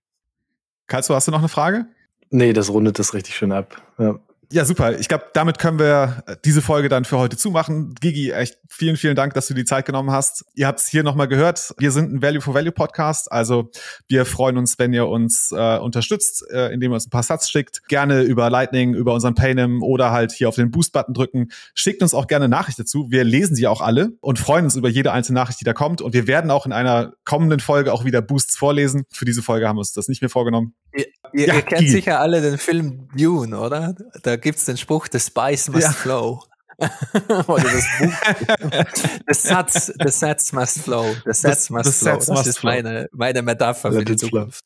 [0.87, 1.85] Karlsruhe, hast du noch eine Frage?
[2.29, 3.81] Nee, das rundet das richtig schön ab.
[3.97, 4.19] Ja.
[4.53, 4.99] Ja, super.
[4.99, 7.95] Ich glaube, damit können wir äh, diese Folge dann für heute zumachen.
[8.01, 10.43] Gigi, echt vielen, vielen Dank, dass du die Zeit genommen hast.
[10.55, 11.73] Ihr habt es hier nochmal gehört.
[11.77, 13.31] Wir sind ein Value for Value Podcast.
[13.31, 13.71] Also
[14.09, 17.49] wir freuen uns, wenn ihr uns äh, unterstützt, äh, indem ihr uns ein paar Satz
[17.49, 17.87] schickt.
[17.87, 21.47] Gerne über Lightning, über unseren Paynim oder halt hier auf den Boost-Button drücken.
[21.73, 23.07] Schickt uns auch gerne Nachrichten dazu.
[23.09, 26.01] Wir lesen sie auch alle und freuen uns über jede einzelne Nachricht, die da kommt.
[26.01, 29.05] Und wir werden auch in einer kommenden Folge auch wieder Boosts vorlesen.
[29.13, 30.73] Für diese Folge haben wir uns das nicht mehr vorgenommen.
[30.93, 31.91] Ihr, ihr, ja, ihr kennt Gigi.
[31.91, 33.95] sicher alle den Film Dune, oder?
[34.23, 35.91] Da gibt's den Spruch, the spice must ja.
[35.91, 36.43] flow.
[37.47, 39.13] Oder das Buch.
[39.27, 41.15] the, Satz, the Satz must flow.
[41.25, 42.17] The Satz must the flow.
[42.17, 42.71] Das ist flow.
[42.71, 44.63] meine, meine Metapher für die Zukunft.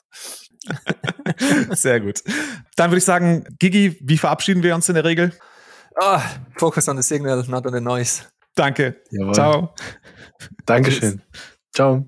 [1.72, 2.24] Sehr gut.
[2.76, 5.34] Dann würde ich sagen, Gigi, wie verabschieden wir uns in der Regel?
[6.00, 6.20] Oh,
[6.58, 8.24] focus on the signal, not on the noise.
[8.56, 9.02] Danke.
[9.12, 9.34] Jawohl.
[9.34, 9.76] Ciao.
[10.66, 11.22] Dankeschön.
[11.74, 12.08] Ciao.